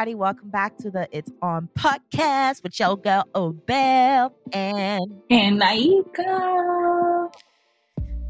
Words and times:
everybody. 0.00 0.14
Welcome 0.14 0.48
back 0.48 0.78
to 0.78 0.90
the 0.90 1.06
It's 1.12 1.30
On 1.42 1.68
podcast 1.78 2.62
with 2.62 2.80
your 2.80 2.96
girl 2.96 3.28
Obel 3.34 4.32
and 4.50 5.02
and 5.28 5.60
Naika. 5.60 7.30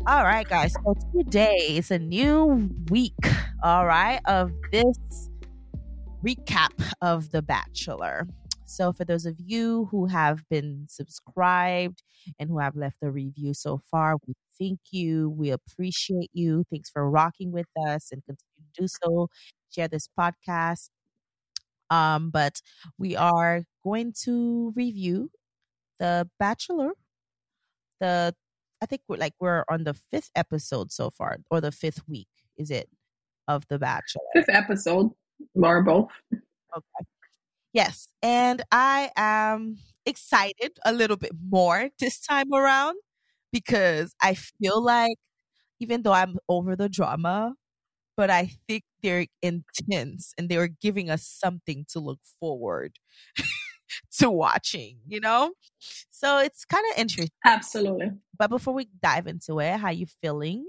All 0.05 0.25
right, 0.25 0.49
guys. 0.49 0.73
So 0.73 0.97
today 1.17 1.59
is 1.69 1.93
a 1.93 1.99
new 2.01 2.69
week, 2.89 3.15
all 3.63 3.87
right, 3.87 4.19
of 4.25 4.51
this 4.73 4.99
recap 6.27 6.73
of 7.03 7.31
The 7.31 7.41
Bachelor. 7.41 8.27
So, 8.67 8.93
for 8.93 9.05
those 9.05 9.25
of 9.25 9.37
you 9.39 9.87
who 9.93 10.07
have 10.07 10.43
been 10.51 10.87
subscribed 10.89 12.03
and 12.41 12.51
who 12.51 12.59
have 12.59 12.75
left 12.75 12.97
a 13.01 13.13
review 13.13 13.55
so 13.55 13.81
far, 13.89 14.17
we 14.27 14.35
thank 14.59 14.81
you. 14.91 15.31
We 15.31 15.51
appreciate 15.51 16.31
you. 16.33 16.65
Thanks 16.69 16.91
for 16.91 17.09
rocking 17.09 17.53
with 17.53 17.69
us 17.87 18.11
and 18.11 18.25
continue 18.25 18.73
to 18.75 18.83
do 18.83 18.89
so. 18.89 19.29
Share 19.73 19.87
this 19.87 20.09
podcast. 20.19 20.89
Um, 21.91 22.31
but 22.31 22.61
we 22.99 23.17
are 23.17 23.65
going 23.85 24.15
to 24.25 24.73
review 24.77 25.31
The 25.99 26.29
Bachelor. 26.39 26.93
The 28.01 28.35
I 28.83 28.87
think 28.87 29.03
we're 29.09 29.19
like 29.19 29.35
we're 29.41 29.65
on 29.71 29.85
the 29.85 29.95
fifth 29.95 30.31
episode 30.35 30.91
so 30.93 31.11
far, 31.11 31.39
or 31.51 31.61
the 31.61 31.73
fifth 31.73 32.01
week, 32.09 32.29
is 32.57 32.71
it, 32.71 32.89
of 33.49 33.67
The 33.69 33.79
Bachelor? 33.79 34.23
Fifth 34.35 34.49
episode, 34.49 35.11
or 35.55 35.83
both. 35.83 36.09
Okay. 36.33 37.07
Yes. 37.73 38.09
And 38.23 38.63
I 38.73 39.11
am 39.17 39.77
excited 40.07 40.79
a 40.85 40.93
little 40.93 41.17
bit 41.17 41.33
more 41.51 41.91
this 42.01 42.21
time 42.21 42.53
around 42.53 42.97
because 43.53 44.15
I 44.23 44.35
feel 44.35 44.83
like 44.83 45.17
even 45.81 46.03
though 46.03 46.13
I'm 46.13 46.37
over 46.49 46.77
the 46.77 46.89
drama, 46.89 47.55
but 48.17 48.31
I 48.31 48.51
think 48.69 48.85
they're 49.03 49.27
intense 49.43 50.35
and 50.37 50.49
they're 50.49 50.69
giving 50.69 51.11
us 51.11 51.25
something 51.25 51.87
to 51.91 52.01
look 52.01 52.21
forward 52.39 52.99
to 54.19 54.31
watching, 54.31 54.99
you 55.07 55.21
know? 55.21 55.53
So 56.11 56.39
it's 56.39 56.65
kind 56.65 56.85
of 56.93 56.99
interesting. 56.99 57.31
Absolutely. 57.45 58.11
But 58.39 58.51
before 58.51 58.75
we 58.75 58.89
dive 59.03 59.27
into 59.27 59.59
it, 59.61 59.79
how 59.79 59.91
you 59.91 60.07
feeling? 60.23 60.67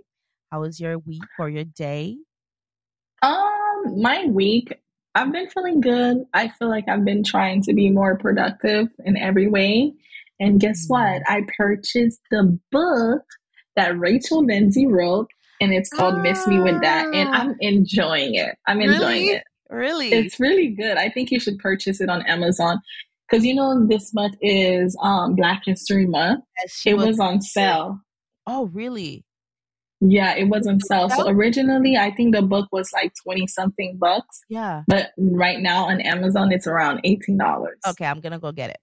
How 0.51 0.61
was 0.61 0.79
your 0.79 0.97
week 0.99 1.23
or 1.39 1.49
your 1.49 1.63
day? 1.63 2.17
Um, 3.21 4.01
my 4.01 4.25
week, 4.25 4.73
I've 5.15 5.31
been 5.31 5.49
feeling 5.49 5.81
good. 5.81 6.25
I 6.33 6.49
feel 6.49 6.69
like 6.69 6.87
I've 6.87 7.05
been 7.05 7.23
trying 7.23 7.61
to 7.63 7.73
be 7.73 7.89
more 7.89 8.17
productive 8.17 8.87
in 9.05 9.17
every 9.17 9.47
way. 9.47 9.93
And 10.39 10.59
guess 10.59 10.85
what? 10.87 11.21
I 11.27 11.43
purchased 11.57 12.21
the 12.31 12.57
book 12.71 13.23
that 13.75 13.97
Rachel 13.97 14.43
Lindsay 14.43 14.87
wrote, 14.87 15.29
and 15.61 15.73
it's 15.73 15.89
called 15.89 16.15
ah. 16.15 16.21
Miss 16.21 16.45
Me 16.47 16.59
With 16.59 16.81
That. 16.81 17.05
And 17.13 17.29
ah. 17.29 17.33
I'm 17.33 17.55
enjoying 17.61 18.35
it. 18.35 18.57
I'm 18.67 18.81
enjoying 18.81 18.99
really? 18.99 19.27
it. 19.29 19.43
Really? 19.69 20.11
It's 20.11 20.39
really 20.39 20.67
good. 20.67 20.97
I 20.97 21.09
think 21.09 21.31
you 21.31 21.39
should 21.39 21.57
purchase 21.59 22.01
it 22.01 22.09
on 22.09 22.23
Amazon. 22.27 22.81
Because 23.29 23.45
you 23.45 23.55
know 23.55 23.87
this 23.87 24.13
month 24.13 24.35
is 24.41 24.97
um 25.01 25.35
Black 25.35 25.61
History 25.65 26.05
Month. 26.05 26.43
Yes, 26.59 26.81
it 26.85 26.95
was, 26.95 27.05
was 27.05 27.19
on 27.19 27.39
sale. 27.39 28.01
Oh, 28.45 28.65
really? 28.73 29.23
Yeah, 30.01 30.35
it 30.35 30.49
was 30.49 30.67
on 30.67 30.81
sale. 30.81 31.09
So 31.09 31.29
originally, 31.29 31.95
I 31.95 32.11
think 32.11 32.35
the 32.35 32.41
book 32.41 32.67
was 32.71 32.89
like 32.91 33.13
twenty 33.23 33.47
something 33.47 33.97
bucks. 33.97 34.41
Yeah. 34.49 34.81
But 34.87 35.11
right 35.17 35.59
now 35.59 35.85
on 35.85 36.01
Amazon, 36.01 36.51
it's 36.51 36.67
around 36.67 37.01
eighteen 37.05 37.37
dollars. 37.37 37.77
Okay, 37.87 38.05
I'm 38.05 38.19
gonna 38.19 38.39
go 38.39 38.51
get 38.51 38.71
it. 38.71 38.77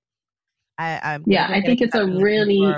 I, 0.78 1.00
I'm 1.02 1.24
yeah, 1.26 1.48
I 1.50 1.60
think 1.60 1.80
it's 1.80 1.96
a 1.96 2.06
really 2.06 2.72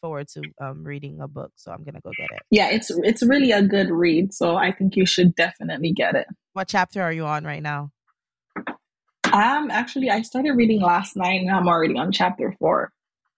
forward 0.00 0.28
to 0.28 0.42
um, 0.60 0.84
reading 0.84 1.20
a 1.20 1.28
book, 1.28 1.52
so 1.56 1.72
I'm 1.72 1.82
gonna 1.82 2.00
go 2.02 2.10
get 2.16 2.28
it. 2.30 2.42
Yeah, 2.50 2.68
it's 2.70 2.90
it's 2.90 3.22
really 3.22 3.52
a 3.52 3.62
good 3.62 3.90
read, 3.90 4.34
so 4.34 4.56
I 4.56 4.70
think 4.70 4.96
you 4.96 5.06
should 5.06 5.34
definitely 5.34 5.92
get 5.92 6.14
it. 6.14 6.26
What 6.52 6.68
chapter 6.68 7.02
are 7.02 7.12
you 7.12 7.24
on 7.24 7.44
right 7.44 7.62
now? 7.62 7.90
Um, 9.32 9.70
actually, 9.70 10.10
I 10.10 10.22
started 10.22 10.52
reading 10.52 10.80
last 10.80 11.16
night, 11.16 11.40
and 11.40 11.50
I'm 11.50 11.68
already 11.68 11.96
on 11.96 12.12
chapter 12.12 12.54
four. 12.58 12.92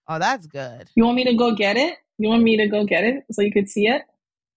Oh, 0.08 0.18
that's 0.18 0.46
good. 0.46 0.88
You 0.94 1.04
want 1.04 1.16
me 1.16 1.24
to 1.24 1.34
go 1.34 1.54
get 1.54 1.76
it? 1.76 1.96
You 2.18 2.28
want 2.28 2.42
me 2.42 2.56
to 2.56 2.66
go 2.66 2.84
get 2.84 3.04
it 3.04 3.24
so 3.30 3.42
you 3.42 3.52
could 3.52 3.68
see 3.68 3.86
it? 3.86 4.02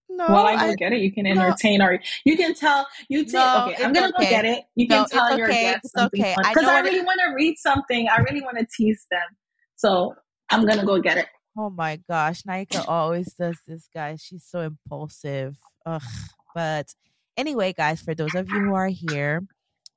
No, 0.08 0.26
While 0.26 0.46
I 0.46 0.56
go 0.56 0.72
I, 0.72 0.74
get 0.74 0.92
it, 0.92 1.00
you 1.00 1.12
can 1.12 1.26
entertain 1.26 1.78
no. 1.78 1.86
or 1.86 2.00
you 2.24 2.36
can 2.36 2.54
tell 2.54 2.86
you 3.08 3.24
take. 3.24 3.34
No, 3.34 3.68
okay, 3.68 3.84
I'm 3.84 3.92
gonna 3.92 4.12
okay. 4.18 4.24
go 4.24 4.30
get 4.30 4.44
it. 4.44 4.64
You 4.74 4.88
can 4.88 5.02
no, 5.02 5.06
tell 5.06 5.38
your 5.38 5.48
okay. 5.48 5.62
guests 5.62 5.92
something 5.96 6.20
okay. 6.20 6.34
because 6.36 6.64
I, 6.64 6.78
I 6.78 6.80
really 6.80 7.02
want 7.02 7.20
to 7.24 7.32
read 7.34 7.56
something. 7.58 8.08
I 8.08 8.20
really 8.20 8.40
want 8.40 8.58
to 8.58 8.66
tease 8.76 9.06
them, 9.10 9.22
so 9.76 10.14
I'm 10.50 10.66
gonna 10.66 10.84
go 10.84 11.00
get 11.00 11.16
it. 11.16 11.26
Oh 11.56 11.70
my 11.70 12.00
gosh, 12.08 12.42
Naika 12.42 12.84
always 12.86 13.32
does 13.34 13.58
this, 13.66 13.88
guys. 13.92 14.22
She's 14.22 14.44
so 14.44 14.60
impulsive. 14.60 15.56
Ugh. 15.84 16.02
But 16.54 16.94
anyway, 17.36 17.72
guys, 17.72 18.00
for 18.00 18.14
those 18.14 18.34
of 18.34 18.48
you 18.48 18.60
who 18.60 18.74
are 18.74 18.88
here, 18.88 19.42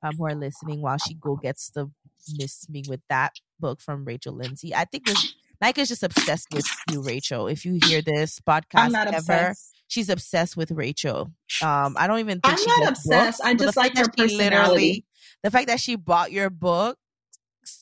um, 0.02 0.16
who 0.16 0.26
are 0.26 0.34
listening 0.34 0.82
while 0.82 0.98
she 0.98 1.14
go 1.14 1.36
gets 1.36 1.70
the 1.70 1.90
Miss 2.36 2.68
Me 2.68 2.82
with 2.88 3.00
that 3.08 3.32
book 3.60 3.80
from 3.80 4.04
Rachel 4.04 4.34
Lindsay, 4.34 4.74
I 4.74 4.84
think 4.84 5.06
this 5.06 5.34
Naika's 5.62 5.88
just 5.88 6.02
obsessed 6.02 6.48
with 6.52 6.66
you, 6.90 7.02
Rachel. 7.02 7.46
If 7.46 7.64
you 7.64 7.78
hear 7.84 8.02
this 8.02 8.38
podcast 8.40 8.94
ever, 8.94 9.16
obsessed. 9.16 9.74
she's 9.86 10.08
obsessed 10.08 10.56
with 10.56 10.70
Rachel. 10.72 11.30
Um, 11.62 11.96
I 11.98 12.06
don't 12.06 12.18
even 12.18 12.40
think 12.40 12.58
I'm 12.58 12.80
not 12.80 12.88
obsessed. 12.90 13.38
Books, 13.38 13.40
I 13.40 13.54
just 13.54 13.76
like 13.76 13.96
her 13.96 14.08
personality. 14.16 15.06
The 15.42 15.50
fact 15.50 15.68
that 15.68 15.80
she 15.80 15.96
bought 15.96 16.32
your 16.32 16.50
book 16.50 16.98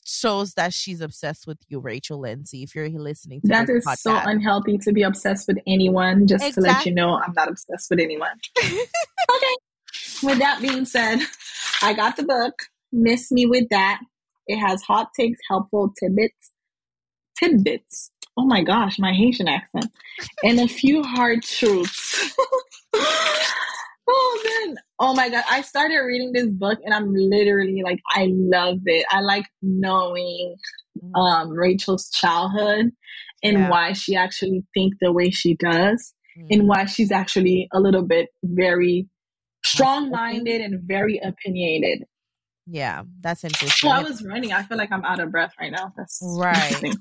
shows 0.05 0.53
that 0.53 0.73
she's 0.73 1.01
obsessed 1.01 1.47
with 1.47 1.59
you, 1.67 1.79
Rachel 1.79 2.19
Lindsay. 2.19 2.63
If 2.63 2.75
you're 2.75 2.89
listening 2.89 3.41
to 3.41 3.47
that 3.47 3.69
is 3.69 3.85
podcast. 3.85 3.97
so 3.99 4.15
unhealthy 4.15 4.77
to 4.79 4.91
be 4.91 5.03
obsessed 5.03 5.47
with 5.47 5.57
anyone. 5.67 6.27
Just 6.27 6.43
exactly. 6.43 6.63
to 6.63 6.73
let 6.73 6.85
you 6.85 6.93
know, 6.93 7.17
I'm 7.17 7.33
not 7.33 7.49
obsessed 7.49 7.89
with 7.89 7.99
anyone. 7.99 8.39
okay. 8.59 9.55
With 10.23 10.39
that 10.39 10.59
being 10.61 10.85
said, 10.85 11.19
I 11.81 11.93
got 11.93 12.15
the 12.15 12.23
book. 12.23 12.53
Miss 12.91 13.31
me 13.31 13.45
with 13.45 13.69
that. 13.69 14.01
It 14.47 14.57
has 14.57 14.81
hot 14.81 15.09
takes, 15.17 15.39
helpful 15.49 15.93
tidbits, 15.99 16.51
tidbits. 17.37 18.11
Oh 18.35 18.45
my 18.45 18.63
gosh, 18.63 18.97
my 18.99 19.13
Haitian 19.13 19.47
accent, 19.47 19.91
and 20.43 20.59
a 20.59 20.67
few 20.67 21.03
hard 21.03 21.43
truths. 21.43 22.35
oh 24.07 24.63
man. 24.65 24.77
Oh 24.99 25.13
my 25.13 25.29
god. 25.29 25.43
I 25.49 25.61
started 25.61 25.97
reading 25.99 26.31
this 26.33 26.51
book 26.51 26.79
and 26.83 26.93
i'm 26.93 27.13
literally 27.13 27.81
like 27.83 27.99
i 28.11 28.27
love 28.31 28.79
it. 28.85 29.05
I 29.09 29.21
like 29.21 29.45
knowing 29.61 30.55
mm-hmm. 30.97 31.15
um 31.15 31.49
rachel's 31.49 32.09
childhood 32.09 32.91
and 33.43 33.57
yeah. 33.57 33.69
why 33.69 33.93
she 33.93 34.15
actually 34.15 34.63
think 34.73 34.93
the 35.01 35.11
way 35.11 35.29
she 35.29 35.55
does 35.55 36.13
mm-hmm. 36.37 36.47
and 36.51 36.67
why 36.67 36.85
she's 36.85 37.11
actually 37.11 37.67
a 37.73 37.79
little 37.79 38.03
bit 38.03 38.29
very 38.43 39.07
strong-minded 39.65 40.61
and 40.61 40.81
very 40.83 41.19
opinionated. 41.23 42.05
Yeah 42.65 43.03
that's 43.21 43.43
interesting 43.43 43.89
well, 43.89 43.99
i 43.99 44.03
was 44.03 44.23
running. 44.23 44.53
I 44.53 44.63
feel 44.63 44.77
like 44.77 44.91
i'm 44.91 45.05
out 45.05 45.19
of 45.19 45.31
breath 45.31 45.53
right 45.59 45.71
now. 45.71 45.93
That's 45.97 46.19
right 46.21 46.95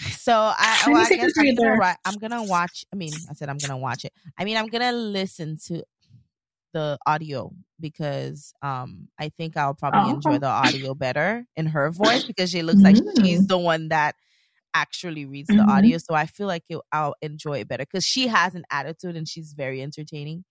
so 0.00 0.32
I, 0.32 0.82
well, 0.86 1.06
I 1.06 1.16
guess 1.16 1.32
I'm 1.38 1.54
gonna, 1.54 1.96
I'm 2.04 2.14
gonna 2.16 2.44
watch. 2.44 2.84
I 2.92 2.96
mean, 2.96 3.12
I 3.30 3.34
said 3.34 3.48
I'm 3.48 3.58
gonna 3.58 3.78
watch 3.78 4.04
it. 4.04 4.12
I 4.38 4.44
mean, 4.44 4.56
I'm 4.56 4.66
gonna 4.68 4.92
listen 4.92 5.58
to 5.66 5.82
the 6.72 6.98
audio 7.06 7.52
because 7.80 8.52
um 8.62 9.08
I 9.18 9.28
think 9.28 9.56
I'll 9.56 9.74
probably 9.74 10.10
oh. 10.10 10.14
enjoy 10.14 10.38
the 10.38 10.48
audio 10.48 10.94
better 10.94 11.46
in 11.56 11.66
her 11.66 11.90
voice 11.90 12.24
because 12.24 12.50
she 12.50 12.62
looks 12.62 12.82
like 12.82 12.96
mm. 12.96 13.24
she's 13.24 13.46
the 13.46 13.58
one 13.58 13.88
that 13.88 14.16
actually 14.74 15.24
reads 15.24 15.48
the 15.48 15.54
mm-hmm. 15.54 15.70
audio. 15.70 15.98
So 15.98 16.14
I 16.14 16.26
feel 16.26 16.48
like 16.48 16.64
it, 16.68 16.78
I'll 16.92 17.14
enjoy 17.22 17.60
it 17.60 17.68
better 17.68 17.84
because 17.84 18.04
she 18.04 18.26
has 18.26 18.54
an 18.54 18.64
attitude 18.70 19.16
and 19.16 19.28
she's 19.28 19.52
very 19.52 19.80
entertaining. 19.80 20.44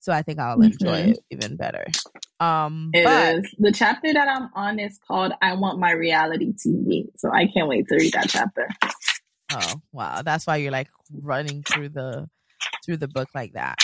So 0.00 0.12
I 0.12 0.22
think 0.22 0.38
I'll 0.38 0.60
enjoy 0.60 1.02
mm-hmm. 1.02 1.10
it 1.10 1.18
even 1.30 1.56
better. 1.56 1.84
Um, 2.40 2.90
it 2.94 3.04
but, 3.04 3.36
is. 3.36 3.54
the 3.58 3.72
chapter 3.72 4.12
that 4.12 4.28
I'm 4.28 4.48
on 4.54 4.78
is 4.78 4.98
called 5.06 5.32
"I 5.42 5.54
Want 5.54 5.80
My 5.80 5.90
Reality 5.90 6.52
TV," 6.52 7.06
so 7.16 7.30
I 7.32 7.48
can't 7.52 7.68
wait 7.68 7.86
to 7.88 7.96
read 7.96 8.12
that 8.12 8.28
chapter. 8.28 8.68
Oh 9.52 9.74
wow, 9.92 10.22
that's 10.22 10.46
why 10.46 10.56
you're 10.56 10.72
like 10.72 10.88
running 11.12 11.62
through 11.64 11.90
the 11.90 12.28
through 12.84 12.98
the 12.98 13.08
book 13.08 13.28
like 13.34 13.54
that. 13.54 13.76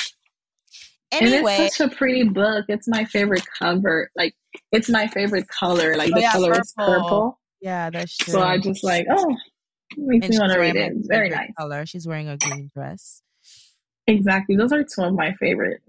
Anyway, 1.10 1.36
and 1.38 1.62
it's 1.64 1.76
such 1.76 1.92
a 1.92 1.94
pretty 1.94 2.24
book. 2.24 2.66
It's 2.68 2.86
my 2.86 3.04
favorite 3.04 3.44
cover. 3.58 4.10
Like 4.16 4.34
it's 4.72 4.88
my 4.88 5.08
favorite 5.08 5.48
color. 5.48 5.96
Like 5.96 6.10
oh, 6.12 6.14
the 6.14 6.20
yeah, 6.20 6.32
color 6.32 6.48
purple. 6.50 6.60
is 6.62 6.74
purple. 6.76 7.40
Yeah, 7.60 7.90
that's 7.90 8.16
true. 8.16 8.34
So 8.34 8.42
I 8.42 8.58
just 8.58 8.84
like 8.84 9.06
oh, 9.10 9.36
makes 9.96 10.26
and 10.26 10.34
me 10.34 10.38
want 10.38 10.52
to 10.52 10.58
read 10.60 10.76
it. 10.76 10.92
very 11.08 11.30
nice 11.30 11.50
color. 11.58 11.86
She's 11.86 12.06
wearing 12.06 12.28
a 12.28 12.36
green 12.36 12.70
dress. 12.72 13.20
Exactly. 14.06 14.56
Those 14.56 14.72
are 14.72 14.84
two 14.84 15.02
of 15.02 15.14
my 15.14 15.32
favorite 15.40 15.80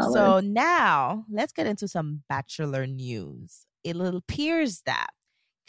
colors. 0.00 0.14
So 0.14 0.40
now 0.40 1.24
let's 1.30 1.52
get 1.52 1.66
into 1.66 1.88
some 1.88 2.22
Bachelor 2.28 2.86
news. 2.86 3.66
It 3.84 3.96
appears 3.96 4.82
that 4.86 5.08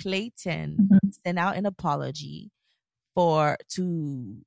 Clayton 0.02 0.78
mm-hmm. 0.82 1.10
sent 1.26 1.40
out 1.40 1.56
an 1.56 1.66
apology 1.66 2.52
for 3.14 3.58
to 3.76 4.38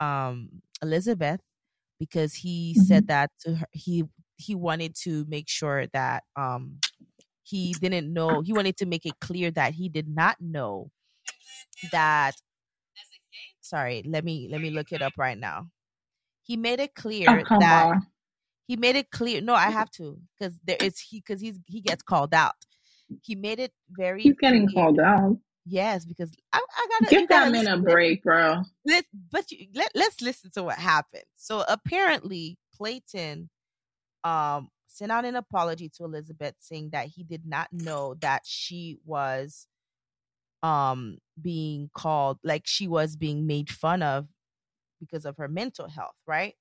um 0.00 0.48
Elizabeth 0.82 1.40
because 1.98 2.34
he 2.34 2.74
mm-hmm. 2.76 2.84
said 2.84 3.08
that 3.08 3.30
to 3.40 3.54
her 3.56 3.66
he 3.72 4.04
he 4.36 4.54
wanted 4.54 4.94
to 4.94 5.24
make 5.28 5.48
sure 5.48 5.86
that 5.92 6.24
um 6.36 6.78
he 7.42 7.74
didn't 7.74 8.12
know 8.12 8.40
he 8.40 8.52
wanted 8.52 8.76
to 8.76 8.86
make 8.86 9.06
it 9.06 9.14
clear 9.20 9.50
that 9.50 9.74
he 9.74 9.88
did 9.88 10.08
not 10.08 10.36
know 10.40 10.90
that 11.92 12.34
sorry 13.60 14.02
let 14.06 14.24
me 14.24 14.48
let 14.50 14.60
me 14.60 14.70
look 14.70 14.90
it 14.92 15.02
up 15.02 15.12
right 15.18 15.38
now 15.38 15.66
he 16.42 16.56
made 16.56 16.80
it 16.80 16.94
clear 16.94 17.44
oh, 17.50 17.58
that 17.58 17.86
on. 17.86 18.06
He 18.66 18.76
made 18.76 18.96
it 18.96 19.10
clear. 19.10 19.40
No, 19.40 19.54
I 19.54 19.70
have 19.70 19.90
to 19.92 20.18
because 20.38 20.58
there 20.64 20.76
is 20.80 20.98
he 20.98 21.20
because 21.20 21.40
he's 21.40 21.58
he 21.66 21.80
gets 21.80 22.02
called 22.02 22.34
out. 22.34 22.54
He 23.22 23.34
made 23.34 23.58
it 23.58 23.72
very. 23.90 24.22
He's 24.22 24.36
getting 24.40 24.68
clear. 24.68 24.84
called 24.84 25.00
out. 25.00 25.36
Yes, 25.66 26.04
because 26.04 26.30
I, 26.52 26.58
I 26.58 26.86
gotta 27.00 27.10
give 27.10 27.28
that 27.28 27.50
man 27.50 27.66
a 27.66 27.78
break, 27.78 28.22
bro. 28.22 28.62
Let, 28.84 29.04
but 29.32 29.50
you, 29.50 29.66
let 29.74 29.90
let's 29.94 30.20
listen 30.20 30.50
to 30.54 30.62
what 30.62 30.78
happened. 30.78 31.24
So 31.34 31.64
apparently, 31.68 32.58
Clayton 32.76 33.48
um 34.24 34.68
sent 34.86 35.10
out 35.10 35.24
an 35.24 35.36
apology 35.36 35.90
to 35.96 36.04
Elizabeth, 36.04 36.54
saying 36.58 36.90
that 36.92 37.06
he 37.06 37.22
did 37.22 37.46
not 37.46 37.68
know 37.72 38.14
that 38.20 38.42
she 38.44 38.98
was 39.04 39.66
um 40.62 41.18
being 41.40 41.90
called 41.94 42.38
like 42.42 42.62
she 42.64 42.88
was 42.88 43.16
being 43.16 43.46
made 43.46 43.70
fun 43.70 44.02
of 44.02 44.26
because 45.00 45.24
of 45.24 45.36
her 45.36 45.48
mental 45.48 45.88
health, 45.88 46.16
right? 46.26 46.54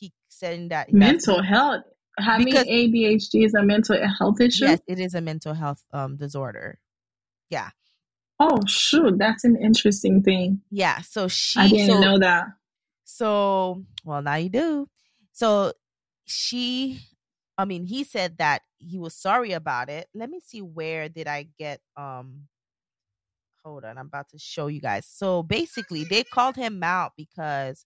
He 0.00 0.12
said 0.28 0.70
that 0.70 0.92
mental 0.92 1.42
health 1.42 1.82
having 2.18 2.46
because, 2.46 2.66
ADHD 2.66 3.44
is 3.44 3.54
a 3.54 3.62
mental 3.62 3.96
health 4.18 4.40
issue. 4.40 4.64
Yes, 4.64 4.80
it 4.86 4.98
is 4.98 5.14
a 5.14 5.20
mental 5.20 5.54
health 5.54 5.84
um 5.92 6.16
disorder. 6.16 6.80
Yeah. 7.50 7.70
Oh 8.38 8.58
shoot, 8.66 9.18
that's 9.18 9.44
an 9.44 9.56
interesting 9.62 10.22
thing. 10.22 10.62
Yeah. 10.70 11.02
So 11.02 11.28
she 11.28 11.60
I 11.60 11.68
didn't 11.68 11.88
so, 11.88 12.00
know 12.00 12.18
that. 12.18 12.46
So 13.04 13.84
well 14.04 14.22
now 14.22 14.36
you 14.36 14.48
do. 14.48 14.88
So 15.32 15.72
she 16.24 17.00
I 17.58 17.66
mean 17.66 17.84
he 17.84 18.04
said 18.04 18.38
that 18.38 18.62
he 18.78 18.98
was 18.98 19.14
sorry 19.14 19.52
about 19.52 19.90
it. 19.90 20.08
Let 20.14 20.30
me 20.30 20.40
see 20.44 20.62
where 20.62 21.08
did 21.08 21.28
I 21.28 21.48
get 21.58 21.80
um 21.96 22.48
hold 23.64 23.84
on, 23.84 23.98
I'm 23.98 24.06
about 24.06 24.28
to 24.30 24.38
show 24.38 24.68
you 24.68 24.80
guys. 24.80 25.06
So 25.06 25.42
basically, 25.42 26.04
they 26.04 26.24
called 26.24 26.56
him 26.56 26.82
out 26.82 27.12
because 27.16 27.84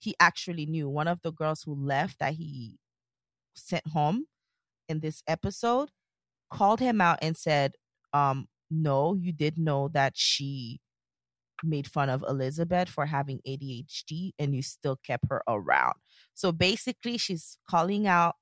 he 0.00 0.14
actually 0.18 0.66
knew 0.66 0.88
one 0.88 1.06
of 1.06 1.20
the 1.22 1.32
girls 1.32 1.62
who 1.62 1.74
left 1.74 2.18
that 2.18 2.34
he 2.34 2.78
sent 3.54 3.86
home 3.88 4.24
in 4.88 5.00
this 5.00 5.22
episode 5.28 5.90
called 6.50 6.80
him 6.80 7.00
out 7.00 7.18
and 7.22 7.36
said, 7.36 7.74
um, 8.12 8.48
no, 8.70 9.14
you 9.14 9.32
did 9.32 9.58
know 9.58 9.88
that 9.88 10.14
she 10.16 10.80
made 11.62 11.86
fun 11.86 12.08
of 12.08 12.24
Elizabeth 12.26 12.88
for 12.88 13.06
having 13.06 13.40
ADHD 13.46 14.32
and 14.38 14.54
you 14.54 14.62
still 14.62 14.96
kept 15.04 15.26
her 15.28 15.42
around. 15.46 15.94
So 16.34 16.50
basically, 16.50 17.18
she's 17.18 17.58
calling 17.68 18.06
out 18.06 18.36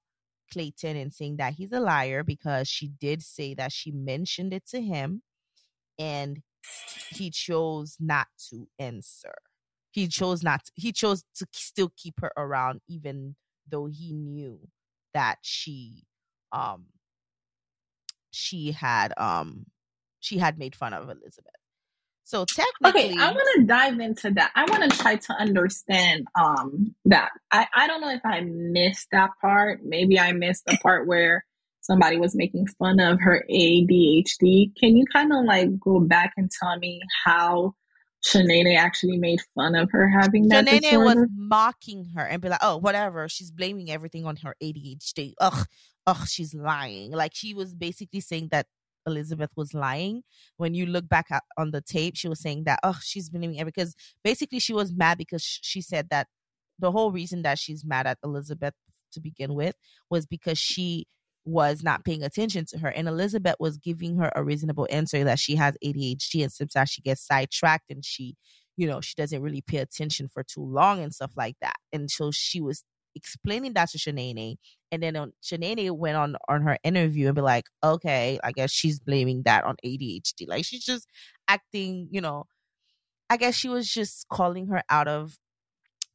Clayton 0.53 0.97
and 0.97 1.13
saying 1.13 1.39
that 1.39 1.55
he's 1.55 1.73
a 1.73 1.81
liar 1.81 2.23
because 2.23 2.69
she 2.69 2.89
did 3.01 3.23
say 3.23 3.55
that 3.55 3.73
she 3.73 3.91
mentioned 3.91 4.55
it 4.55 4.67
to 4.69 4.81
him 4.81 5.23
and 5.99 6.41
he 7.11 7.31
chose 7.31 7.97
not 7.99 8.29
to 8.51 8.69
answer. 8.79 9.35
He 9.91 10.07
chose 10.07 10.43
not 10.43 10.65
to, 10.65 10.73
he 10.75 10.93
chose 10.93 11.25
to 11.37 11.47
still 11.53 11.91
keep 11.97 12.21
her 12.21 12.33
around 12.37 12.81
even 12.89 13.37
though 13.69 13.87
he 13.87 14.13
knew 14.13 14.61
that 15.15 15.39
she 15.43 16.05
um 16.53 16.87
she 18.31 18.73
had 18.73 19.13
um 19.17 19.67
she 20.21 20.39
had 20.39 20.59
made 20.59 20.75
fun 20.75 20.93
of 20.93 21.05
Elizabeth. 21.05 21.53
So 22.25 22.45
technically, 22.45 23.13
okay, 23.13 23.17
I 23.19 23.31
want 23.31 23.49
to 23.57 23.65
dive 23.65 23.99
into 24.01 24.31
that. 24.33 24.51
I 24.55 24.67
want 24.67 24.91
to 24.91 24.99
try 24.99 25.17
to 25.17 25.33
understand 25.35 26.27
um 26.39 26.95
that. 27.07 27.31
I 27.51 27.67
I 27.75 27.87
don't 27.87 28.01
know 28.01 28.11
if 28.11 28.25
I 28.25 28.41
missed 28.41 29.09
that 29.13 29.31
part. 29.41 29.81
Maybe 29.83 30.21
I 30.21 30.33
missed 30.33 30.67
the 30.67 30.79
part 30.83 31.07
where 31.07 31.45
somebody 31.81 32.19
was 32.19 32.37
making 32.37 32.67
fun 32.79 33.01
of 33.01 33.19
her 33.21 33.45
ADHD. 33.51 34.77
Can 34.79 34.97
you 34.97 35.07
kind 35.11 35.33
of 35.33 35.45
like 35.47 35.81
go 35.81 36.01
back 36.01 36.35
and 36.37 36.51
tell 36.51 36.79
me 36.79 37.01
how 37.25 37.75
Shanae 38.27 38.77
actually 38.77 39.17
made 39.17 39.41
fun 39.55 39.75
of 39.75 39.91
her 39.93 40.09
having 40.09 40.49
that 40.49 40.67
Shanae 40.67 41.05
was 41.05 41.29
mocking 41.35 42.07
her 42.17 42.23
and 42.23 42.43
be 42.43 42.49
like, 42.49 42.59
"Oh, 42.63 42.77
whatever." 42.77 43.29
She's 43.29 43.51
blaming 43.51 43.91
everything 43.91 44.27
on 44.27 44.37
her 44.37 44.55
ADHD. 44.63 45.35
Ugh, 45.41 45.67
ugh, 46.07 46.27
she's 46.27 46.55
lying. 46.55 47.13
Like 47.13 47.33
she 47.35 47.55
was 47.55 47.75
basically 47.75 48.21
saying 48.21 48.49
that 48.51 48.67
Elizabeth 49.07 49.51
was 49.57 49.73
lying. 49.75 50.23
When 50.57 50.75
you 50.75 50.87
look 50.87 51.09
back 51.09 51.27
at, 51.31 51.43
on 51.57 51.71
the 51.71 51.81
tape, 51.81 52.17
she 52.17 52.29
was 52.29 52.41
saying 52.41 52.65
that, 52.65 52.81
oh, 52.83 52.99
she's 53.03 53.31
blaming 53.31 53.61
everything 53.61 53.85
because 53.85 53.95
basically 54.25 54.59
she 54.59 54.73
was 54.75 54.93
mad 54.93 55.19
because 55.19 55.43
she 55.45 55.81
said 55.81 56.09
that 56.11 56.27
the 56.79 56.93
whole 56.93 57.13
reason 57.13 57.43
that 57.43 57.59
she's 57.59 57.85
mad 57.85 58.07
at 58.07 58.19
Elizabeth 58.25 58.75
to 59.13 59.21
begin 59.21 59.55
with 59.55 59.75
was 60.11 60.27
because 60.27 60.59
she 60.59 61.07
was 61.49 61.83
not 61.83 62.05
paying 62.05 62.23
attention 62.23 62.67
to 62.67 62.79
her. 62.79 62.89
And 62.89 63.09
Elizabeth 63.09 63.57
was 63.59 63.79
giving 63.79 64.17
her 64.19 64.31
a 64.35 64.45
reasonable 64.45 64.87
answer 64.91 65.25
that 65.25 65.39
she 65.39 65.57
has 65.57 65.77
ADHD 65.85 66.43
and 66.43 66.53
sometimes 66.53 66.91
she 66.91 67.03
gets 67.03 67.27
sidetracked 67.27 67.91
and 67.91 68.05
she, 68.05 68.37
you 68.77 68.87
know, 68.87 69.01
she 69.01 69.15
doesn't 69.17 69.43
really 69.43 69.63
pay 69.63 69.79
attention 69.79 70.29
for 70.29 70.43
too 70.43 70.65
long 70.65 71.01
and 71.03 71.15
stuff 71.15 71.33
like 71.37 71.57
that. 71.61 71.77
And 71.93 72.11
so 72.11 72.31
she 72.31 72.61
was 72.61 72.85
explaining 73.15 73.73
that 73.75 73.91
to 73.91 73.99
Shanae. 73.99 74.57
And 74.93 75.03
then 75.03 75.17
on, 75.17 75.33
Shanae 75.43 75.91
went 75.91 76.17
on 76.17 76.37
on 76.49 76.63
her 76.63 76.79
interview 76.85 77.27
and 77.27 77.35
be 77.35 77.43
like, 77.43 77.65
okay, 77.83 78.39
I 78.45 78.53
guess 78.53 78.71
she's 78.71 79.01
blaming 79.01 79.43
that 79.45 79.65
on 79.65 79.77
ADHD. 79.85 80.47
Like 80.47 80.65
she's 80.65 80.85
just 80.85 81.07
acting, 81.49 82.09
you 82.11 82.21
know, 82.21 82.45
I 83.31 83.37
guess 83.37 83.55
she 83.55 83.69
was 83.69 83.89
just 83.89 84.27
calling 84.31 84.69
her 84.69 84.83
out 84.89 85.09
of 85.09 85.37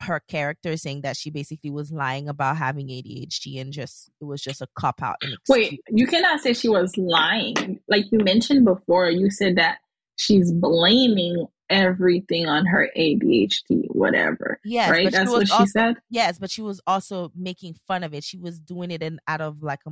her 0.04 0.20
character 0.28 0.78
saying 0.78 1.02
that 1.02 1.18
she 1.18 1.30
basically 1.30 1.70
was 1.70 1.92
lying 1.92 2.28
about 2.28 2.58
having 2.58 2.88
ADHD 2.88 3.60
and 3.60 3.74
just 3.74 4.10
it 4.22 4.26
was 4.26 4.42
just 4.42 4.62
a 4.62 4.68
cop 4.76 5.02
out. 5.02 5.18
Wait, 5.50 5.82
you 5.90 6.08
cannot 6.08 6.40
say 6.40 6.54
she 6.54 6.70
was 6.70 6.98
lying. 6.98 7.80
Like 7.88 8.06
you 8.12 8.20
mentioned 8.20 8.66
before, 8.66 9.10
you 9.10 9.30
said 9.30 9.58
that 9.58 9.78
she's 10.16 10.52
blaming 10.52 11.48
everything 11.70 12.48
on 12.48 12.66
her 12.66 12.90
ADHD, 12.98 13.86
whatever. 13.90 14.60
Yes, 14.64 14.90
right. 14.90 15.12
That's 15.12 15.30
what 15.30 15.50
also, 15.52 15.64
she 15.64 15.70
said. 15.70 15.96
Yes, 16.10 16.38
but 16.40 16.52
she 16.52 16.62
was 16.62 16.82
also 16.86 17.32
making 17.36 17.76
fun 17.88 18.04
of 18.04 18.14
it. 18.14 18.24
She 18.24 18.38
was 18.38 18.60
doing 18.60 18.92
it 18.92 19.02
in 19.02 19.20
out 19.28 19.42
of 19.42 19.64
like 19.64 19.82
a 19.88 19.92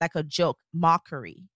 like 0.00 0.14
a 0.14 0.22
joke, 0.22 0.58
mockery. 0.74 1.48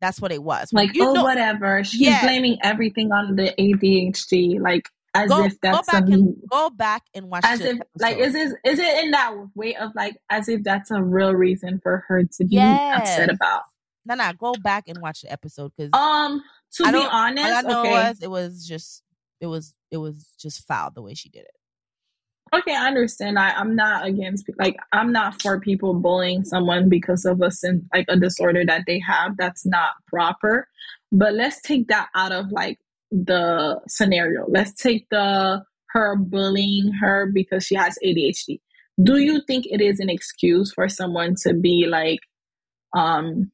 That's 0.00 0.20
what 0.20 0.32
it 0.32 0.42
was. 0.42 0.70
Like, 0.72 0.90
oh, 1.00 1.14
know, 1.14 1.22
whatever. 1.22 1.82
She's 1.82 2.00
yeah. 2.00 2.20
blaming 2.22 2.58
everything 2.62 3.10
on 3.10 3.36
the 3.36 3.54
ADHD. 3.58 4.60
Like, 4.60 4.90
as 5.14 5.28
go, 5.28 5.44
if 5.44 5.60
that's 5.60 5.86
go 5.86 5.92
back, 5.92 6.08
and, 6.08 6.36
go 6.50 6.70
back 6.70 7.02
and 7.14 7.30
watch 7.30 7.44
as 7.44 7.60
if 7.60 7.76
episode. 7.76 7.86
like 8.00 8.18
is 8.18 8.34
it 8.34 8.52
is 8.64 8.78
it 8.78 9.04
in 9.04 9.12
that 9.12 9.32
way 9.54 9.74
of 9.76 9.90
like 9.94 10.16
as 10.30 10.48
if 10.48 10.62
that's 10.64 10.90
a 10.90 11.02
real 11.02 11.32
reason 11.32 11.80
for 11.82 12.04
her 12.08 12.24
to 12.24 12.44
be 12.44 12.56
yes. 12.56 13.00
upset 13.00 13.30
about 13.30 13.62
no 14.04 14.14
no 14.14 14.32
go 14.38 14.54
back 14.62 14.84
and 14.88 15.00
watch 15.00 15.22
the 15.22 15.32
episode 15.32 15.72
because 15.76 15.90
um 15.92 16.42
to 16.72 16.84
I 16.84 16.92
be 16.92 17.06
honest 17.10 17.46
I 17.46 17.60
know 17.62 17.80
okay. 17.80 17.90
it 17.90 17.92
was 17.92 18.22
it 18.22 18.30
was 18.30 18.66
just 18.66 19.02
it 19.40 19.46
was 19.46 19.74
it 19.90 19.98
was 19.98 20.34
just 20.38 20.66
foul 20.66 20.90
the 20.90 21.02
way 21.02 21.14
she 21.14 21.28
did 21.28 21.42
it 21.42 21.54
okay 22.54 22.74
i 22.74 22.86
understand 22.86 23.38
I, 23.38 23.50
i'm 23.50 23.74
not 23.74 24.06
against 24.06 24.48
like 24.58 24.76
i'm 24.92 25.12
not 25.12 25.40
for 25.40 25.60
people 25.60 25.94
bullying 25.94 26.44
someone 26.44 26.88
because 26.88 27.24
of 27.24 27.40
a 27.40 27.50
sin 27.50 27.88
like 27.92 28.06
a 28.08 28.16
disorder 28.16 28.64
that 28.66 28.82
they 28.86 29.00
have 29.00 29.36
that's 29.36 29.64
not 29.66 29.90
proper 30.06 30.68
but 31.10 31.34
let's 31.34 31.60
take 31.62 31.88
that 31.88 32.08
out 32.14 32.32
of 32.32 32.50
like 32.50 32.78
the 33.14 33.80
scenario. 33.88 34.44
Let's 34.48 34.72
take 34.74 35.06
the 35.10 35.62
her 35.90 36.16
bullying 36.16 36.92
her 37.00 37.30
because 37.32 37.64
she 37.64 37.76
has 37.76 37.96
ADHD. 38.04 38.60
Do 39.02 39.18
you 39.18 39.40
think 39.46 39.66
it 39.66 39.80
is 39.80 40.00
an 40.00 40.10
excuse 40.10 40.72
for 40.72 40.88
someone 40.88 41.36
to 41.42 41.54
be 41.54 41.86
like 41.88 42.18
um 42.96 43.50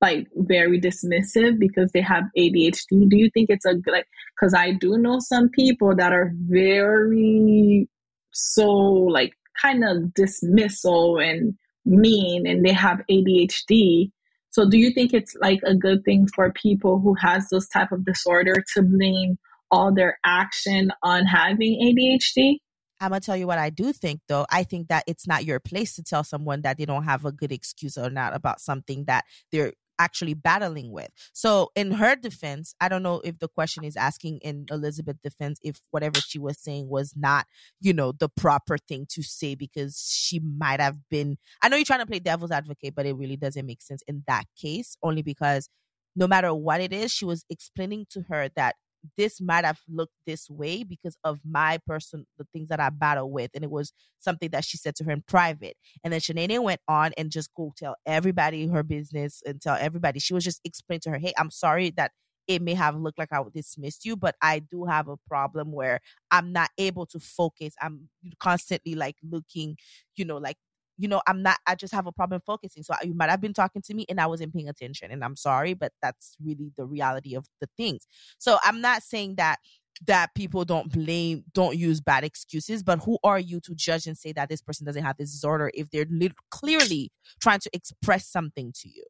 like 0.00 0.26
very 0.36 0.80
dismissive 0.80 1.58
because 1.58 1.92
they 1.92 2.00
have 2.00 2.24
ADHD? 2.36 3.08
Do 3.08 3.16
you 3.16 3.30
think 3.32 3.48
it's 3.50 3.64
a 3.64 3.74
good 3.74 3.92
like 3.92 4.06
cuz 4.40 4.52
I 4.52 4.72
do 4.72 4.98
know 4.98 5.20
some 5.20 5.48
people 5.50 5.94
that 5.96 6.12
are 6.12 6.32
very 6.34 7.88
so 8.32 8.68
like 8.68 9.32
kind 9.62 9.84
of 9.84 10.12
dismissal 10.14 11.18
and 11.18 11.54
mean 11.84 12.46
and 12.46 12.64
they 12.64 12.72
have 12.72 13.02
ADHD 13.08 14.10
so 14.54 14.70
do 14.70 14.78
you 14.78 14.92
think 14.92 15.12
it's 15.12 15.34
like 15.40 15.58
a 15.66 15.74
good 15.74 16.04
thing 16.04 16.28
for 16.32 16.52
people 16.52 17.00
who 17.00 17.14
has 17.14 17.48
this 17.50 17.68
type 17.68 17.90
of 17.90 18.04
disorder 18.04 18.62
to 18.74 18.82
blame 18.82 19.36
all 19.72 19.92
their 19.92 20.16
action 20.24 20.92
on 21.02 21.26
having 21.26 21.80
ADHD? 21.82 22.58
I'm 23.00 23.10
gonna 23.10 23.18
tell 23.20 23.36
you 23.36 23.48
what 23.48 23.58
I 23.58 23.70
do 23.70 23.92
think 23.92 24.20
though. 24.28 24.46
I 24.48 24.62
think 24.62 24.86
that 24.88 25.02
it's 25.08 25.26
not 25.26 25.44
your 25.44 25.58
place 25.58 25.96
to 25.96 26.04
tell 26.04 26.22
someone 26.22 26.62
that 26.62 26.78
they 26.78 26.84
don't 26.84 27.02
have 27.02 27.24
a 27.24 27.32
good 27.32 27.50
excuse 27.50 27.98
or 27.98 28.10
not 28.10 28.32
about 28.32 28.60
something 28.60 29.06
that 29.06 29.24
they're 29.50 29.72
actually 29.98 30.34
battling 30.34 30.92
with. 30.92 31.08
So 31.32 31.70
in 31.74 31.92
her 31.92 32.16
defense, 32.16 32.74
I 32.80 32.88
don't 32.88 33.02
know 33.02 33.20
if 33.24 33.38
the 33.38 33.48
question 33.48 33.84
is 33.84 33.96
asking 33.96 34.38
in 34.38 34.66
Elizabeth's 34.70 35.20
defense 35.22 35.58
if 35.62 35.80
whatever 35.90 36.20
she 36.20 36.38
was 36.38 36.58
saying 36.58 36.88
was 36.88 37.14
not, 37.16 37.46
you 37.80 37.92
know, 37.92 38.12
the 38.12 38.28
proper 38.28 38.78
thing 38.78 39.06
to 39.10 39.22
say 39.22 39.54
because 39.54 39.98
she 39.98 40.40
might 40.40 40.80
have 40.80 40.98
been 41.10 41.36
I 41.62 41.68
know 41.68 41.76
you're 41.76 41.84
trying 41.84 42.00
to 42.00 42.06
play 42.06 42.18
devil's 42.18 42.50
advocate, 42.50 42.94
but 42.94 43.06
it 43.06 43.16
really 43.16 43.36
doesn't 43.36 43.66
make 43.66 43.82
sense 43.82 44.02
in 44.06 44.24
that 44.26 44.44
case 44.60 44.96
only 45.02 45.22
because 45.22 45.68
no 46.16 46.26
matter 46.26 46.54
what 46.54 46.80
it 46.80 46.92
is, 46.92 47.10
she 47.10 47.24
was 47.24 47.44
explaining 47.50 48.06
to 48.10 48.22
her 48.28 48.48
that 48.56 48.76
this 49.16 49.40
might 49.40 49.64
have 49.64 49.80
looked 49.88 50.14
this 50.26 50.48
way 50.48 50.82
because 50.82 51.16
of 51.24 51.40
my 51.44 51.78
person, 51.86 52.26
the 52.38 52.46
things 52.52 52.68
that 52.68 52.80
I 52.80 52.90
battle 52.90 53.30
with. 53.30 53.50
And 53.54 53.64
it 53.64 53.70
was 53.70 53.92
something 54.18 54.50
that 54.50 54.64
she 54.64 54.76
said 54.76 54.94
to 54.96 55.04
her 55.04 55.12
in 55.12 55.22
private. 55.26 55.76
And 56.02 56.12
then 56.12 56.20
Shanae 56.20 56.62
went 56.62 56.80
on 56.88 57.12
and 57.16 57.30
just 57.30 57.50
go 57.54 57.72
tell 57.76 57.96
everybody 58.06 58.66
her 58.68 58.82
business 58.82 59.42
and 59.46 59.60
tell 59.60 59.76
everybody. 59.78 60.20
She 60.20 60.34
was 60.34 60.44
just 60.44 60.60
explaining 60.64 61.00
to 61.02 61.10
her, 61.10 61.18
hey, 61.18 61.32
I'm 61.38 61.50
sorry 61.50 61.90
that 61.96 62.12
it 62.46 62.60
may 62.60 62.74
have 62.74 62.96
looked 62.96 63.18
like 63.18 63.32
I 63.32 63.40
dismissed 63.54 64.04
you, 64.04 64.16
but 64.16 64.34
I 64.42 64.58
do 64.58 64.84
have 64.84 65.08
a 65.08 65.16
problem 65.28 65.72
where 65.72 66.00
I'm 66.30 66.52
not 66.52 66.70
able 66.76 67.06
to 67.06 67.18
focus. 67.18 67.74
I'm 67.80 68.08
constantly 68.38 68.94
like 68.94 69.16
looking, 69.22 69.76
you 70.16 70.24
know, 70.24 70.36
like 70.36 70.56
you 70.98 71.08
know, 71.08 71.22
I'm 71.26 71.42
not, 71.42 71.58
I 71.66 71.74
just 71.74 71.92
have 71.94 72.06
a 72.06 72.12
problem 72.12 72.40
focusing. 72.46 72.82
So 72.82 72.94
you 73.02 73.14
might 73.14 73.30
have 73.30 73.40
been 73.40 73.54
talking 73.54 73.82
to 73.82 73.94
me 73.94 74.06
and 74.08 74.20
I 74.20 74.26
wasn't 74.26 74.54
paying 74.54 74.68
attention. 74.68 75.10
And 75.10 75.24
I'm 75.24 75.36
sorry, 75.36 75.74
but 75.74 75.92
that's 76.00 76.36
really 76.42 76.72
the 76.76 76.84
reality 76.84 77.34
of 77.34 77.46
the 77.60 77.68
things. 77.76 78.06
So 78.38 78.58
I'm 78.64 78.80
not 78.80 79.02
saying 79.02 79.36
that 79.36 79.58
that 80.06 80.34
people 80.34 80.64
don't 80.64 80.90
blame 80.90 81.44
don't 81.52 81.76
use 81.76 82.00
bad 82.00 82.24
excuses 82.24 82.82
but 82.82 82.98
who 83.04 83.16
are 83.22 83.38
you 83.38 83.60
to 83.60 83.76
judge 83.76 84.08
and 84.08 84.18
say 84.18 84.32
that 84.32 84.48
this 84.48 84.60
person 84.60 84.84
doesn't 84.84 85.04
have 85.04 85.16
this 85.16 85.30
disorder 85.30 85.70
if 85.72 85.88
they're 85.90 86.06
li- 86.10 86.32
clearly 86.50 87.12
trying 87.40 87.60
to 87.60 87.70
express 87.72 88.26
something 88.26 88.72
to 88.74 88.88
you 88.88 89.04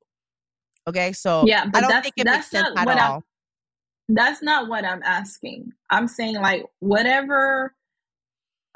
okay 0.87 1.11
so 1.12 1.47
yeah 1.47 1.64
i 1.73 1.81
don't 1.81 2.03
think 2.03 2.12
it 2.19 2.26
makes 2.26 2.50
sense 2.50 2.69
at 2.76 2.87
all 2.87 3.17
I'm, 3.17 4.14
that's 4.14 4.43
not 4.43 4.69
what 4.69 4.85
i'm 4.85 5.03
asking 5.05 5.73
i'm 5.91 6.07
saying 6.07 6.35
like 6.35 6.67
whatever 6.81 7.75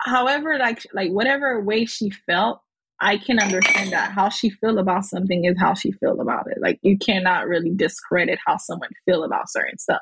however 0.01 0.57
like 0.59 0.87
like 0.95 1.11
whatever 1.11 1.61
way 1.61 1.85
she 1.85 2.09
felt 2.09 2.63
i 3.01 3.17
can 3.17 3.39
understand 3.39 3.93
that 3.93 4.13
how 4.13 4.29
she 4.29 4.51
feel 4.51 4.79
about 4.79 5.05
something 5.05 5.45
is 5.45 5.59
how 5.59 5.75
she 5.75 5.93
feel 5.93 6.21
about 6.21 6.47
it 6.51 6.59
like 6.61 6.79
you 6.83 6.97
cannot 6.99 7.47
really 7.47 7.73
discredit 7.75 8.39
how 8.47 8.57
someone 8.57 8.91
feel 9.07 9.25
about 9.25 9.51
certain 9.51 9.79
stuff 9.79 10.01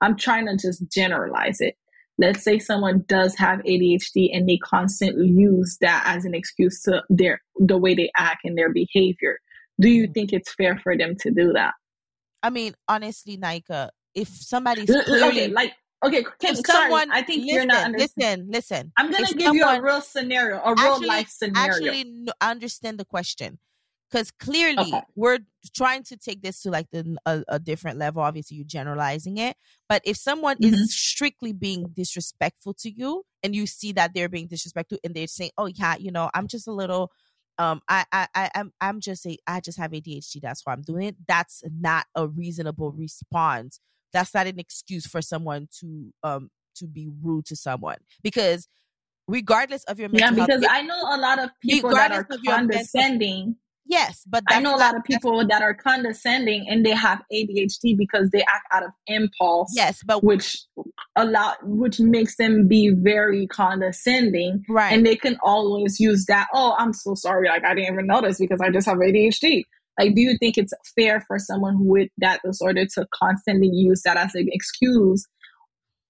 I'm 0.00 0.16
trying 0.16 0.46
to 0.46 0.56
just 0.56 0.90
generalize 0.90 1.60
it. 1.60 1.76
Let's 2.16 2.44
say 2.44 2.58
someone 2.58 3.04
does 3.08 3.34
have 3.36 3.60
ADHD 3.60 4.30
and 4.32 4.48
they 4.48 4.58
constantly 4.58 5.26
use 5.26 5.76
that 5.80 6.04
as 6.06 6.24
an 6.24 6.34
excuse 6.34 6.80
to 6.82 7.02
their 7.08 7.40
the 7.56 7.76
way 7.76 7.94
they 7.94 8.10
act 8.16 8.42
and 8.44 8.56
their 8.56 8.72
behavior. 8.72 9.38
Do 9.80 9.88
you 9.88 10.04
mm-hmm. 10.04 10.12
think 10.12 10.32
it's 10.32 10.54
fair 10.54 10.78
for 10.78 10.96
them 10.96 11.16
to 11.20 11.30
do 11.30 11.52
that? 11.54 11.74
I 12.42 12.50
mean, 12.50 12.74
honestly, 12.88 13.36
Nika, 13.36 13.90
if 14.14 14.28
somebody's 14.28 14.86
clearly 14.86 15.22
okay, 15.24 15.48
like 15.48 15.72
okay, 16.04 16.24
can, 16.40 16.56
someone, 16.56 17.08
sorry, 17.08 17.20
I 17.20 17.22
think 17.22 17.42
listen, 17.42 17.54
you're 17.54 17.66
not 17.66 17.84
understanding. 17.84 18.46
Listen, 18.50 18.78
listen. 18.78 18.92
I'm 18.96 19.10
gonna 19.10 19.26
give 19.32 19.46
someone, 19.46 19.56
you 19.56 19.64
a 19.64 19.82
real 19.82 20.00
scenario, 20.00 20.60
a 20.64 20.74
real 20.74 20.92
actually, 20.92 21.08
life 21.08 21.28
scenario. 21.28 21.72
Actually, 21.72 22.26
understand 22.40 22.98
the 22.98 23.04
question 23.04 23.58
because 24.14 24.30
clearly 24.30 24.92
okay. 24.92 25.02
we're 25.16 25.40
trying 25.74 26.04
to 26.04 26.16
take 26.16 26.40
this 26.40 26.62
to 26.62 26.70
like 26.70 26.86
the, 26.92 27.16
a, 27.26 27.42
a, 27.48 27.58
different 27.58 27.98
level 27.98 28.22
obviously 28.22 28.56
you're 28.56 28.66
generalizing 28.66 29.38
it 29.38 29.56
but 29.88 30.00
if 30.04 30.16
someone 30.16 30.56
mm-hmm. 30.56 30.74
is 30.74 30.96
strictly 30.96 31.52
being 31.52 31.86
disrespectful 31.94 32.74
to 32.74 32.90
you 32.90 33.24
and 33.42 33.56
you 33.56 33.66
see 33.66 33.92
that 33.92 34.12
they're 34.14 34.28
being 34.28 34.46
disrespectful 34.46 34.98
and 35.02 35.14
they're 35.14 35.26
saying 35.26 35.50
oh 35.58 35.66
yeah 35.66 35.96
you 35.98 36.12
know 36.12 36.30
i'm 36.34 36.46
just 36.46 36.68
a 36.68 36.72
little 36.72 37.10
um 37.58 37.80
i 37.88 38.04
i, 38.12 38.28
I 38.34 38.50
i'm 38.54 38.72
i'm 38.80 39.00
just 39.00 39.26
a 39.26 39.36
i 39.46 39.60
just 39.60 39.78
have 39.78 39.90
adhd 39.90 40.40
that's 40.40 40.64
why 40.64 40.72
i'm 40.72 40.82
doing 40.82 41.08
it 41.08 41.16
that's 41.26 41.62
not 41.80 42.06
a 42.14 42.28
reasonable 42.28 42.92
response 42.92 43.80
that's 44.14 44.32
not 44.32 44.46
an 44.46 44.58
excuse 44.58 45.06
for 45.06 45.20
someone 45.20 45.68
to 45.80 46.10
um 46.22 46.48
to 46.74 46.86
be 46.86 47.10
rude 47.22 47.44
to 47.44 47.54
someone 47.54 47.98
because 48.22 48.66
regardless 49.28 49.84
of 49.84 49.98
your 49.98 50.08
yeah 50.12 50.30
because 50.30 50.48
health, 50.48 50.64
i 50.70 50.80
know 50.80 51.02
a 51.10 51.18
lot 51.18 51.38
of 51.38 51.50
people 51.60 51.90
that 51.90 52.10
are 52.10 52.26
condescending 52.46 53.56
Yes, 53.86 54.24
but 54.26 54.42
I 54.48 54.60
know 54.60 54.74
a 54.74 54.78
lot 54.78 54.96
of 54.96 55.04
people 55.04 55.46
that 55.46 55.60
are 55.60 55.74
condescending 55.74 56.66
and 56.68 56.86
they 56.86 56.92
have 56.92 57.20
ADHD 57.32 57.96
because 57.96 58.30
they 58.30 58.40
act 58.40 58.66
out 58.72 58.82
of 58.82 58.90
impulse. 59.06 59.72
Yes, 59.74 60.00
but 60.06 60.24
which 60.24 60.64
a 61.16 61.26
lot 61.26 61.58
which 61.62 62.00
makes 62.00 62.36
them 62.36 62.66
be 62.66 62.94
very 62.96 63.46
condescending. 63.46 64.64
Right. 64.70 64.92
And 64.92 65.04
they 65.04 65.16
can 65.16 65.36
always 65.44 66.00
use 66.00 66.24
that, 66.26 66.48
oh, 66.54 66.74
I'm 66.78 66.94
so 66.94 67.14
sorry, 67.14 67.48
like 67.48 67.64
I 67.64 67.74
didn't 67.74 67.92
even 67.92 68.06
notice 68.06 68.38
because 68.38 68.60
I 68.62 68.70
just 68.70 68.86
have 68.86 68.96
ADHD. 68.96 69.64
Like, 69.98 70.14
do 70.14 70.20
you 70.20 70.36
think 70.38 70.58
it's 70.58 70.72
fair 70.98 71.20
for 71.20 71.38
someone 71.38 71.86
with 71.86 72.08
that 72.18 72.40
disorder 72.44 72.84
to 72.94 73.06
constantly 73.14 73.68
use 73.72 74.02
that 74.04 74.16
as 74.16 74.34
an 74.34 74.48
excuse? 74.50 75.26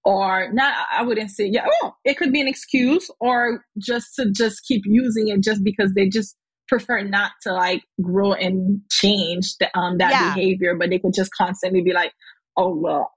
Or 0.03 0.51
not, 0.53 0.87
I 0.91 1.01
wouldn't 1.01 1.31
say, 1.31 1.45
yeah, 1.45 1.65
oh, 1.81 1.93
it 2.03 2.15
could 2.17 2.31
be 2.31 2.41
an 2.41 2.47
excuse, 2.47 3.09
or 3.19 3.65
just 3.79 4.15
to 4.15 4.29
just 4.31 4.63
keep 4.67 4.83
using 4.85 5.29
it 5.29 5.41
just 5.41 5.63
because 5.63 5.93
they 5.95 6.07
just 6.07 6.35
prefer 6.67 7.01
not 7.01 7.31
to 7.43 7.53
like 7.53 7.83
grow 8.01 8.33
and 8.33 8.81
change 8.91 9.55
the, 9.59 9.75
um, 9.77 9.97
that 9.97 10.11
yeah. 10.11 10.33
behavior, 10.33 10.75
but 10.75 10.89
they 10.89 10.99
could 10.99 11.13
just 11.13 11.31
constantly 11.33 11.81
be 11.81 11.93
like, 11.93 12.11
oh, 12.57 12.75
well, 12.75 13.11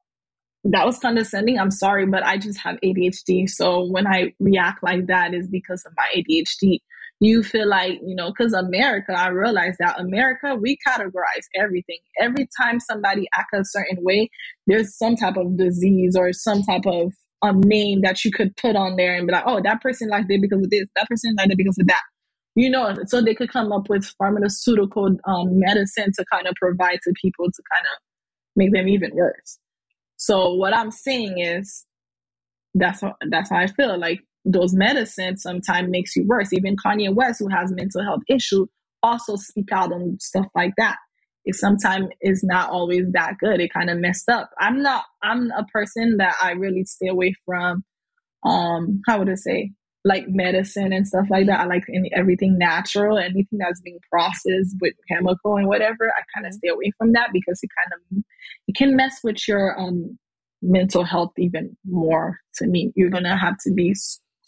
that 0.65 0.85
was 0.85 0.99
condescending. 0.99 1.59
I'm 1.59 1.71
sorry, 1.71 2.07
but 2.07 2.25
I 2.25 2.37
just 2.37 2.59
have 2.61 2.77
ADHD. 2.85 3.49
So 3.49 3.85
when 3.85 4.07
I 4.07 4.33
react 4.41 4.83
like 4.83 5.07
that 5.07 5.35
is 5.35 5.49
because 5.49 5.85
of 5.87 5.93
my 5.97 6.07
ADHD. 6.17 6.81
You 7.21 7.43
feel 7.43 7.69
like, 7.69 7.99
you 8.05 8.15
know, 8.15 8.31
because 8.31 8.53
America, 8.53 9.13
I 9.13 9.29
realize 9.29 9.75
that 9.81 9.99
America, 10.01 10.55
we 10.55 10.79
categorize 10.87 11.47
everything. 11.57 11.99
Every 12.21 12.49
time 12.61 12.79
somebody 12.79 13.29
act 13.35 13.49
a 13.55 13.65
certain 13.65 14.05
way, 14.05 14.31
there's 14.67 14.97
some 14.97 15.17
type 15.17 15.37
of 15.37 15.57
disease 15.57 16.15
or 16.17 16.33
some 16.33 16.63
type 16.63 16.87
of 16.87 17.13
um, 17.43 17.61
name 17.61 18.03
that 18.03 18.25
you 18.25 18.31
could 18.31 18.57
put 18.57 18.77
on 18.77 18.97
there 18.97 19.17
and 19.17 19.27
be 19.27 19.33
like, 19.33 19.45
oh, 19.47 19.61
that 19.63 19.81
person 19.81 20.09
like 20.09 20.29
that 20.29 20.41
because 20.41 20.63
of 20.63 20.71
this, 20.71 20.87
that 20.95 21.09
person 21.09 21.35
like 21.37 21.49
that 21.49 21.57
because 21.57 21.79
of 21.79 21.87
that 21.89 22.03
you 22.59 22.69
know, 22.69 22.93
so 23.07 23.21
they 23.21 23.37
could 23.37 23.53
come 23.53 23.71
up 23.71 23.89
with 23.89 24.05
pharmaceutical 24.19 25.17
um, 25.27 25.61
medicine 25.61 26.11
to 26.13 26.25
kind 26.33 26.49
of 26.49 26.55
provide 26.57 26.99
to 27.05 27.13
people 27.23 27.47
to 27.47 27.63
kind 27.73 27.87
of 27.87 28.03
make 28.57 28.73
them 28.73 28.89
even 28.89 29.15
worse. 29.15 29.59
So 30.17 30.55
what 30.55 30.75
I'm 30.75 30.91
saying 30.91 31.39
is 31.39 31.85
that's 32.75 33.01
how, 33.01 33.15
that's 33.31 33.51
how 33.51 33.59
I 33.59 33.69
feel. 33.69 33.97
Like 33.97 34.21
those 34.51 34.73
medicines 34.73 35.43
sometimes 35.43 35.91
makes 35.91 36.17
you 36.17 36.27
worse. 36.27 36.53
Even 36.53 36.77
Kanye 36.77 37.15
West, 37.15 37.39
who 37.39 37.49
has 37.49 37.71
mental 37.73 38.03
health 38.03 38.23
issue, 38.29 38.67
also 39.03 39.37
speak 39.37 39.71
out 39.73 39.93
on 39.93 40.17
stuff 40.21 40.47
like 40.55 40.73
that. 40.79 40.97
It 41.45 41.55
sometimes 41.55 42.09
is 42.21 42.43
not 42.43 42.71
always 42.71 43.05
that 43.13 43.35
good. 43.39 43.61
It 43.61 43.73
kind 43.73 43.91
of 43.91 43.99
messed 43.99 44.29
up. 44.29 44.51
I'm 44.59 44.83
not. 44.83 45.05
I'm 45.23 45.51
a 45.53 45.65
person 45.65 46.17
that 46.19 46.35
I 46.43 46.53
really 46.53 46.85
stay 46.85 47.09
away 47.09 47.35
from. 47.47 47.85
Um, 48.45 49.01
how 49.07 49.19
would 49.19 49.31
I 49.31 49.35
say? 49.35 49.73
like 50.05 50.25
medicine 50.29 50.93
and 50.93 51.07
stuff 51.07 51.27
like 51.29 51.47
that. 51.47 51.61
I 51.61 51.65
like 51.67 51.85
any, 51.95 52.11
everything 52.15 52.57
natural, 52.57 53.19
anything 53.19 53.59
that's 53.59 53.81
being 53.81 53.99
processed 54.11 54.77
with 54.81 54.95
chemical 55.09 55.57
and 55.57 55.67
whatever. 55.67 56.09
I 56.09 56.23
kind 56.35 56.47
of 56.47 56.55
stay 56.55 56.69
away 56.69 56.93
from 56.97 57.13
that 57.13 57.31
because 57.33 57.61
it 57.63 57.71
kind 57.77 58.01
of 58.01 58.25
it 58.69 58.77
can 58.77 58.97
mess 58.97 59.21
with 59.23 59.47
your 59.49 59.79
um 59.79 60.19
mental 60.63 61.05
health 61.05 61.33
even 61.37 61.77
more. 61.85 62.39
To 62.57 62.67
me, 62.67 62.93
you're 62.97 63.11
gonna 63.11 63.37
have 63.37 63.59
to 63.65 63.73
be 63.73 63.95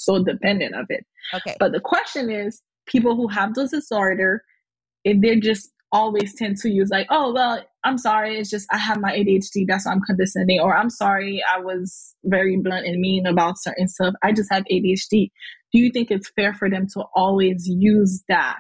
so 0.01 0.23
dependent 0.23 0.75
of 0.75 0.87
it. 0.89 1.05
Okay. 1.35 1.57
But 1.61 1.73
the 1.73 1.81
question 1.81 2.31
is, 2.31 2.63
people 2.87 3.15
who 3.17 3.29
have 3.29 3.55
those 3.55 3.71
disorder, 3.71 4.43
if 5.05 5.21
they're 5.21 5.39
just 5.39 5.71
always 5.93 6.35
tend 6.35 6.57
to 6.59 6.71
use 6.71 6.89
like, 6.91 7.07
oh 7.11 7.33
well, 7.33 7.63
I'm 7.85 7.99
sorry, 7.99 8.39
it's 8.39 8.51
just 8.51 8.67
I 8.73 8.79
have 8.79 9.01
my 9.01 9.13
ADHD, 9.13 9.65
that's 9.67 9.87
why 9.87 9.93
I'm 9.93 10.01
condescending, 10.07 10.61
or 10.61 10.77
I'm 10.77 10.91
sorry, 10.91 11.43
I 11.49 11.61
was 11.61 12.15
very 12.25 12.57
blunt 12.57 12.87
and 12.87 13.01
mean 13.01 13.27
about 13.27 13.61
certain 13.61 13.89
stuff. 13.89 14.15
I 14.23 14.33
just 14.33 14.53
have 14.53 14.65
ADHD. 14.71 15.31
Do 15.73 15.79
you 15.79 15.91
think 15.91 16.11
it's 16.11 16.31
fair 16.35 16.53
for 16.55 16.69
them 16.69 16.87
to 16.95 17.05
always 17.15 17.67
use 17.67 18.23
that? 18.29 18.57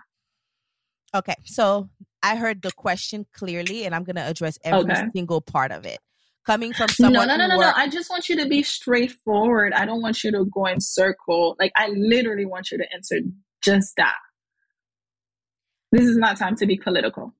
Okay, 1.14 1.35
so 1.44 1.88
I 2.23 2.37
heard 2.37 2.62
the 2.62 2.73
question 2.73 3.26
clearly, 3.32 3.85
and 3.85 3.94
I'm 3.94 4.04
gonna 4.04 4.26
address 4.26 4.59
every 4.62 4.92
okay. 4.92 5.09
single 5.12 5.40
part 5.40 5.73
of 5.73 5.87
it. 5.87 5.99
Coming 6.47 6.73
from 6.73 6.88
someone, 6.88 7.28
no, 7.28 7.37
no, 7.37 7.47
no, 7.47 7.54
no, 7.54 7.61
no. 7.61 7.73
I 7.76 7.88
just 7.88 8.09
want 8.09 8.28
you 8.28 8.37
to 8.37 8.49
be 8.49 8.62
straightforward. 8.62 9.73
I 9.75 9.85
don't 9.85 10.00
want 10.00 10.25
you 10.25 10.32
to 10.32 10.47
go 10.47 10.66
in 10.66 10.80
circle. 10.80 11.54
Like 11.61 11.73
I 11.76 11.88
literally 11.88 12.47
want 12.47 12.70
you 12.70 12.78
to 12.78 12.85
answer 12.94 13.20
just 13.62 13.94
that. 13.97 14.16
This 15.92 16.06
is 16.06 16.16
not 16.16 16.38
time 16.38 16.56
to 16.56 16.66
be 16.66 16.76
political. 16.76 17.35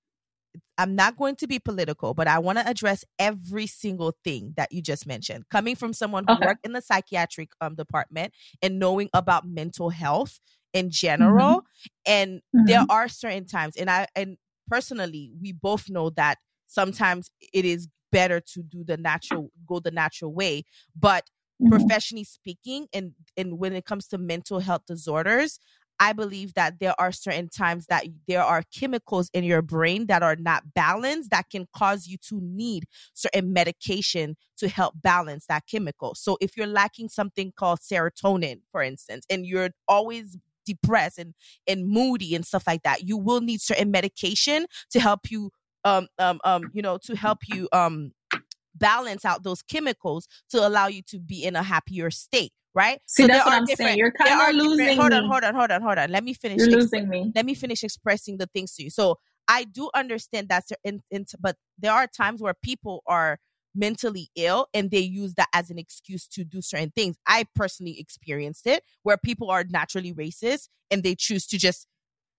I'm 0.77 0.95
not 0.97 1.17
going 1.17 1.37
to 1.37 1.47
be 1.47 1.59
political, 1.59 2.15
but 2.15 2.27
I 2.27 2.39
want 2.39 2.59
to 2.59 2.67
address 2.67 3.05
every 3.19 3.67
single 3.67 4.17
thing 4.25 4.55
that 4.57 4.73
you 4.73 4.81
just 4.81 5.07
mentioned. 5.07 5.45
Coming 5.51 5.77
from 5.77 5.93
someone 5.93 6.25
who 6.27 6.35
okay. 6.35 6.47
worked 6.47 6.65
in 6.65 6.73
the 6.73 6.81
psychiatric 6.81 7.51
um, 7.61 7.75
department 7.75 8.33
and 8.63 8.79
knowing 8.79 9.11
about 9.13 9.47
mental 9.47 9.91
health 9.91 10.41
in 10.73 10.91
general, 10.91 11.61
mm-hmm. 11.61 11.87
and 12.07 12.31
mm-hmm. 12.57 12.65
there 12.65 12.85
are 12.89 13.09
certain 13.09 13.45
times, 13.45 13.77
and 13.77 13.91
I 13.91 14.07
and 14.17 14.39
personally, 14.69 15.33
we 15.41 15.53
both 15.53 15.91
know 15.91 16.11
that 16.11 16.39
sometimes 16.67 17.31
it 17.53 17.65
is 17.65 17.89
better 18.11 18.41
to 18.41 18.63
do 18.63 18.85
the 18.85 18.97
natural, 18.97 19.51
go 19.67 19.81
the 19.81 19.91
natural 19.91 20.33
way, 20.33 20.65
but 20.99 21.25
mm-hmm. 21.61 21.71
professionally 21.71 22.25
speaking 22.25 22.89
and 22.93 23.13
and 23.37 23.59
when 23.59 23.73
it 23.73 23.85
comes 23.85 24.07
to 24.09 24.19
mental 24.19 24.61
health 24.61 24.83
disorders 24.87 25.59
I 26.03 26.15
believe 26.15 26.55
that 26.55 26.81
there 26.81 26.95
are 26.99 27.13
certain 27.13 27.51
times 27.51 27.87
that 27.89 28.07
there 28.27 28.43
are 28.43 28.63
chemicals 28.75 29.29
in 29.35 29.45
your 29.45 29.61
brain 29.61 30.07
that 30.07 30.23
are 30.23 30.35
not 30.35 30.73
balanced 30.75 31.31
that 31.31 31.51
can 31.51 31.67
cause 31.77 32.07
you 32.07 32.17
to 32.29 32.41
need 32.41 32.85
certain 33.13 33.53
medication 33.53 34.39
to 34.57 34.69
help 34.69 34.95
balance 35.03 35.45
that 35.47 35.65
chemical. 35.71 36.15
So 36.15 36.39
if 36.41 36.57
you're 36.57 36.67
lacking 36.67 37.11
something 37.11 37.53
called 37.55 37.81
serotonin, 37.81 38.61
for 38.73 38.83
instance, 38.83 39.27
and 39.29 39.45
you're 39.45 39.71
always 39.87 40.39
depressed 40.65 41.19
and, 41.19 41.35
and 41.67 41.87
moody 41.87 42.35
and 42.35 42.47
stuff 42.47 42.65
like 42.67 42.83
that, 42.85 43.07
you 43.07 43.19
will 43.19 43.43
need 43.43 43.61
certain 43.61 43.91
medication 43.91 44.65
to 44.93 45.01
help 45.01 45.31
you 45.31 45.51
um 45.85 46.09
um 46.19 46.41
um 46.45 46.71
you 46.73 46.83
know 46.83 46.99
to 46.99 47.17
help 47.17 47.39
you 47.47 47.69
um 47.73 48.13
balance 48.75 49.25
out 49.25 49.43
those 49.43 49.63
chemicals 49.63 50.29
to 50.49 50.67
allow 50.67 50.87
you 50.87 51.03
to 51.03 51.19
be 51.19 51.45
in 51.45 51.57
a 51.57 51.63
happier 51.63 52.11
state 52.11 52.53
right? 52.75 53.01
See, 53.07 53.25
so 53.25 53.27
that's 53.27 53.45
what 53.45 53.55
I'm 53.55 53.67
saying. 53.67 53.99
You're 53.99 54.13
kind 54.13 54.41
of 54.41 54.55
losing. 54.55 54.97
Hold 54.97 55.13
on, 55.13 55.25
hold 55.29 55.45
on, 55.45 55.55
hold 55.55 55.71
on, 55.71 55.83
hold 55.83 55.99
on. 55.99 56.11
Let 56.11 56.25
me 56.25 56.35
finish. 56.35 56.59
You're 56.59 56.69
losing 56.69 57.09
me. 57.09 57.33
Let 57.35 57.45
me 57.45 57.55
finish 57.55 57.83
expressing 57.83 58.39
the 58.39 58.47
things 58.47 58.75
to 58.77 58.85
you. 58.85 58.91
So 58.91 59.19
I 59.49 59.65
do 59.65 59.91
understand 59.95 60.49
that, 60.49 60.65
in, 60.85 61.01
in, 61.11 61.27
but 61.41 61.57
there 61.79 61.93
are 61.93 62.07
times 62.07 62.41
where 62.41 62.55
people 62.55 63.03
are 63.07 63.39
mentally 63.75 64.29
ill 64.35 64.67
and 64.75 64.91
they 64.91 65.01
use 65.01 65.35
that 65.35 65.49
as 65.53 65.71
an 65.71 65.79
excuse 65.79 66.27
to 66.29 66.45
do 66.45 66.61
certain 66.61 66.93
things. 66.95 67.17
I 67.27 67.47
personally 67.55 67.99
experienced 67.99 68.67
it 68.67 68.83
where 69.03 69.17
people 69.17 69.51
are 69.51 69.65
naturally 69.69 70.13
racist 70.13 70.69
and 70.91 71.03
they 71.03 71.15
choose 71.15 71.47
to 71.49 71.59
just 71.59 71.87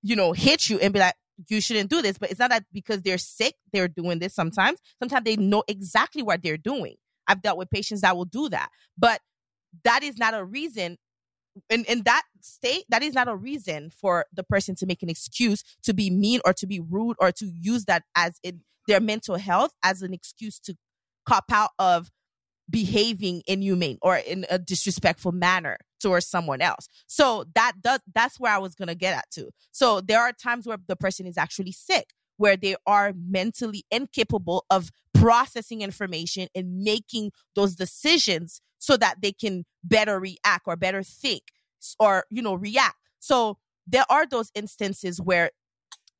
you 0.03 0.15
know, 0.15 0.31
hit 0.31 0.69
you 0.69 0.79
and 0.79 0.93
be 0.93 0.99
like, 0.99 1.13
you 1.49 1.61
shouldn't 1.61 1.89
do 1.89 2.01
this. 2.01 2.17
But 2.17 2.31
it's 2.31 2.39
not 2.39 2.49
that 2.51 2.65
because 2.71 3.01
they're 3.01 3.17
sick, 3.17 3.55
they're 3.73 3.87
doing 3.87 4.19
this 4.19 4.33
sometimes. 4.33 4.79
Sometimes 4.99 5.23
they 5.23 5.35
know 5.35 5.63
exactly 5.67 6.21
what 6.21 6.41
they're 6.43 6.57
doing. 6.57 6.95
I've 7.27 7.41
dealt 7.41 7.57
with 7.57 7.69
patients 7.69 8.01
that 8.01 8.15
will 8.15 8.25
do 8.25 8.49
that. 8.49 8.69
But 8.97 9.21
that 9.83 10.03
is 10.03 10.17
not 10.17 10.33
a 10.33 10.43
reason 10.43 10.97
in, 11.69 11.83
in 11.85 12.03
that 12.03 12.23
state, 12.41 12.85
that 12.89 13.03
is 13.03 13.13
not 13.13 13.27
a 13.27 13.35
reason 13.35 13.89
for 13.89 14.25
the 14.33 14.43
person 14.43 14.75
to 14.75 14.85
make 14.85 15.03
an 15.03 15.09
excuse 15.09 15.63
to 15.83 15.93
be 15.93 16.09
mean 16.09 16.39
or 16.45 16.53
to 16.53 16.67
be 16.67 16.79
rude 16.79 17.17
or 17.19 17.31
to 17.33 17.45
use 17.59 17.85
that 17.85 18.03
as 18.15 18.39
in 18.43 18.61
their 18.87 18.99
mental 18.99 19.35
health 19.35 19.73
as 19.83 20.01
an 20.01 20.13
excuse 20.13 20.59
to 20.59 20.75
cop 21.27 21.45
out 21.51 21.71
of 21.77 22.09
behaving 22.71 23.43
inhumane 23.47 23.97
or 24.01 24.17
in 24.17 24.45
a 24.49 24.57
disrespectful 24.57 25.31
manner 25.31 25.77
towards 25.99 26.27
someone 26.27 26.61
else. 26.61 26.87
So 27.07 27.45
that 27.55 27.73
does 27.81 27.99
that's 28.13 28.39
where 28.39 28.53
I 28.53 28.57
was 28.57 28.75
gonna 28.75 28.95
get 28.95 29.15
at 29.15 29.29
too. 29.29 29.51
So 29.71 30.01
there 30.01 30.19
are 30.19 30.31
times 30.31 30.65
where 30.65 30.77
the 30.87 30.95
person 30.95 31.25
is 31.27 31.37
actually 31.37 31.73
sick, 31.73 32.09
where 32.37 32.57
they 32.57 32.75
are 32.87 33.13
mentally 33.15 33.83
incapable 33.91 34.65
of 34.69 34.89
processing 35.13 35.81
information 35.81 36.47
and 36.55 36.81
making 36.83 37.31
those 37.55 37.75
decisions 37.75 38.61
so 38.79 38.97
that 38.97 39.21
they 39.21 39.31
can 39.31 39.65
better 39.83 40.19
react 40.19 40.63
or 40.65 40.75
better 40.75 41.03
think 41.03 41.43
or 41.99 42.25
you 42.29 42.41
know 42.41 42.55
react. 42.55 42.95
So 43.19 43.57
there 43.85 44.05
are 44.09 44.25
those 44.25 44.49
instances 44.55 45.21
where 45.21 45.51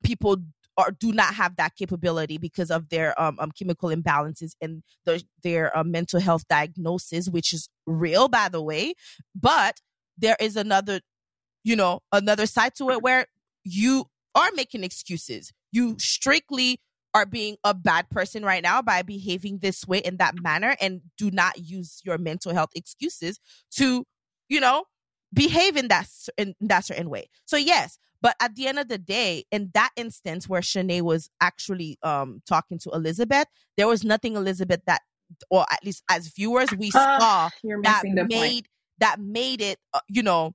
people 0.04 0.38
or 0.78 0.92
do 0.92 1.12
not 1.12 1.34
have 1.36 1.58
that 1.58 1.76
capability 1.76 2.38
because 2.38 2.72
of 2.72 2.90
their 2.90 3.20
um, 3.22 3.38
um 3.40 3.52
chemical 3.52 3.90
imbalances 3.90 4.52
and 4.62 4.84
their, 5.06 5.20
their 5.44 5.78
uh, 5.78 5.84
mental 5.84 6.20
health 6.20 6.48
diagnosis, 6.48 7.30
which 7.30 7.54
is 7.54 7.70
real, 7.86 8.28
by 8.28 8.50
the 8.50 8.62
way. 8.62 8.94
But 9.36 9.80
there 10.18 10.38
is 10.40 10.56
another, 10.56 11.02
you 11.64 11.76
know, 11.76 12.00
another 12.12 12.46
side 12.46 12.76
to 12.76 12.90
it 12.92 13.02
where 13.02 13.28
you 13.64 14.06
are 14.36 14.50
making 14.56 14.84
excuses. 14.84 15.52
You 15.72 15.98
strictly 16.00 16.80
are 17.14 17.26
being 17.26 17.58
a 17.64 17.74
bad 17.74 18.10
person 18.10 18.44
right 18.44 18.64
now 18.64 18.82
by 18.82 19.02
behaving 19.02 19.60
this 19.60 19.86
way 19.86 20.00
in 20.00 20.18
that 20.18 20.42
manner 20.42 20.76
and 20.80 21.02
do 21.18 21.30
not 21.30 21.58
use 21.58 22.02
your 22.06 22.18
mental 22.18 22.54
health 22.54 22.70
excuses 22.76 23.40
to, 23.72 24.06
you 24.48 24.60
know, 24.60 24.86
behave 25.34 25.76
in 25.76 25.88
that 25.90 26.08
in 26.38 26.56
that 26.62 26.86
certain 26.86 27.10
way. 27.10 27.30
So 27.46 27.58
yes, 27.58 27.98
but 28.22 28.36
at 28.40 28.56
the 28.56 28.68
end 28.68 28.80
of 28.80 28.88
the 28.88 28.98
day, 28.98 29.46
in 29.52 29.72
that 29.74 29.90
instance 29.96 30.48
where 30.48 30.62
Shanae 30.62 31.02
was 31.02 31.30
actually 31.42 31.98
um 32.04 32.42
talking 32.48 32.78
to 32.80 32.90
Elizabeth, 32.92 33.48
there 33.78 33.88
was 33.88 34.04
nothing 34.04 34.36
Elizabeth 34.36 34.82
that, 34.86 35.02
or 35.50 35.66
at 35.72 35.84
least 35.84 36.04
as 36.10 36.28
viewers, 36.28 36.70
we 36.78 36.90
uh, 36.90 37.20
saw 37.20 37.50
that 37.84 38.04
made 38.04 38.30
point. 38.30 38.68
that 39.00 39.20
made 39.20 39.62
it, 39.62 39.80
uh, 39.94 40.00
you 40.08 40.24
know, 40.24 40.54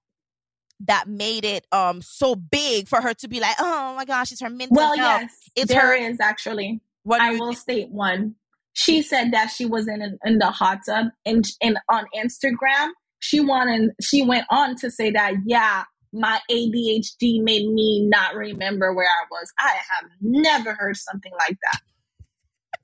that 0.80 1.08
made 1.08 1.44
it 1.44 1.66
um 1.72 2.02
so 2.02 2.36
big 2.36 2.88
for 2.88 3.00
her 3.00 3.14
to 3.14 3.28
be 3.28 3.40
like, 3.40 3.56
oh 3.58 3.94
my 3.96 4.04
gosh, 4.04 4.32
it's 4.32 4.40
her 4.40 4.50
mental 4.50 4.76
well, 4.76 4.96
health. 4.96 5.22
yes, 5.22 5.30
it's 5.56 5.72
there 5.72 5.88
her. 5.88 5.94
is 5.94 6.18
actually. 6.20 6.80
What 7.02 7.20
I 7.20 7.36
will 7.36 7.54
state 7.54 7.90
one. 7.90 8.34
She 8.72 9.00
said 9.00 9.32
that 9.32 9.46
she 9.50 9.64
was 9.64 9.88
in 9.88 10.18
in 10.24 10.38
the 10.38 10.50
hot 10.50 10.80
tub 10.86 11.06
and 11.24 11.44
and 11.62 11.78
on 11.88 12.04
Instagram 12.14 12.90
she 13.18 13.40
wanted 13.40 13.90
she 14.00 14.22
went 14.22 14.44
on 14.50 14.76
to 14.76 14.90
say 14.90 15.10
that 15.10 15.34
yeah 15.44 15.84
my 16.12 16.40
ADHD 16.50 17.42
made 17.42 17.68
me 17.68 18.06
not 18.08 18.34
remember 18.34 18.94
where 18.94 19.06
I 19.06 19.26
was. 19.30 19.52
I 19.58 19.68
have 19.68 20.10
never 20.20 20.74
heard 20.74 20.96
something 20.96 21.32
like 21.38 21.56
that. 21.72 21.80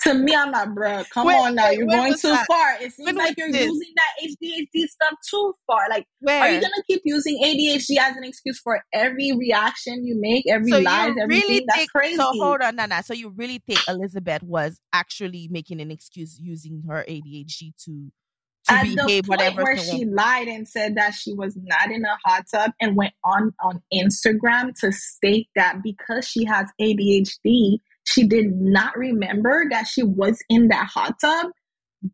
to 0.02 0.14
me, 0.14 0.34
I'm 0.34 0.50
like, 0.50 0.74
bro, 0.74 1.04
come 1.12 1.26
wait, 1.26 1.36
on 1.36 1.54
now. 1.54 1.70
You're 1.70 1.86
going 1.86 2.14
too 2.14 2.28
that? 2.28 2.46
far. 2.46 2.74
It 2.80 2.92
seems 2.92 3.06
when 3.06 3.16
like 3.16 3.36
you're 3.36 3.52
this? 3.52 3.66
using 3.66 3.92
that 3.96 4.26
ADHD 4.26 4.86
stuff 4.88 5.14
too 5.28 5.54
far. 5.66 5.82
Like, 5.88 6.06
where? 6.20 6.40
are 6.40 6.50
you 6.50 6.60
going 6.60 6.72
to 6.74 6.82
keep 6.88 7.02
using 7.04 7.40
ADHD 7.42 7.98
as 7.98 8.16
an 8.16 8.24
excuse 8.24 8.58
for 8.58 8.82
every 8.92 9.32
reaction 9.32 10.04
you 10.04 10.16
make, 10.20 10.44
every 10.48 10.72
so 10.72 10.78
lies, 10.80 11.14
everything? 11.20 11.48
Really 11.48 11.64
That's 11.68 11.86
crazy. 11.86 12.16
So 12.16 12.30
hold 12.32 12.62
on, 12.62 12.76
Nana. 12.76 13.02
So 13.02 13.14
you 13.14 13.30
really 13.30 13.62
think 13.64 13.80
Elizabeth 13.88 14.42
was 14.42 14.80
actually 14.92 15.48
making 15.50 15.80
an 15.80 15.90
excuse 15.90 16.38
using 16.40 16.82
her 16.88 17.04
ADHD 17.08 17.72
to 17.84 18.10
to 18.80 18.86
At 18.86 18.96
behave 18.96 19.24
the 19.24 19.36
point 19.36 19.56
where 19.56 19.76
she 19.76 20.04
lied 20.04 20.48
and 20.48 20.66
said 20.66 20.96
that 20.96 21.14
she 21.14 21.32
was 21.32 21.56
not 21.56 21.90
in 21.90 22.04
a 22.04 22.18
hot 22.24 22.44
tub 22.52 22.72
and 22.80 22.96
went 22.96 23.14
on 23.24 23.54
on 23.62 23.82
Instagram 23.92 24.72
to 24.80 24.92
state 24.92 25.48
that 25.56 25.82
because 25.82 26.26
she 26.26 26.44
has 26.44 26.68
ADHD, 26.80 27.78
she 28.04 28.26
did 28.26 28.56
not 28.56 28.96
remember 28.96 29.64
that 29.70 29.86
she 29.86 30.02
was 30.02 30.42
in 30.48 30.68
that 30.68 30.86
hot 30.86 31.14
tub. 31.20 31.48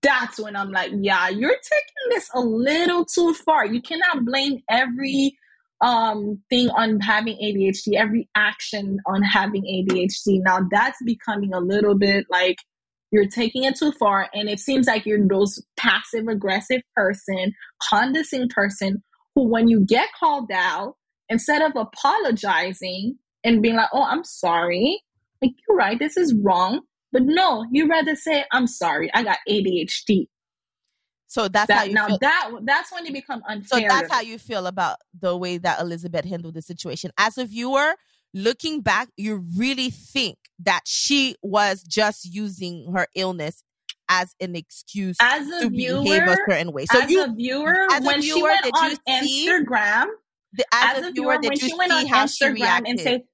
That's 0.03 0.39
when 0.39 0.55
I'm 0.55 0.71
like, 0.71 0.93
yeah, 1.01 1.29
you're 1.29 1.51
taking 1.51 2.11
this 2.11 2.29
a 2.35 2.41
little 2.41 3.05
too 3.05 3.33
far. 3.35 3.65
You 3.67 3.81
cannot 3.81 4.25
blame 4.25 4.61
every 4.71 5.37
um 5.81 6.43
thing 6.51 6.69
on 6.71 7.01
having 7.01 7.37
ADHD, 7.37 7.95
every 7.95 8.29
action 8.35 8.99
on 9.07 9.23
having 9.23 9.63
ADHD. 9.63 10.43
Now 10.43 10.61
that's 10.71 10.99
becoming 11.05 11.55
a 11.55 11.61
little 11.61 11.97
bit 11.97 12.27
like 12.31 12.57
you're 13.11 13.29
taking 13.29 13.65
it 13.65 13.77
too 13.77 13.93
far 13.93 14.29
and 14.35 14.49
it 14.49 14.59
seems 14.61 14.87
like 14.87 15.07
you're 15.07 15.27
those 15.27 15.63
passive 15.79 16.27
aggressive 16.29 16.83
person 16.95 17.53
condescending 17.83 18.49
person 18.49 19.03
who 19.35 19.49
when 19.49 19.69
you 19.69 19.85
get 19.87 20.09
called 20.19 20.51
out 20.53 20.95
instead 21.29 21.63
of 21.63 21.73
apologizing 21.77 23.17
and 23.45 23.63
being 23.63 23.77
like 23.77 23.89
oh 23.93 24.05
i'm 24.05 24.25
sorry 24.25 25.01
like 25.41 25.53
you're 25.69 25.77
right 25.77 25.99
this 25.99 26.17
is 26.17 26.35
wrong 26.43 26.81
but 27.13 27.23
no 27.25 27.65
you 27.71 27.89
rather 27.89 28.15
say 28.15 28.45
i'm 28.53 28.67
sorry 28.67 29.11
i 29.15 29.23
got 29.23 29.39
adhd 29.49 30.27
so 31.29 31.47
that's 31.47 31.69
that, 31.69 31.79
how 31.79 31.85
you 31.85 31.93
now 31.93 32.07
feel. 32.07 32.19
that 32.23 32.51
that's 32.65 32.91
when 32.91 33.05
you 33.05 33.13
become 33.13 33.43
unfair. 33.47 33.81
So 33.81 33.87
that's 33.87 34.11
how 34.11 34.23
you 34.23 34.39
feel 34.39 34.67
about 34.67 34.97
the 35.19 35.37
way 35.37 35.59
that 35.59 35.79
Elizabeth 35.79 36.25
handled 36.25 36.55
the 36.55 36.63
situation. 36.63 37.11
As 37.19 37.37
a 37.37 37.45
viewer, 37.45 37.97
looking 38.33 38.81
back, 38.81 39.09
you 39.19 39.45
really 39.57 39.91
think 39.91 40.39
that 40.61 40.81
she 40.87 41.37
was 41.43 41.83
just 41.83 42.25
using 42.25 42.93
her 42.95 43.09
illness 43.15 43.63
as 44.09 44.35
an 44.41 44.57
excuse 44.57 45.17
as 45.21 45.47
a 45.49 45.61
to 45.63 45.71
viewer, 45.71 46.03
behave 46.03 46.29
a 46.29 46.37
certain 46.49 46.73
way. 46.73 46.87
So 46.87 47.01
as 47.01 47.11
you, 47.11 47.25
a 47.25 47.33
viewer, 47.33 47.87
as 47.93 48.05
when 48.05 48.19
a 48.19 48.23
viewer, 48.23 48.37
she 48.37 48.43
went 48.43 48.67
on 48.75 48.97
Instagram, 49.09 50.07
as, 50.73 50.99
as, 50.99 51.07
a 51.07 51.11
viewer, 51.13 51.39
when 51.41 51.59
she 51.59 51.75
went 51.75 51.93
on 51.93 52.07
Instagram 52.07 52.83
and 52.87 53.01
say, 53.01 53.25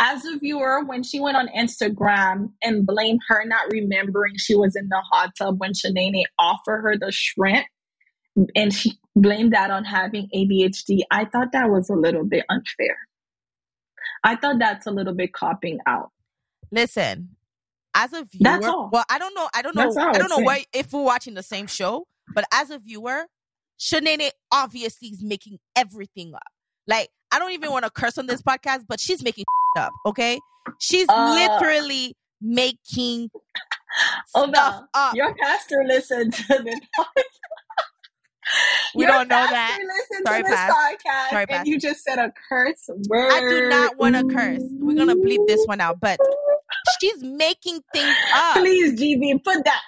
as 0.00 0.24
a 0.24 0.38
viewer, 0.38 0.84
when 0.84 1.02
she 1.02 1.20
went 1.20 1.36
on 1.36 1.48
Instagram 1.56 2.50
and 2.62 2.86
blamed 2.86 3.20
her 3.28 3.44
not 3.46 3.70
remembering 3.70 4.34
she 4.36 4.54
was 4.54 4.74
in 4.74 4.88
the 4.88 5.02
hot 5.12 5.30
tub 5.38 5.60
when 5.60 5.72
Shanae 5.72 6.24
offered 6.38 6.82
her 6.82 6.98
the 6.98 7.12
shrimp, 7.12 7.66
and 8.56 8.74
she 8.74 8.98
blamed 9.14 9.52
that 9.52 9.70
on 9.70 9.84
having 9.84 10.28
ADHD, 10.34 11.00
I 11.10 11.24
thought 11.24 11.52
that 11.52 11.70
was 11.70 11.88
a 11.88 11.94
little 11.94 12.24
bit 12.24 12.44
unfair. 12.48 12.96
I 14.24 14.36
thought 14.36 14.58
that's 14.58 14.86
a 14.86 14.90
little 14.90 15.14
bit 15.14 15.32
copping 15.32 15.78
out. 15.86 16.10
Listen, 16.72 17.36
as 17.94 18.12
a 18.12 18.24
viewer, 18.24 18.42
that's 18.42 18.66
all. 18.66 18.90
well, 18.92 19.04
I 19.08 19.18
don't 19.18 19.34
know. 19.34 19.48
I 19.54 19.62
don't 19.62 19.74
know. 19.76 19.92
I 19.96 20.18
don't 20.18 20.28
know 20.28 20.38
why 20.38 20.64
if 20.72 20.92
we're 20.92 21.02
watching 21.02 21.34
the 21.34 21.42
same 21.42 21.66
show, 21.66 22.06
but 22.34 22.44
as 22.52 22.70
a 22.70 22.78
viewer, 22.78 23.26
Shanae 23.78 24.30
obviously 24.52 25.08
is 25.08 25.22
making 25.22 25.58
everything 25.76 26.34
up. 26.34 26.42
Like, 26.86 27.08
I 27.32 27.38
don't 27.38 27.52
even 27.52 27.70
want 27.70 27.84
to 27.84 27.90
curse 27.90 28.18
on 28.18 28.26
this 28.26 28.42
podcast, 28.42 28.84
but 28.88 29.00
she's 29.00 29.22
making 29.22 29.44
up. 29.78 29.92
Okay, 30.06 30.40
she's 30.80 31.06
uh, 31.08 31.34
literally 31.34 32.14
making 32.40 33.30
oh, 34.34 34.46
no. 34.46 34.84
up. 34.94 35.14
Your 35.14 35.34
pastor 35.36 35.84
listened 35.86 36.34
to 36.34 36.42
the 36.48 36.80
we 38.94 39.06
don't 39.06 39.28
know 39.28 39.46
that. 39.48 39.78
Sorry, 40.26 40.42
to 40.42 40.48
podcast 40.48 41.30
Sorry, 41.30 41.46
and 41.48 41.66
you 41.66 41.78
just 41.78 42.04
said 42.04 42.18
a 42.18 42.32
curse 42.48 42.88
word. 43.08 43.32
I 43.32 43.40
do 43.40 43.68
not 43.68 43.96
want 43.96 44.16
to 44.16 44.24
curse. 44.24 44.62
We're 44.72 44.96
gonna 44.96 45.16
bleep 45.16 45.46
this 45.46 45.64
one 45.66 45.80
out, 45.80 45.98
but 46.00 46.18
she's 47.00 47.22
making 47.22 47.80
things 47.92 48.16
up. 48.34 48.56
Please, 48.56 49.00
GB, 49.00 49.42
put 49.44 49.64
that 49.64 49.82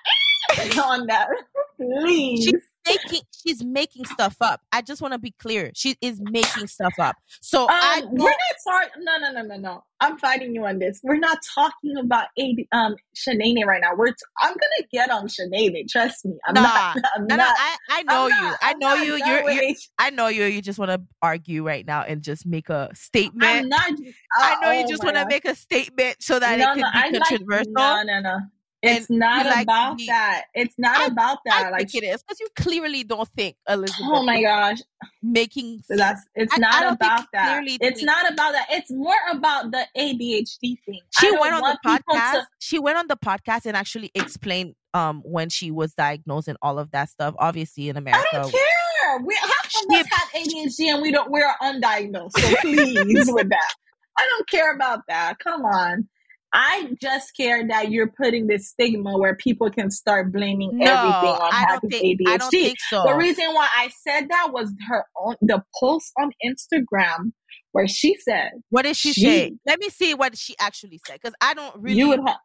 on 0.84 1.06
that. 1.06 1.28
Please. 1.76 2.44
She's 2.44 2.62
making 2.86 3.20
she's 3.46 3.64
making 3.64 4.04
stuff 4.06 4.36
up. 4.40 4.60
I 4.72 4.82
just 4.82 5.02
want 5.02 5.12
to 5.12 5.18
be 5.18 5.32
clear. 5.38 5.70
She 5.74 5.96
is 6.00 6.20
making 6.20 6.66
stuff 6.68 6.94
up. 6.98 7.16
So 7.40 7.62
um, 7.62 7.68
I 7.70 8.02
we're 8.10 8.24
not 8.24 8.36
sorry. 8.64 8.86
No, 8.98 9.18
no, 9.18 9.32
no, 9.32 9.42
no, 9.42 9.56
no. 9.56 9.84
I'm 10.00 10.18
fighting 10.18 10.54
you 10.54 10.66
on 10.66 10.78
this. 10.78 11.00
We're 11.02 11.18
not 11.18 11.38
talking 11.54 11.96
about 11.98 12.26
a 12.38 12.54
um 12.72 12.96
Shanae 13.16 13.64
right 13.64 13.80
now. 13.80 13.94
We're 13.96 14.08
t- 14.08 14.14
I'm 14.38 14.52
gonna 14.52 14.88
get 14.92 15.10
on 15.10 15.26
Shanae. 15.26 15.88
Trust 15.88 16.24
me. 16.24 16.36
I'm 16.46 16.54
nah, 16.54 16.62
not. 16.62 16.96
I'm 17.16 17.26
no, 17.26 17.36
not, 17.36 17.48
no, 17.48 17.54
I, 17.56 17.76
I 17.90 18.02
know 18.02 18.24
I'm 18.24 18.28
you. 18.28 18.50
Not, 18.50 18.58
I 18.62 18.72
know 18.74 18.94
you. 18.94 19.16
You're, 19.24 19.50
you're, 19.50 19.74
I 19.98 20.10
know 20.10 20.28
you. 20.28 20.44
You 20.44 20.62
just 20.62 20.78
want 20.78 20.90
to 20.90 21.02
argue 21.22 21.66
right 21.66 21.86
now 21.86 22.02
and 22.02 22.22
just 22.22 22.46
make 22.46 22.68
a 22.68 22.90
statement. 22.94 23.44
I'm 23.44 23.68
not. 23.68 23.90
Uh, 23.90 23.94
I 24.38 24.60
know 24.60 24.70
you 24.72 24.84
oh 24.84 24.88
just 24.88 25.04
want 25.04 25.16
to 25.16 25.26
make 25.26 25.44
a 25.44 25.54
statement 25.54 26.22
so 26.22 26.38
that 26.38 26.58
no, 26.58 26.72
it 26.72 26.74
can 26.74 27.12
no, 27.12 27.18
be 27.18 27.18
controversial. 27.18 27.72
Like, 27.72 28.06
no, 28.06 28.20
no, 28.20 28.20
no. 28.20 28.38
It's 28.86 29.10
not 29.10 29.46
like 29.46 29.64
about 29.64 29.96
me. 29.96 30.06
that. 30.06 30.44
It's 30.54 30.74
not 30.78 30.98
I, 30.98 31.06
about 31.06 31.38
that. 31.46 31.66
I 31.66 31.70
like 31.70 31.90
think 31.90 32.04
it 32.04 32.06
is 32.06 32.22
because 32.22 32.40
you 32.40 32.48
clearly 32.56 33.04
don't 33.04 33.28
think 33.30 33.56
Elizabeth. 33.68 34.00
Oh 34.02 34.22
my 34.22 34.42
gosh, 34.42 34.78
making 35.22 35.82
that's 35.88 36.22
it's 36.34 36.54
I, 36.54 36.58
not 36.58 36.94
about 36.94 37.26
that. 37.32 37.62
It's 37.64 38.02
not 38.02 38.32
about 38.32 38.52
that. 38.52 38.66
It's 38.70 38.90
more 38.90 39.14
about 39.30 39.70
the 39.70 39.86
ADHD 39.96 40.78
thing. 40.84 41.00
She 41.18 41.30
went 41.36 41.54
on 41.54 41.62
the 41.62 41.78
podcast. 41.84 42.32
To... 42.32 42.46
She 42.58 42.78
went 42.78 42.98
on 42.98 43.06
the 43.08 43.16
podcast 43.16 43.66
and 43.66 43.76
actually 43.76 44.10
explained 44.14 44.74
um 44.94 45.22
when 45.24 45.48
she 45.48 45.70
was 45.70 45.94
diagnosed 45.94 46.48
and 46.48 46.58
all 46.62 46.78
of 46.78 46.90
that 46.92 47.08
stuff. 47.08 47.34
Obviously 47.38 47.88
in 47.88 47.96
America, 47.96 48.26
I 48.32 48.36
don't 48.38 48.50
care. 48.50 49.18
We 49.24 49.34
half 49.40 49.66
of 49.66 49.96
us 49.96 50.06
have 50.10 50.28
ADHD 50.42 50.92
and 50.92 51.02
we 51.02 51.10
don't. 51.12 51.30
We're 51.30 51.52
undiagnosed. 51.62 52.38
So 52.38 52.56
please 52.60 52.96
with 53.32 53.48
that. 53.48 53.74
I 54.18 54.26
don't 54.30 54.48
care 54.48 54.74
about 54.74 55.00
that. 55.08 55.38
Come 55.38 55.64
on. 55.64 56.08
I 56.58 56.96
just 57.02 57.36
care 57.36 57.68
that 57.68 57.90
you're 57.90 58.10
putting 58.10 58.46
this 58.46 58.70
stigma 58.70 59.18
where 59.18 59.36
people 59.36 59.70
can 59.70 59.90
start 59.90 60.32
blaming 60.32 60.78
no, 60.78 60.86
everything 60.86 61.28
on 61.28 61.52
I 61.52 61.66
having 61.68 61.90
think, 61.90 62.20
ADHD. 62.20 62.28
I 62.28 62.36
don't 62.38 62.50
think 62.50 62.78
so. 62.88 63.04
The 63.06 63.14
reason 63.14 63.44
why 63.52 63.68
I 63.76 63.90
said 64.06 64.28
that 64.30 64.52
was 64.52 64.72
her 64.88 65.04
own 65.18 65.36
the 65.42 65.62
post 65.78 66.12
on 66.18 66.30
Instagram 66.42 67.32
where 67.72 67.86
she 67.86 68.16
said, 68.16 68.52
"What 68.70 68.86
did 68.86 68.96
she, 68.96 69.12
she 69.12 69.22
say?" 69.22 69.52
Let 69.66 69.80
me 69.80 69.90
see 69.90 70.14
what 70.14 70.38
she 70.38 70.56
actually 70.58 70.98
said 71.06 71.18
because 71.22 71.34
I 71.42 71.52
don't 71.52 71.76
really. 71.76 71.98
You 71.98 72.08
would 72.08 72.20
have 72.26 72.38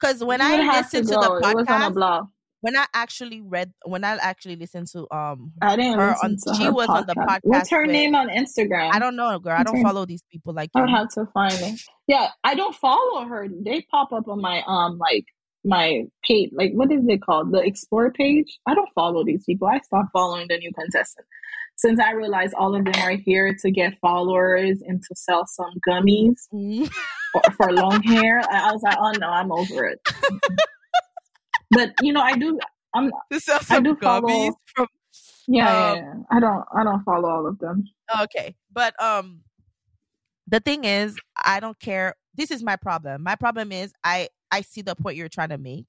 because 0.00 0.24
when 0.24 0.40
I 0.40 0.78
listen 0.78 1.06
to, 1.06 1.12
to, 1.12 1.14
the 1.14 1.40
podcast, 1.44 2.18
when 2.62 2.76
I 2.76 2.86
actually 2.94 3.40
read, 3.40 3.72
when 3.84 4.04
I 4.04 4.12
actually 4.16 4.56
listened 4.56 4.86
to 4.92 5.00
um, 5.14 5.52
I 5.60 5.76
didn't 5.76 5.98
her 5.98 6.14
on, 6.22 6.36
to 6.46 6.54
she 6.54 6.70
was 6.70 6.86
podcast. 6.86 6.96
on 6.96 7.06
the 7.06 7.14
podcast. 7.14 7.40
What's 7.42 7.70
her 7.70 7.82
with, 7.82 7.90
name 7.90 8.14
on 8.14 8.28
Instagram? 8.28 8.90
I 8.92 9.00
don't 9.00 9.16
know, 9.16 9.38
girl. 9.40 9.56
What's 9.58 9.70
I 9.70 9.74
don't 9.74 9.82
follow 9.82 10.06
these 10.06 10.22
people 10.30 10.54
like 10.54 10.70
you. 10.74 10.82
I 10.82 10.90
have 10.90 11.08
to 11.10 11.26
find 11.34 11.54
it. 11.54 11.80
Yeah, 12.06 12.28
I 12.44 12.54
don't 12.54 12.74
follow 12.74 13.24
her. 13.24 13.48
They 13.48 13.84
pop 13.90 14.12
up 14.12 14.28
on 14.28 14.40
my 14.40 14.62
um 14.66 14.96
like 14.98 15.24
my 15.64 16.04
page. 16.24 16.50
Like 16.52 16.72
what 16.72 16.92
is 16.92 17.02
it 17.06 17.20
called? 17.22 17.52
The 17.52 17.58
explore 17.58 18.12
page. 18.12 18.58
I 18.66 18.74
don't 18.74 18.88
follow 18.94 19.24
these 19.24 19.44
people. 19.44 19.66
I 19.66 19.80
stopped 19.80 20.10
following 20.12 20.46
the 20.48 20.58
new 20.58 20.72
contestant 20.72 21.26
since 21.76 21.98
I 21.98 22.12
realized 22.12 22.54
all 22.54 22.76
of 22.76 22.84
them 22.84 22.94
are 23.02 23.16
here 23.16 23.56
to 23.60 23.70
get 23.72 23.98
followers 24.00 24.82
and 24.86 25.02
to 25.02 25.14
sell 25.16 25.46
some 25.48 25.72
gummies 25.88 26.36
mm. 26.54 26.88
for, 27.32 27.42
for 27.56 27.72
long 27.72 28.02
hair. 28.02 28.40
I 28.40 28.70
was 28.70 28.82
like, 28.82 28.96
oh 29.00 29.12
no, 29.18 29.28
I'm 29.28 29.50
over 29.50 29.86
it. 29.86 30.00
but 31.72 31.92
you 32.00 32.12
know, 32.12 32.20
I 32.20 32.36
do. 32.36 32.58
I'm. 32.94 33.10
This 33.30 33.48
is 33.48 33.70
I 33.70 33.80
do 33.80 33.96
follow. 33.96 34.54
From, 34.76 34.86
yeah, 35.48 35.90
um, 35.90 35.96
yeah, 35.96 36.02
yeah, 36.02 36.12
I 36.30 36.40
don't. 36.40 36.64
I 36.78 36.84
don't 36.84 37.02
follow 37.02 37.28
all 37.28 37.46
of 37.46 37.58
them. 37.58 37.84
Okay, 38.20 38.54
but 38.72 39.00
um, 39.02 39.40
the 40.46 40.60
thing 40.60 40.84
is, 40.84 41.16
I 41.42 41.60
don't 41.60 41.78
care. 41.80 42.14
This 42.34 42.50
is 42.50 42.62
my 42.62 42.76
problem. 42.76 43.22
My 43.22 43.34
problem 43.34 43.72
is, 43.72 43.92
I 44.04 44.28
I 44.50 44.60
see 44.60 44.82
the 44.82 44.94
point 44.94 45.16
you're 45.16 45.28
trying 45.28 45.48
to 45.48 45.58
make, 45.58 45.86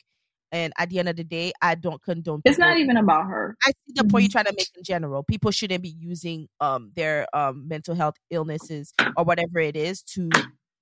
and 0.51 0.73
at 0.77 0.89
the 0.89 0.99
end 0.99 1.09
of 1.09 1.15
the 1.15 1.23
day, 1.23 1.51
I 1.61 1.75
don't 1.75 2.01
condone. 2.01 2.39
People. 2.39 2.51
It's 2.51 2.59
not 2.59 2.77
even 2.77 2.97
about 2.97 3.25
her. 3.25 3.55
I 3.63 3.67
see 3.67 3.73
the 3.87 4.01
mm-hmm. 4.03 4.11
point 4.11 4.23
you're 4.23 4.31
trying 4.31 4.45
to 4.45 4.55
make 4.57 4.69
in 4.75 4.83
general. 4.83 5.23
People 5.23 5.51
shouldn't 5.51 5.83
be 5.83 5.95
using 5.99 6.47
um 6.59 6.91
their 6.95 7.27
um 7.33 7.67
mental 7.67 7.95
health 7.95 8.15
illnesses 8.31 8.93
or 9.17 9.23
whatever 9.23 9.59
it 9.59 9.75
is 9.75 10.01
to 10.03 10.29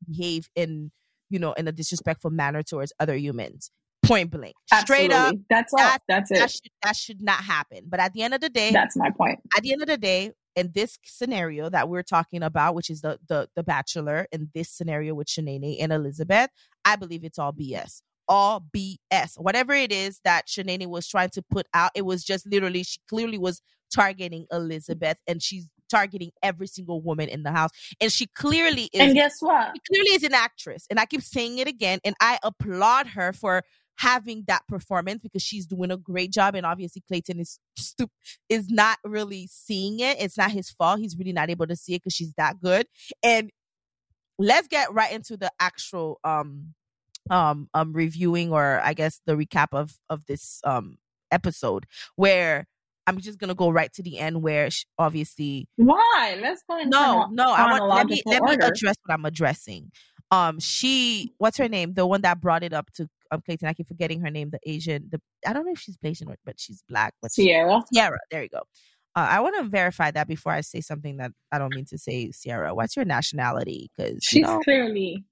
behave 0.07 0.49
in 0.55 0.91
you 1.29 1.39
know 1.39 1.53
in 1.53 1.67
a 1.67 1.71
disrespectful 1.71 2.31
manner 2.31 2.63
towards 2.63 2.93
other 2.99 3.15
humans 3.15 3.71
point 4.03 4.31
blank. 4.31 4.55
Absolutely. 4.71 5.05
Straight 5.05 5.13
up. 5.13 5.35
That's 5.49 5.73
all. 5.73 5.79
That, 5.79 6.01
that's 6.07 6.31
it. 6.31 6.37
That 6.37 6.51
should, 6.51 6.71
that 6.83 6.95
should 6.95 7.21
not 7.21 7.43
happen. 7.43 7.83
But 7.87 7.99
at 7.99 8.13
the 8.13 8.23
end 8.23 8.33
of 8.33 8.41
the 8.41 8.49
day, 8.49 8.71
that's 8.71 8.95
my 8.95 9.09
point. 9.09 9.39
At 9.55 9.63
the 9.63 9.71
end 9.73 9.81
of 9.81 9.87
the 9.87 9.97
day, 9.97 10.31
in 10.55 10.71
this 10.73 10.97
scenario 11.05 11.69
that 11.69 11.89
we're 11.89 12.03
talking 12.03 12.43
about, 12.43 12.75
which 12.75 12.89
is 12.89 13.01
the 13.01 13.19
the 13.27 13.47
the 13.55 13.63
Bachelor, 13.63 14.27
in 14.31 14.49
this 14.53 14.69
scenario 14.69 15.13
with 15.13 15.27
Shanae 15.27 15.77
and 15.79 15.91
Elizabeth, 15.91 16.49
I 16.85 16.95
believe 16.95 17.23
it's 17.23 17.39
all 17.39 17.53
BS. 17.53 18.01
All 18.27 18.63
BS. 18.75 19.37
Whatever 19.37 19.73
it 19.73 19.91
is 19.91 20.19
that 20.23 20.47
Shanae 20.47 20.87
was 20.87 21.07
trying 21.07 21.29
to 21.31 21.41
put 21.41 21.67
out, 21.73 21.91
it 21.95 22.05
was 22.05 22.23
just 22.23 22.45
literally 22.47 22.83
she 22.83 22.99
clearly 23.09 23.37
was 23.37 23.61
targeting 23.93 24.45
Elizabeth, 24.51 25.17
and 25.27 25.41
she's 25.41 25.67
targeting 25.91 26.31
every 26.41 26.67
single 26.67 27.01
woman 27.01 27.27
in 27.27 27.43
the 27.43 27.51
house. 27.51 27.69
And 27.99 28.11
she 28.11 28.27
clearly 28.27 28.89
is. 28.93 29.01
And 29.01 29.13
guess 29.13 29.35
what? 29.41 29.71
She 29.75 29.81
clearly 29.93 30.15
is 30.15 30.23
an 30.23 30.33
actress. 30.33 30.87
And 30.89 30.99
I 30.99 31.05
keep 31.05 31.21
saying 31.21 31.57
it 31.57 31.67
again. 31.67 31.99
And 32.05 32.15
I 32.21 32.39
applaud 32.43 33.07
her 33.07 33.33
for 33.33 33.63
having 33.97 34.43
that 34.47 34.61
performance 34.67 35.21
because 35.21 35.41
she's 35.41 35.65
doing 35.65 35.91
a 35.91 35.97
great 35.97 36.31
job 36.31 36.55
and 36.55 36.65
obviously 36.65 37.03
Clayton 37.07 37.39
is 37.39 37.59
stup- 37.77 38.09
is 38.49 38.69
not 38.69 38.97
really 39.03 39.47
seeing 39.51 39.99
it. 39.99 40.17
It's 40.19 40.37
not 40.37 40.51
his 40.51 40.69
fault. 40.69 40.99
He's 40.99 41.17
really 41.17 41.33
not 41.33 41.49
able 41.49 41.67
to 41.67 41.75
see 41.75 41.93
it 41.93 41.99
because 41.99 42.13
she's 42.13 42.33
that 42.35 42.59
good. 42.59 42.87
And 43.21 43.51
let's 44.39 44.67
get 44.67 44.93
right 44.93 45.11
into 45.11 45.37
the 45.37 45.51
actual 45.59 46.19
um 46.23 46.73
um 47.29 47.69
um 47.73 47.93
reviewing 47.93 48.51
or 48.51 48.81
I 48.83 48.93
guess 48.93 49.21
the 49.25 49.35
recap 49.35 49.67
of 49.71 49.97
of 50.09 50.25
this 50.25 50.61
um 50.63 50.97
episode 51.31 51.85
where 52.15 52.67
I'm 53.07 53.19
just 53.19 53.39
gonna 53.39 53.55
go 53.55 53.69
right 53.69 53.91
to 53.93 54.03
the 54.03 54.19
end 54.19 54.41
where 54.41 54.69
she, 54.71 54.85
obviously 54.97 55.67
why 55.75 56.39
let's 56.41 56.63
go 56.67 56.81
no 56.83 57.27
no 57.31 57.51
I 57.51 57.71
want 57.71 57.87
let 57.87 58.07
me 58.07 58.21
let 58.25 58.43
me 58.43 58.53
address 58.55 58.95
what 59.05 59.13
I'm 59.13 59.25
addressing 59.25 59.91
um 60.31 60.59
she 60.59 61.33
what's 61.37 61.57
her 61.57 61.69
name 61.69 61.93
the 61.93 62.07
one 62.07 62.21
that 62.21 62.41
brought 62.41 62.63
it 62.63 62.73
up 62.73 62.91
to 62.93 63.07
um 63.31 63.41
Clayton 63.41 63.67
I 63.67 63.73
keep 63.73 63.87
forgetting 63.87 64.21
her 64.21 64.29
name 64.29 64.49
the 64.49 64.59
Asian 64.65 65.07
the 65.09 65.21
I 65.45 65.53
don't 65.53 65.65
know 65.65 65.71
if 65.71 65.79
she's 65.79 65.97
Asian 66.03 66.27
but 66.45 66.59
she's 66.59 66.83
black 66.87 67.13
but 67.21 67.31
Sierra. 67.31 67.81
Sierra 67.91 68.19
there 68.29 68.43
you 68.43 68.49
go. 68.49 68.61
Uh, 69.13 69.27
I 69.29 69.41
want 69.41 69.57
to 69.57 69.63
verify 69.63 70.09
that 70.11 70.27
before 70.27 70.53
I 70.53 70.61
say 70.61 70.79
something 70.79 71.17
that 71.17 71.31
I 71.51 71.59
don't 71.59 71.75
mean 71.75 71.83
to 71.89 71.97
say 71.97 72.31
Sierra. 72.31 72.73
What's 72.73 72.95
your 72.95 73.03
nationality? 73.03 73.91
Because 73.97 74.19
she's 74.23 74.39
you 74.39 74.43
know, 74.43 74.59
clearly 74.63 75.23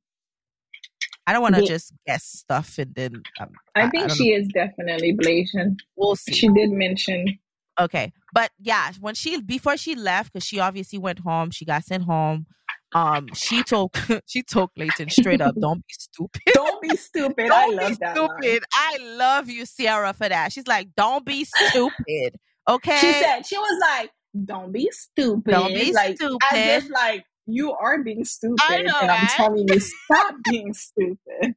I 1.26 1.34
don't 1.34 1.42
want 1.42 1.56
to 1.56 1.66
just 1.66 1.94
guess 2.06 2.24
stuff 2.24 2.78
and 2.78 2.94
then 2.96 3.24
um, 3.40 3.50
I, 3.76 3.84
I 3.84 3.90
think 3.90 4.12
I 4.12 4.14
she 4.14 4.32
know. 4.32 4.38
is 4.40 4.48
definitely 4.48 5.14
Blasian. 5.14 5.78
We'll 5.96 6.16
see. 6.16 6.34
She 6.34 6.48
did 6.50 6.72
mention 6.72 7.40
okay 7.80 8.12
but 8.34 8.52
yeah 8.60 8.92
when 9.00 9.16
she 9.16 9.42
before 9.42 9.78
she 9.78 9.96
left 9.96 10.34
because 10.34 10.46
she 10.46 10.60
obviously 10.60 11.00
went 11.00 11.20
home 11.20 11.50
she 11.50 11.66
got 11.66 11.84
sent 11.84 12.04
home 12.04 12.46
um 12.94 13.28
she 13.34 13.64
told 13.64 13.92
she 14.26 14.42
told 14.44 14.70
Clayton 14.76 15.10
straight 15.10 15.42
up, 15.42 15.56
don't 15.60 15.86
be 15.86 15.94
stupid. 15.98 16.42
Don't 16.54 16.82
be 16.82 16.96
stupid. 16.96 17.36
don't 17.48 17.80
I 17.80 17.84
love 17.84 18.00
that. 18.00 18.16
Stupid. 18.16 18.44
Line. 18.44 18.60
I 18.74 18.98
love 19.02 19.50
you, 19.50 19.66
Sierra, 19.66 20.14
for 20.14 20.28
that. 20.30 20.52
She's 20.52 20.68
like, 20.68 20.90
don't 20.96 21.26
be 21.26 21.46
stupid. 21.46 22.36
Okay. 22.68 22.98
She 22.98 23.14
said 23.14 23.46
she 23.46 23.58
was 23.58 23.80
like, 23.82 24.12
don't 24.46 24.72
be 24.72 24.90
stupid. 24.92 25.52
Don't 25.52 25.74
be 25.74 25.92
like, 25.92 26.18
stupid. 26.18 26.38
As 26.52 26.84
if 26.84 26.90
like 26.92 27.26
you 27.48 27.74
are 27.74 28.04
being 28.04 28.24
stupid, 28.24 28.58
know, 28.70 29.00
and 29.00 29.10
right? 29.10 29.20
I'm 29.22 29.28
telling 29.28 29.68
you, 29.68 29.80
stop 29.80 30.36
being 30.50 30.74
stupid. 30.74 31.56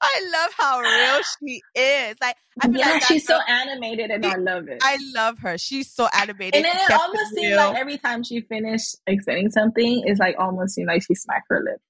I 0.00 0.30
love 0.32 0.52
how 0.56 0.80
real 0.80 1.20
she 1.38 1.62
is. 1.74 2.16
Like 2.20 2.36
I 2.62 2.68
feel 2.68 2.78
yeah, 2.78 2.90
like 2.90 3.04
she's 3.04 3.26
so 3.26 3.38
animated, 3.48 4.10
and 4.10 4.24
I 4.24 4.36
love 4.36 4.68
it. 4.68 4.78
I 4.82 4.98
love 5.14 5.38
her. 5.40 5.58
She's 5.58 5.90
so 5.90 6.08
animated. 6.16 6.54
And 6.54 6.64
then 6.64 6.76
it 6.76 6.92
almost 6.92 7.32
it 7.32 7.36
seemed 7.36 7.56
like 7.56 7.76
every 7.76 7.98
time 7.98 8.22
she 8.22 8.40
finished 8.42 8.96
explaining 9.06 9.50
something, 9.50 10.04
it's 10.06 10.20
like 10.20 10.36
almost 10.38 10.74
seemed 10.74 10.88
like 10.88 11.02
she 11.02 11.14
smacked 11.14 11.46
her 11.50 11.62
lips. 11.64 11.82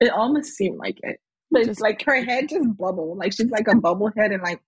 It 0.00 0.10
almost 0.10 0.54
seemed 0.54 0.78
like 0.78 0.98
it. 1.02 1.20
But 1.50 1.66
just, 1.66 1.80
like 1.80 2.02
her 2.04 2.24
head 2.24 2.48
just 2.48 2.76
bubbled, 2.76 3.18
like 3.18 3.32
she's 3.32 3.50
like 3.50 3.68
a 3.68 3.76
bubble 3.76 4.10
head, 4.16 4.32
and 4.32 4.42
like. 4.42 4.60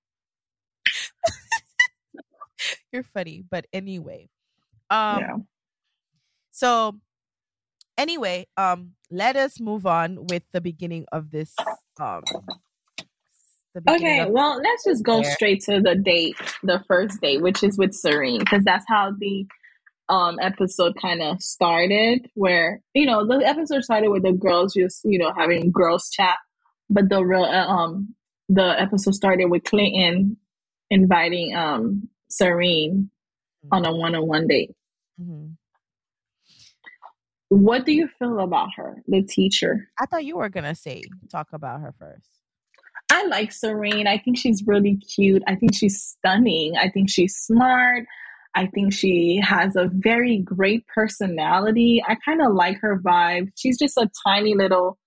You're 2.93 3.03
funny, 3.03 3.45
but 3.49 3.67
anyway, 3.73 4.29
um, 4.91 5.21
yeah. 5.21 5.37
So, 6.53 7.01
anyway, 7.99 8.47
um, 8.57 8.93
let 9.11 9.37
us 9.37 9.61
move 9.61 9.85
on 9.85 10.27
with 10.27 10.45
the 10.53 10.61
beginning 10.61 11.05
of 11.13 11.31
this 11.31 11.55
um 12.01 12.23
okay 13.89 14.25
well 14.29 14.61
let's 14.63 14.85
just 14.85 15.05
go 15.05 15.23
there. 15.23 15.33
straight 15.33 15.61
to 15.61 15.81
the 15.81 15.95
date 15.95 16.37
the 16.63 16.83
first 16.89 17.21
date 17.21 17.43
which 17.43 17.63
is 17.63 17.77
with 17.79 17.93
serene 17.93 18.41
because 18.41 18.65
that's 18.65 18.85
how 18.89 19.13
the 19.19 19.47
um 20.09 20.39
episode 20.41 20.95
kind 21.01 21.21
of 21.21 21.41
started 21.43 22.27
where 22.35 22.81
you 22.95 23.05
know 23.05 23.27
the 23.27 23.45
episode 23.47 23.83
started 23.83 24.09
with 24.09 24.23
the 24.23 24.33
girls 24.33 24.75
just 24.75 25.01
you 25.05 25.19
know 25.19 25.33
having 25.37 25.71
girls 25.71 26.09
chat 26.11 26.37
but 26.89 27.09
the 27.09 27.23
real 27.23 27.45
uh, 27.45 27.67
um 27.67 28.15
the 28.49 28.81
episode 28.81 29.15
started 29.15 29.47
with 29.47 29.65
clayton 29.65 30.37
inviting 30.91 31.55
um 31.57 32.09
serene 32.31 33.11
mm-hmm. 33.65 33.75
on 33.75 33.85
a 33.85 33.95
one-on-one 33.95 34.47
date 34.47 34.71
mm-hmm. 35.21 35.53
What 37.49 37.87
do 37.87 37.93
you 37.93 38.09
feel 38.19 38.41
about 38.41 38.71
her, 38.77 39.03
the 39.07 39.23
teacher? 39.23 39.89
I 40.01 40.07
thought 40.07 40.25
you 40.25 40.37
were 40.37 40.49
gonna 40.49 40.75
say 40.75 41.03
talk 41.31 41.49
about 41.53 41.81
her 41.81 41.95
first. 41.99 42.29
I 43.11 43.25
like 43.27 43.53
Serene. 43.53 44.07
I 44.07 44.19
think 44.19 44.37
she's 44.37 44.65
really 44.67 44.97
cute. 44.97 45.43
I 45.47 45.55
think 45.55 45.75
she's 45.75 46.03
stunning. 46.03 46.77
I 46.77 46.91
think 46.91 47.09
she's 47.09 47.37
smart. 47.37 48.05
I 48.55 48.67
think 48.67 48.93
she 48.93 49.41
has 49.45 49.77
a 49.77 49.91
very 49.93 50.39
great 50.39 50.87
personality. 50.89 52.03
I 52.07 52.17
kind 52.25 52.41
of 52.43 52.55
like 52.55 52.79
her 52.81 52.99
vibe. 52.99 53.51
She's 53.55 53.79
just 53.79 53.97
a 53.97 54.11
tiny 54.27 54.55
little 54.55 54.99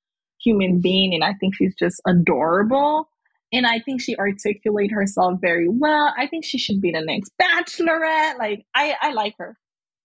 human 0.41 0.80
being, 0.80 1.13
and 1.13 1.23
I 1.23 1.34
think 1.34 1.56
she's 1.56 1.75
just 1.75 1.99
adorable. 2.08 3.10
And 3.52 3.65
I 3.65 3.80
think 3.80 4.02
she 4.02 4.15
articulates 4.15 4.93
herself 4.93 5.39
very 5.41 5.67
well. 5.67 6.13
I 6.15 6.28
think 6.28 6.45
she 6.45 6.60
should 6.60 6.80
be 6.80 6.91
the 6.91 7.02
next 7.02 7.32
bachelorette. 7.41 8.38
Like 8.38 8.65
I, 8.75 8.95
I 9.02 9.12
like 9.13 9.34
her. 9.39 9.58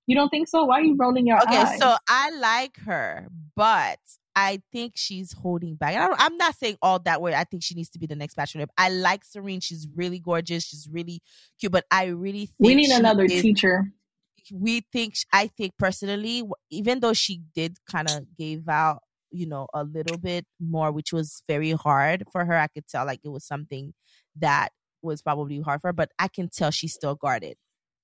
You 0.06 0.16
don't 0.16 0.28
think 0.28 0.48
so? 0.48 0.64
Why 0.64 0.80
are 0.80 0.82
you 0.82 0.96
rolling 0.98 1.26
your 1.26 1.40
okay, 1.42 1.56
eyes? 1.56 1.68
Okay, 1.68 1.78
so 1.78 1.96
I 2.08 2.30
like 2.30 2.76
her, 2.84 3.28
but 3.56 3.98
I 4.36 4.60
think 4.72 4.94
she's 4.96 5.32
holding 5.32 5.76
back. 5.76 5.94
I 5.94 6.26
am 6.26 6.36
not 6.36 6.56
saying 6.56 6.76
all 6.82 6.98
that 7.00 7.22
way. 7.22 7.34
I 7.34 7.44
think 7.44 7.62
she 7.62 7.74
needs 7.74 7.88
to 7.90 7.98
be 7.98 8.06
the 8.06 8.16
next 8.16 8.36
bachelorette. 8.36 8.68
I 8.76 8.88
like 8.90 9.24
Serene. 9.24 9.60
She's 9.60 9.88
really 9.94 10.18
gorgeous. 10.18 10.64
She's 10.64 10.88
really 10.90 11.22
cute. 11.58 11.72
But 11.72 11.84
I 11.90 12.06
really 12.06 12.46
think 12.46 12.54
we 12.58 12.74
need 12.74 12.90
another 12.90 13.24
is, 13.24 13.42
teacher. 13.42 13.92
We 14.52 14.82
think. 14.92 15.14
I 15.32 15.46
think 15.46 15.72
personally, 15.78 16.42
even 16.70 17.00
though 17.00 17.14
she 17.14 17.40
did 17.54 17.78
kind 17.90 18.10
of 18.10 18.36
gave 18.36 18.68
out, 18.68 18.98
you 19.30 19.46
know, 19.46 19.68
a 19.72 19.84
little 19.84 20.18
bit 20.18 20.44
more, 20.60 20.92
which 20.92 21.12
was 21.12 21.42
very 21.48 21.70
hard 21.72 22.24
for 22.30 22.44
her. 22.44 22.56
I 22.56 22.66
could 22.66 22.86
tell 22.88 23.06
like 23.06 23.20
it 23.24 23.30
was 23.30 23.46
something 23.46 23.94
that 24.36 24.70
was 25.00 25.22
probably 25.22 25.60
hard 25.60 25.80
for 25.80 25.88
her. 25.88 25.92
But 25.92 26.10
I 26.18 26.28
can 26.28 26.50
tell 26.50 26.70
she's 26.70 26.92
still 26.92 27.14
guarded. 27.14 27.56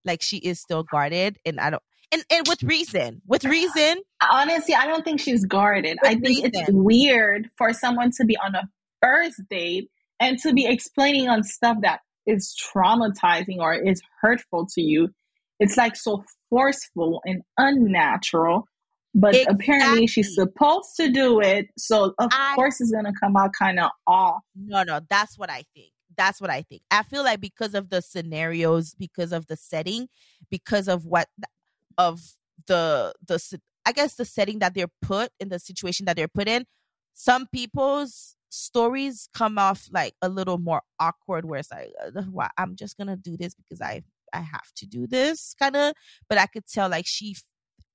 Like 0.04 0.22
she 0.22 0.38
is 0.38 0.60
still 0.60 0.84
guarded, 0.84 1.38
and 1.44 1.60
I 1.60 1.70
don't 1.70 1.82
and 2.12 2.24
and 2.30 2.46
with 2.48 2.62
reason, 2.62 3.22
with 3.26 3.44
reason. 3.44 4.02
Honestly, 4.30 4.74
I 4.74 4.86
don't 4.86 5.04
think 5.04 5.20
she's 5.20 5.44
guarded. 5.44 5.98
I 6.02 6.14
think 6.14 6.44
reason. 6.44 6.50
it's 6.54 6.70
weird 6.70 7.50
for 7.56 7.72
someone 7.72 8.10
to 8.16 8.24
be 8.24 8.36
on 8.36 8.54
a 8.54 8.68
first 9.02 9.40
date 9.48 9.90
and 10.18 10.38
to 10.40 10.52
be 10.52 10.66
explaining 10.66 11.28
on 11.28 11.42
stuff 11.42 11.78
that 11.82 12.00
is 12.26 12.54
traumatizing 12.74 13.58
or 13.58 13.74
is 13.74 14.02
hurtful 14.20 14.66
to 14.74 14.82
you. 14.82 15.08
It's 15.58 15.76
like 15.76 15.96
so 15.96 16.24
forceful 16.48 17.20
and 17.24 17.42
unnatural. 17.58 18.66
But 19.12 19.34
exactly. 19.34 19.64
apparently 19.64 20.06
she's 20.06 20.34
supposed 20.36 20.94
to 20.98 21.10
do 21.10 21.40
it. 21.40 21.66
So 21.76 22.14
of 22.18 22.30
I, 22.32 22.54
course 22.54 22.80
it's 22.80 22.92
gonna 22.92 23.12
come 23.20 23.36
out 23.36 23.50
kind 23.58 23.80
of 23.80 23.90
off. 24.06 24.42
No, 24.54 24.84
no, 24.84 25.00
that's 25.08 25.36
what 25.36 25.50
I 25.50 25.64
think. 25.74 25.92
That's 26.16 26.40
what 26.40 26.50
I 26.50 26.62
think. 26.62 26.82
I 26.90 27.02
feel 27.02 27.24
like 27.24 27.40
because 27.40 27.74
of 27.74 27.90
the 27.90 28.02
scenarios, 28.02 28.94
because 28.94 29.32
of 29.32 29.46
the 29.46 29.56
setting, 29.56 30.08
because 30.48 30.86
of 30.86 31.06
what 31.06 31.28
of 32.06 32.20
the 32.66 33.12
the 33.26 33.60
I 33.86 33.92
guess 33.92 34.14
the 34.14 34.24
setting 34.24 34.58
that 34.60 34.74
they're 34.74 34.94
put 35.02 35.30
in 35.40 35.48
the 35.48 35.58
situation 35.58 36.06
that 36.06 36.16
they're 36.16 36.28
put 36.28 36.48
in, 36.48 36.66
some 37.14 37.46
people's 37.52 38.36
stories 38.50 39.28
come 39.32 39.58
off 39.58 39.88
like 39.92 40.14
a 40.22 40.28
little 40.28 40.58
more 40.58 40.82
awkward 40.98 41.44
where 41.44 41.60
it's 41.60 41.70
like 41.70 41.92
well, 42.32 42.48
i'm 42.58 42.74
just 42.74 42.98
gonna 42.98 43.16
do 43.16 43.36
this 43.36 43.54
because 43.54 43.80
i 43.80 44.02
i 44.32 44.40
have 44.40 44.72
to 44.74 44.86
do 44.86 45.06
this 45.06 45.54
kind 45.56 45.76
of 45.76 45.92
but 46.28 46.36
i 46.36 46.46
could 46.46 46.66
tell 46.66 46.88
like 46.88 47.06
she 47.06 47.36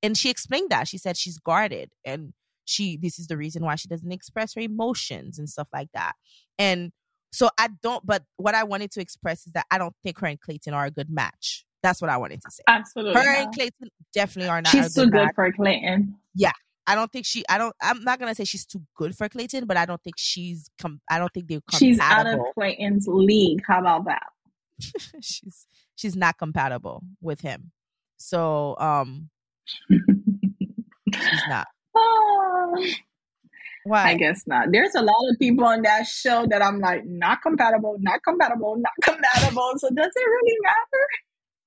and 0.06 0.16
she 0.18 0.30
explained 0.30 0.70
that. 0.70 0.88
She 0.88 0.98
said 0.98 1.18
she's 1.18 1.40
guarded 1.40 1.92
and 2.06 2.34
she 2.66 2.98
this 2.98 3.20
is 3.20 3.28
the 3.28 3.38
reason 3.38 3.64
why 3.64 3.76
she 3.76 3.88
doesn't 3.88 4.12
express 4.12 4.54
her 4.54 4.62
emotions 4.62 5.40
and 5.40 5.50
stuff 5.50 5.68
like 5.74 5.90
that. 5.94 6.14
And 6.58 6.92
so 7.32 7.50
i 7.58 7.68
don't 7.84 8.06
but 8.06 8.24
what 8.38 8.56
i 8.56 8.64
wanted 8.64 8.90
to 8.90 9.02
express 9.02 9.46
is 9.46 9.52
that 9.52 9.66
i 9.70 9.78
don't 9.78 9.96
think 10.04 10.20
her 10.20 10.28
and 10.28 10.40
clayton 10.40 10.74
are 10.74 10.86
a 10.86 10.92
good 10.92 11.10
match 11.10 11.66
that's 11.86 12.02
what 12.02 12.10
i 12.10 12.18
wanted 12.18 12.42
to 12.42 12.50
say 12.50 12.64
absolutely 12.68 13.14
her 13.14 13.30
and 13.30 13.54
clayton 13.54 13.90
definitely 14.14 14.50
are 14.50 14.62
not 14.62 14.72
she's 14.72 14.94
too 14.94 15.10
good 15.10 15.30
for 15.36 15.52
clayton 15.52 16.16
yeah 16.34 16.52
I 16.88 16.94
don't 16.94 17.12
think 17.12 17.26
she. 17.26 17.44
I 17.50 17.58
don't. 17.58 17.76
I'm 17.82 18.04
not 18.04 18.20
gonna 18.20 18.36
say 18.36 18.46
she's 18.46 18.64
too 18.64 18.82
good 18.96 19.18
for 19.18 19.28
Clayton, 19.28 19.66
but 19.66 19.76
I 19.76 19.86
don't 19.86 20.02
think 20.04 20.18
she's. 20.20 20.70
Com- 20.80 21.02
I 21.10 21.18
don't 21.18 21.34
think 21.34 21.48
they're. 21.48 21.62
Compatible. 21.62 21.94
She's 21.94 22.00
out 22.00 22.28
of 22.28 22.40
Clayton's 22.54 23.08
league. 23.08 23.64
How 23.68 23.80
about 23.80 24.06
that? 24.06 24.28
she's 25.22 25.66
she's 25.96 26.16
not 26.16 26.38
compatible 26.38 27.02
with 27.22 27.42
him. 27.42 27.72
So 28.18 28.78
um, 28.78 29.30
she's 29.90 31.44
not. 31.50 31.68
Why? 33.86 34.04
I 34.10 34.14
guess 34.16 34.44
not. 34.48 34.72
There's 34.72 34.96
a 34.96 35.02
lot 35.02 35.30
of 35.30 35.38
people 35.40 35.64
on 35.66 35.84
that 35.84 36.08
show 36.08 36.48
that 36.50 36.62
I'm 36.64 36.80
like, 36.80 37.06
not 37.06 37.44
compatible, 37.44 37.98
not 38.00 38.20
compatible, 38.24 38.78
not 38.78 38.94
compatible. 39.04 39.74
So 39.78 39.90
does 39.90 40.12
it 40.16 40.26
really 40.26 40.58
matter? 40.64 41.08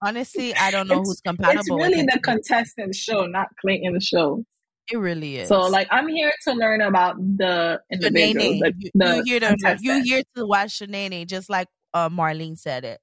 Honestly, 0.02 0.54
I 0.54 0.70
don't 0.70 0.88
know 0.88 1.00
it's, 1.00 1.08
who's 1.08 1.20
compatible. 1.20 1.60
It's 1.60 1.70
really 1.70 2.02
the 2.02 2.20
contestant 2.22 2.94
show, 2.94 3.26
not 3.26 3.48
Clayton 3.60 3.94
the 3.94 4.00
show. 4.00 4.44
It 4.90 4.96
really 4.96 5.38
is. 5.38 5.48
So, 5.48 5.60
like, 5.60 5.88
I'm 5.90 6.08
here 6.08 6.32
to 6.44 6.54
learn 6.54 6.80
about 6.80 7.16
the 7.18 7.80
individual. 7.92 8.60
The, 8.60 8.72
you, 8.78 8.90
the 8.94 9.16
you 9.16 9.22
here 9.24 9.40
to 9.40 9.78
you 9.80 10.02
here 10.02 10.22
to 10.36 10.46
watch 10.46 10.78
Shanae, 10.78 11.26
just 11.26 11.50
like 11.50 11.68
uh, 11.92 12.08
Marlene 12.08 12.56
said 12.56 12.84
it. 12.84 13.00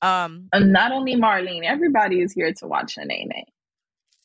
Um, 0.00 0.48
and 0.52 0.72
not 0.72 0.90
only 0.92 1.16
Marlene, 1.16 1.64
everybody 1.64 2.20
is 2.20 2.32
here 2.32 2.52
to 2.52 2.66
watch 2.66 2.96
Shanae. 2.96 3.26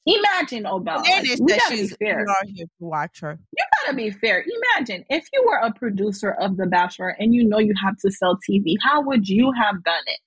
Imagine 0.05 0.63
Obama. 0.63 1.03
Like, 1.03 1.25
we 1.39 1.57
gotta 1.57 1.75
be 1.75 1.87
fair. 1.87 2.25
here 2.45 2.65
to 2.65 2.67
watch 2.79 3.19
her. 3.19 3.37
You 3.57 3.65
gotta 3.83 3.95
be 3.95 4.09
fair. 4.09 4.45
Imagine 4.77 5.03
if 5.09 5.27
you 5.33 5.43
were 5.45 5.57
a 5.57 5.73
producer 5.73 6.31
of 6.31 6.55
The 6.55 6.65
Bachelor 6.65 7.09
and 7.19 7.33
you 7.33 7.43
know 7.43 7.59
you 7.59 7.73
have 7.83 7.97
to 7.97 8.11
sell 8.11 8.37
TV. 8.49 8.75
How 8.81 9.01
would 9.01 9.27
you 9.27 9.51
have 9.51 9.83
done 9.83 10.03
it? 10.05 10.19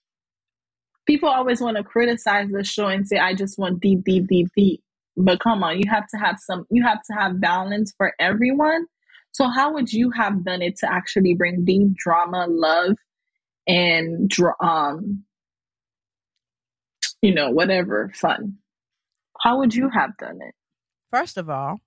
People 1.11 1.29
always 1.29 1.61
want 1.61 1.77
to 1.77 1.83
criticize 1.83 2.49
the 2.51 2.63
show 2.63 2.87
and 2.87 3.07
say, 3.07 3.19
"I 3.19 3.35
just 3.35 3.59
want 3.59 3.81
deep, 3.81 4.05
deep, 4.05 4.29
deep, 4.29 4.49
deep." 4.57 4.81
but 5.25 5.41
come 5.41 5.63
on, 5.63 5.79
you 5.79 5.85
have 5.91 6.07
to 6.09 6.17
have 6.17 6.39
some, 6.39 6.67
you 6.71 6.83
have 6.83 7.03
to 7.03 7.13
have 7.13 7.41
balance 7.41 7.93
for 7.97 8.15
everyone. 8.19 8.87
So, 9.33 9.49
how 9.49 9.73
would 9.73 9.93
you 9.93 10.11
have 10.11 10.45
done 10.45 10.63
it 10.63 10.77
to 10.79 10.93
actually 10.93 11.35
bring 11.35 11.65
deep 11.65 11.95
drama, 11.95 12.47
love, 12.49 12.97
and 13.67 14.31
um, 14.61 15.25
you 17.23 17.35
know, 17.35 17.51
whatever 17.51 18.11
fun? 18.15 18.59
How 19.41 19.59
would 19.59 19.75
you 19.75 19.89
have 19.89 20.17
done 20.19 20.39
it? 20.41 20.55
First 21.13 21.37
of 21.39 21.49
all, 21.49 21.81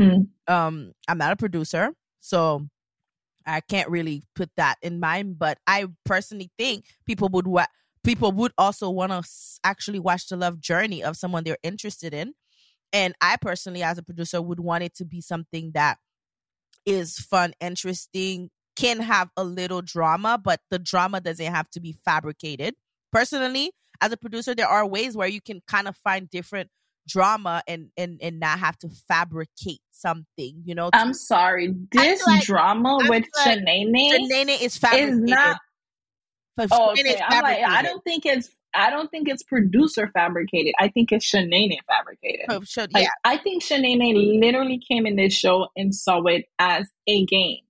hmm. 0.00 0.22
um, 0.46 0.92
I'm 1.08 1.18
not 1.18 1.32
a 1.32 1.36
producer, 1.36 1.90
so 2.20 2.66
I 3.44 3.60
can't 3.60 3.90
really 3.90 4.22
put 4.34 4.50
that 4.56 4.76
in 4.82 5.00
mind. 5.00 5.38
But 5.38 5.58
I 5.66 5.86
personally 6.04 6.50
think 6.58 6.84
people 7.06 7.28
would 7.30 7.46
wa- 7.46 7.66
people 8.06 8.32
would 8.32 8.52
also 8.56 8.88
want 8.88 9.10
to 9.10 9.22
actually 9.64 9.98
watch 9.98 10.28
the 10.28 10.36
love 10.36 10.60
journey 10.60 11.02
of 11.02 11.16
someone 11.16 11.44
they're 11.44 11.58
interested 11.62 12.14
in. 12.14 12.32
And 12.92 13.14
I 13.20 13.36
personally, 13.40 13.82
as 13.82 13.98
a 13.98 14.02
producer, 14.02 14.40
would 14.40 14.60
want 14.60 14.84
it 14.84 14.94
to 14.96 15.04
be 15.04 15.20
something 15.20 15.72
that 15.74 15.98
is 16.86 17.18
fun, 17.18 17.52
interesting, 17.60 18.50
can 18.76 19.00
have 19.00 19.30
a 19.36 19.42
little 19.42 19.82
drama, 19.82 20.40
but 20.42 20.60
the 20.70 20.78
drama 20.78 21.20
doesn't 21.20 21.52
have 21.52 21.68
to 21.70 21.80
be 21.80 21.96
fabricated. 22.04 22.74
Personally, 23.12 23.72
as 24.00 24.12
a 24.12 24.16
producer, 24.16 24.54
there 24.54 24.68
are 24.68 24.86
ways 24.86 25.16
where 25.16 25.28
you 25.28 25.40
can 25.40 25.60
kind 25.66 25.88
of 25.88 25.96
find 25.96 26.30
different 26.30 26.70
drama 27.08 27.62
and 27.68 27.88
and 27.96 28.18
and 28.20 28.40
not 28.40 28.58
have 28.58 28.76
to 28.76 28.88
fabricate 29.06 29.80
something 29.92 30.60
you 30.64 30.74
know 30.74 30.90
i'm 30.92 31.14
sorry 31.14 31.72
this 31.92 32.26
like, 32.26 32.42
drama 32.42 32.98
with 33.02 33.24
like 33.46 33.60
Shanae 33.60 34.60
is 34.60 34.76
fabricated 34.76 35.12
is 35.12 35.18
not 35.20 35.60
oh, 36.58 36.92
okay. 36.92 37.20
I'm 37.26 37.42
like, 37.42 37.62
I 37.62 37.82
don't 37.82 38.02
think 38.04 38.26
it's 38.26 38.50
I 38.74 38.90
don't 38.90 39.10
think 39.10 39.28
it's 39.28 39.42
producer 39.42 40.10
fabricated. 40.12 40.74
I 40.78 40.88
think 40.88 41.10
it's 41.10 41.30
Shanae 41.30 41.78
fabricated. 41.86 42.46
Oh, 42.48 42.62
yeah. 42.76 42.86
Like, 42.92 43.08
I 43.24 43.38
think 43.38 43.62
Shanae 43.62 44.40
literally 44.40 44.80
came 44.86 45.06
in 45.06 45.16
this 45.16 45.32
show 45.32 45.68
and 45.76 45.94
saw 45.94 46.22
it 46.24 46.44
as 46.58 46.88
a 47.06 47.24
game. 47.24 47.60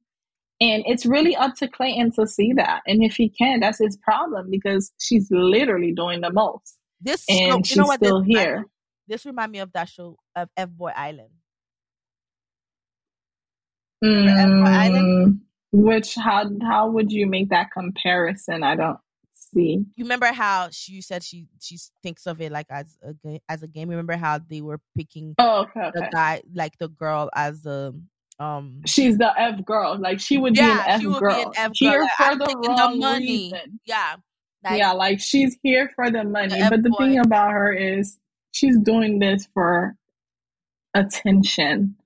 And 0.61 0.83
it's 0.87 1.05
really 1.07 1.37
up 1.37 1.55
to 1.57 1.69
Clayton 1.69 2.13
to 2.13 2.27
see 2.27 2.53
that. 2.55 2.81
And 2.87 3.05
if 3.05 3.17
he 3.17 3.29
can, 3.29 3.61
that's 3.61 3.79
his 3.79 3.97
problem 3.99 4.51
because 4.51 4.91
she's 4.99 5.29
literally 5.31 5.93
doing 5.93 6.23
the 6.23 6.33
most. 6.33 6.77
This 7.01 7.25
and 7.29 7.65
she's 7.67 7.75
still 7.75 8.23
this 8.23 8.27
here. 8.27 8.51
Remind, 8.51 8.67
this 9.07 9.27
reminds 9.27 9.53
me 9.53 9.59
of 9.59 9.73
that 9.75 9.89
show 9.89 10.17
of 10.35 10.49
F 10.57 10.71
Boy 10.71 10.93
Island. 10.97 11.29
Mm, 14.03 14.29
F 14.29 14.65
Boy 14.65 14.71
Island? 14.71 15.41
Which 15.73 16.15
how 16.15 16.51
how 16.63 16.91
would 16.91 17.13
you 17.13 17.27
make 17.27 17.51
that 17.51 17.71
comparison? 17.73 18.63
I 18.63 18.77
don't 18.77 18.99
see. 19.35 19.85
You 19.97 20.05
remember 20.05 20.27
how 20.27 20.69
she, 20.71 21.01
said 21.01 21.23
she 21.23 21.47
she 21.61 21.79
thinks 22.03 22.27
of 22.27 22.41
it 22.41 22.53
like 22.53 22.67
as 22.71 22.97
a 23.05 23.41
as 23.49 23.63
a 23.63 23.67
game. 23.67 23.89
Remember 23.89 24.17
how 24.17 24.39
they 24.39 24.61
were 24.61 24.81
picking 24.97 25.35
oh, 25.39 25.63
okay, 25.63 25.91
the 25.95 26.01
okay. 26.01 26.11
guy 26.13 26.43
like 26.55 26.79
the 26.79 26.89
girl 26.89 27.31
as 27.35 27.63
the 27.63 27.99
um 28.39 28.83
she's 28.87 29.19
the 29.19 29.33
F 29.39 29.65
girl. 29.65 29.99
Like 29.99 30.21
she 30.21 30.39
would 30.39 30.57
yeah, 30.57 30.85
be 30.85 31.07
an 31.07 31.15
F 31.15 31.21
girl. 31.21 31.35
An 31.35 31.53
F 31.57 31.71
here 31.75 32.01
girl. 32.01 32.09
for 32.17 32.37
the 32.37 32.69
wrong 32.69 32.93
the 32.93 32.99
money. 32.99 33.27
reason. 33.27 33.81
Yeah. 33.85 34.17
Like, 34.65 34.79
yeah, 34.79 34.93
like 34.93 35.21
she's 35.21 35.57
here 35.63 35.91
for 35.95 36.11
the 36.11 36.25
money. 36.25 36.61
The 36.61 36.69
but 36.71 36.83
the 36.83 36.95
thing 36.99 37.19
about 37.19 37.53
her 37.53 37.73
is 37.73 38.19
she's 38.51 38.79
doing 38.79 39.21
this 39.21 39.47
for 39.55 39.95
attention. 40.95 41.97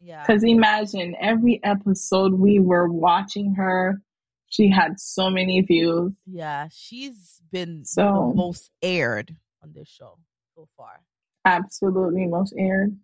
Yeah. 0.00 0.24
Because 0.26 0.42
imagine 0.44 1.14
every 1.20 1.60
episode 1.62 2.34
we 2.34 2.58
were 2.58 2.88
watching 2.88 3.54
her, 3.54 4.00
she 4.48 4.70
had 4.70 4.98
so 4.98 5.30
many 5.30 5.60
views. 5.60 6.12
Yeah, 6.26 6.68
she's 6.72 7.40
been 7.52 7.84
so, 7.84 8.30
the 8.30 8.36
most 8.36 8.70
aired 8.82 9.36
on 9.62 9.72
this 9.72 9.88
show 9.88 10.18
so 10.54 10.68
far. 10.76 11.00
Absolutely 11.44 12.26
most 12.26 12.54
aired. 12.58 12.96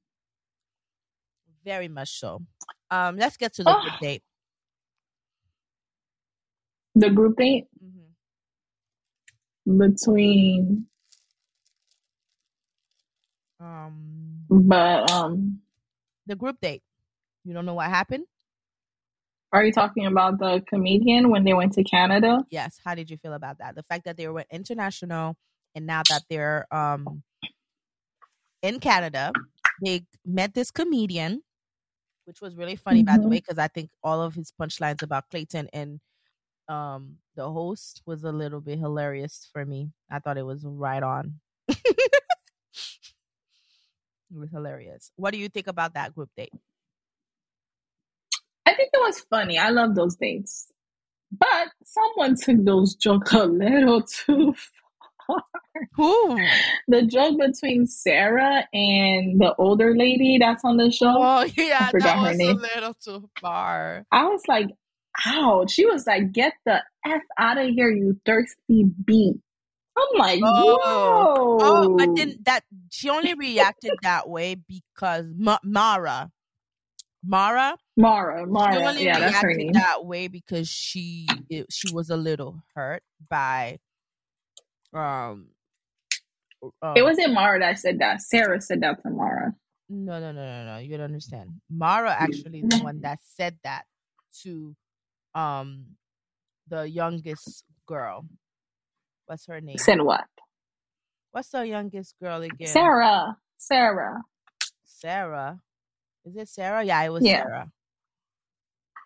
Very 1.64 1.88
much 1.88 2.18
so. 2.18 2.42
Um, 2.90 3.16
let's 3.16 3.36
get 3.36 3.54
to 3.54 3.64
the 3.64 3.76
oh. 3.76 3.80
group 3.82 4.00
date. 4.00 4.22
The 6.94 7.10
group 7.10 7.36
date 7.36 7.66
mm-hmm. 7.84 9.78
between 9.78 10.86
um, 13.60 14.44
but 14.48 15.10
um, 15.10 15.60
the 16.26 16.36
group 16.36 16.56
date. 16.60 16.82
You 17.44 17.54
don't 17.54 17.66
know 17.66 17.74
what 17.74 17.88
happened? 17.88 18.24
Are 19.52 19.64
you 19.64 19.72
talking 19.72 20.06
about 20.06 20.38
the 20.38 20.62
comedian 20.68 21.30
when 21.30 21.44
they 21.44 21.54
went 21.54 21.72
to 21.74 21.84
Canada? 21.84 22.44
Yes. 22.50 22.78
How 22.84 22.94
did 22.94 23.10
you 23.10 23.16
feel 23.16 23.32
about 23.32 23.58
that? 23.58 23.76
The 23.76 23.82
fact 23.82 24.04
that 24.04 24.16
they 24.16 24.28
were 24.28 24.44
international 24.50 25.36
and 25.74 25.86
now 25.86 26.02
that 26.10 26.22
they're 26.28 26.66
um 26.74 27.22
in 28.62 28.80
Canada, 28.80 29.32
they 29.84 30.04
met 30.24 30.54
this 30.54 30.70
comedian, 30.70 31.42
which 32.24 32.40
was 32.40 32.56
really 32.56 32.76
funny 32.76 33.00
mm-hmm. 33.00 33.06
by 33.06 33.12
the 33.12 33.20
mm-hmm. 33.20 33.30
way, 33.30 33.36
because 33.36 33.58
I 33.58 33.68
think 33.68 33.90
all 34.02 34.20
of 34.20 34.34
his 34.34 34.52
punchlines 34.60 35.02
about 35.02 35.30
Clayton 35.30 35.68
and 35.72 36.00
um 36.68 37.18
the 37.36 37.48
host 37.48 38.02
was 38.06 38.24
a 38.24 38.32
little 38.32 38.60
bit 38.60 38.78
hilarious 38.78 39.48
for 39.52 39.64
me. 39.64 39.92
I 40.10 40.18
thought 40.18 40.38
it 40.38 40.46
was 40.46 40.64
right 40.64 41.02
on. 41.02 41.34
it 44.30 44.38
was 44.38 44.50
hilarious. 44.50 45.10
What 45.16 45.32
do 45.32 45.38
you 45.38 45.48
think 45.48 45.66
about 45.66 45.94
that 45.94 46.14
group 46.14 46.30
date? 46.36 46.52
I 48.66 48.74
think 48.74 48.90
it 48.92 49.00
was 49.00 49.20
funny. 49.30 49.58
I 49.58 49.70
love 49.70 49.94
those 49.94 50.16
dates. 50.16 50.72
But 51.30 51.68
someone 51.84 52.36
took 52.36 52.64
those 52.64 52.94
jokes 52.94 53.32
a 53.32 53.46
little 53.46 54.02
too 54.26 54.54
far. 55.26 55.42
Who? 55.92 56.38
The 56.88 57.02
joke 57.02 57.38
between 57.38 57.86
Sarah 57.86 58.66
and 58.72 59.40
the 59.40 59.54
older 59.58 59.94
lady 59.96 60.38
that's 60.38 60.64
on 60.64 60.76
the 60.76 60.90
show. 60.90 61.14
Oh 61.16 61.44
yeah, 61.56 61.90
that 61.92 62.22
was 62.22 62.40
a 62.40 62.52
little 62.52 62.94
too 62.94 63.28
far. 63.40 64.04
I 64.10 64.24
was 64.24 64.42
like, 64.48 64.68
ouch. 65.26 65.70
She 65.70 65.86
was 65.86 66.06
like, 66.06 66.32
get 66.32 66.54
the 66.64 66.82
F 67.04 67.22
out 67.38 67.58
of 67.58 67.68
here, 67.68 67.90
you 67.90 68.18
thirsty 68.24 68.84
bee. 69.04 69.34
I'm 69.96 70.18
like, 70.18 70.40
oh, 70.42 70.78
whoa. 70.82 71.32
Oh, 71.58 71.88
but 71.96 72.10
then 72.16 72.38
that 72.44 72.64
she 72.90 73.08
only 73.08 73.34
reacted 73.34 73.94
that 74.02 74.28
way 74.28 74.54
because 74.54 75.26
Ma- 75.36 75.58
Mara, 75.64 76.30
Mara, 77.24 77.76
Mara, 77.96 78.46
Mara, 78.46 78.72
she 78.72 78.78
only 78.78 79.04
yeah, 79.04 79.18
that's 79.18 79.40
her 79.40 79.48
reacted 79.48 79.58
name. 79.58 79.72
that 79.72 80.04
way 80.04 80.28
because 80.28 80.68
she 80.68 81.44
it, 81.48 81.66
she 81.72 81.88
was 81.88 82.10
a 82.10 82.16
little 82.16 82.62
hurt 82.74 83.02
by 83.28 83.78
um. 84.92 85.48
um 86.82 86.96
it 86.96 87.02
wasn't 87.02 87.32
Mara 87.32 87.58
that 87.60 87.78
said 87.78 87.98
that. 88.00 88.20
Sarah 88.22 88.60
said 88.60 88.82
that 88.82 89.02
to 89.02 89.10
Mara. 89.10 89.54
No, 89.88 90.20
no, 90.20 90.32
no, 90.32 90.44
no, 90.44 90.64
no. 90.66 90.78
You 90.78 90.96
don't 90.96 91.04
understand. 91.06 91.50
Mara 91.70 92.10
actually 92.10 92.62
the 92.62 92.76
one 92.76 93.00
that 93.02 93.20
said 93.22 93.56
that 93.64 93.84
to 94.42 94.74
um 95.34 95.86
the 96.68 96.82
youngest 96.88 97.64
girl. 97.86 98.26
What's 99.26 99.46
her 99.46 99.60
name? 99.60 99.86
Said 99.86 100.02
what? 100.02 100.26
What's 101.32 101.50
the 101.50 101.66
youngest 101.66 102.16
girl 102.22 102.42
again? 102.42 102.94
Sarah. 103.02 103.36
Sarah. 103.58 104.22
Sarah. 104.84 105.60
Is 106.24 106.36
it 106.36 106.48
Sarah? 106.48 106.84
Yeah, 106.84 107.02
it 107.04 107.10
was 107.12 107.26
Yeah. 107.26 107.30
Sarah. 107.30 107.70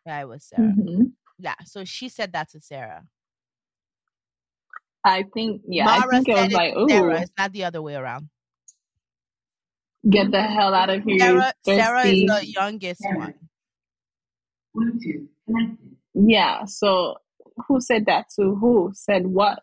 Yeah, 0.06 0.22
it 0.22 0.28
was 0.28 0.44
Sarah. 0.44 0.78
hmm 0.78 1.04
Yeah, 1.38 1.56
so 1.66 1.84
she 1.84 2.08
said 2.08 2.32
that 2.34 2.50
to 2.50 2.60
Sarah. 2.60 3.04
I 5.04 5.24
think, 5.34 5.62
yeah, 5.68 5.88
I 5.90 6.02
Mara 6.02 6.10
think 6.10 6.28
it 6.28 6.36
was 6.36 6.50
like, 6.52 6.74
ooh, 6.76 7.14
Sarah. 7.14 7.22
It's 7.22 7.32
not 7.38 7.52
the 7.52 7.64
other 7.64 7.82
way 7.82 7.96
around. 7.96 8.30
get 10.10 10.30
the 10.32 10.42
hell 10.42 10.74
out 10.74 10.90
of 10.90 11.04
here. 11.04 11.42
Sarah, 11.42 11.52
Sarah 11.62 12.06
is 12.06 12.24
the 12.24 12.46
youngest 12.46 13.10
one. 13.10 13.34
Bluetooth 14.76 15.28
connected. 15.46 15.96
Yeah, 16.14 16.64
so 16.66 17.16
who 17.68 17.80
said 17.80 18.06
that 18.06 18.26
to 18.36 18.56
who? 18.56 18.92
Said 18.94 19.26
what? 19.26 19.62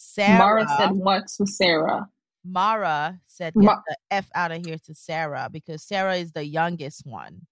Sarah. 0.00 0.38
Mara 0.38 0.68
said 0.78 0.90
what 0.92 1.26
to 1.36 1.46
Sarah? 1.46 2.08
Mara 2.44 3.20
said, 3.26 3.52
"Get 3.54 3.64
Ma- 3.64 3.82
the 3.88 3.96
f 4.12 4.30
out 4.34 4.52
of 4.52 4.64
here" 4.64 4.78
to 4.86 4.94
Sarah 4.94 5.48
because 5.52 5.82
Sarah 5.82 6.14
is 6.14 6.30
the 6.32 6.44
youngest 6.46 7.04
one, 7.04 7.46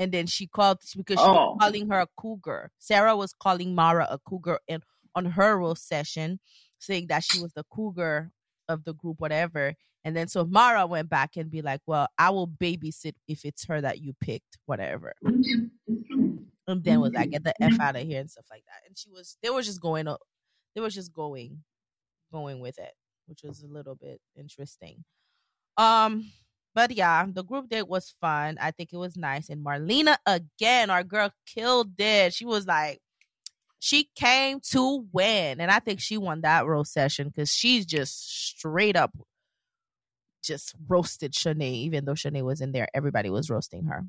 and 0.00 0.10
then 0.10 0.26
she 0.26 0.48
called 0.48 0.78
because 0.96 1.20
she 1.20 1.24
Oh. 1.24 1.52
was 1.52 1.58
calling 1.60 1.88
her 1.88 2.00
a 2.00 2.08
cougar. 2.18 2.72
Sarah 2.80 3.16
was 3.16 3.32
calling 3.32 3.74
Mara 3.76 4.06
a 4.10 4.18
cougar, 4.18 4.58
and 4.68 4.82
on 5.14 5.26
her 5.26 5.58
roast 5.58 5.86
session, 5.86 6.40
saying 6.78 7.06
that 7.06 7.22
she 7.22 7.38
was 7.40 7.52
the 7.52 7.64
cougar 7.72 8.32
of 8.68 8.82
the 8.82 8.94
group, 8.94 9.20
whatever. 9.20 9.74
And 10.04 10.16
then 10.16 10.26
so 10.26 10.44
Mara 10.44 10.86
went 10.88 11.08
back 11.08 11.36
and 11.36 11.50
be 11.52 11.62
like, 11.62 11.80
"Well, 11.86 12.08
I 12.18 12.30
will 12.30 12.48
babysit 12.48 13.14
if 13.28 13.44
it's 13.44 13.64
her 13.66 13.80
that 13.80 14.00
you 14.00 14.12
picked, 14.20 14.58
whatever." 14.66 15.14
And 15.22 16.82
then 16.84 17.00
was 17.00 17.12
like, 17.12 17.30
"Get 17.30 17.44
the 17.44 17.54
f 17.62 17.78
out 17.78 17.94
of 17.96 18.02
here" 18.02 18.20
and 18.20 18.30
stuff 18.30 18.46
like 18.50 18.64
that. 18.66 18.88
And 18.88 18.98
she 18.98 19.08
was, 19.08 19.36
they 19.40 19.50
were 19.50 19.62
just 19.62 19.80
going, 19.80 20.06
they 20.74 20.80
were 20.80 20.90
just 20.90 21.12
going, 21.12 21.62
going 22.32 22.60
with 22.60 22.78
it, 22.78 22.92
which 23.26 23.42
was 23.42 23.62
a 23.62 23.66
little 23.66 23.94
bit 23.94 24.20
interesting. 24.36 25.04
Um, 25.76 26.30
but 26.74 26.92
yeah, 26.92 27.26
the 27.30 27.44
group 27.44 27.68
date 27.68 27.88
was 27.88 28.14
fun. 28.20 28.56
I 28.60 28.70
think 28.70 28.92
it 28.92 28.96
was 28.96 29.16
nice. 29.16 29.48
And 29.48 29.64
Marlena 29.64 30.16
again, 30.26 30.90
our 30.90 31.04
girl 31.04 31.30
killed 31.46 31.92
it. 31.98 32.32
She 32.34 32.44
was 32.44 32.66
like, 32.66 33.00
she 33.78 34.08
came 34.14 34.60
to 34.70 35.06
win, 35.12 35.60
and 35.60 35.70
I 35.70 35.80
think 35.80 36.00
she 36.00 36.16
won 36.16 36.42
that 36.42 36.66
roast 36.66 36.92
session 36.92 37.28
because 37.28 37.50
she's 37.50 37.84
just 37.84 38.48
straight 38.56 38.96
up 38.96 39.10
just 40.42 40.74
roasted 40.88 41.32
Shanae, 41.32 41.72
even 41.72 42.04
though 42.04 42.14
Shanae 42.14 42.42
was 42.42 42.60
in 42.60 42.72
there. 42.72 42.88
Everybody 42.94 43.30
was 43.30 43.48
roasting 43.50 43.84
her. 43.84 44.04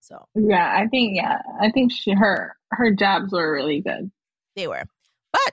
So 0.00 0.24
Yeah, 0.34 0.72
I 0.76 0.88
think 0.88 1.16
yeah, 1.16 1.42
I 1.60 1.70
think 1.70 1.92
she 1.92 2.12
her 2.12 2.56
her 2.70 2.90
jobs 2.92 3.32
were 3.32 3.52
really 3.52 3.80
good. 3.80 4.10
they 4.56 4.66
were. 4.66 4.84
But 5.32 5.52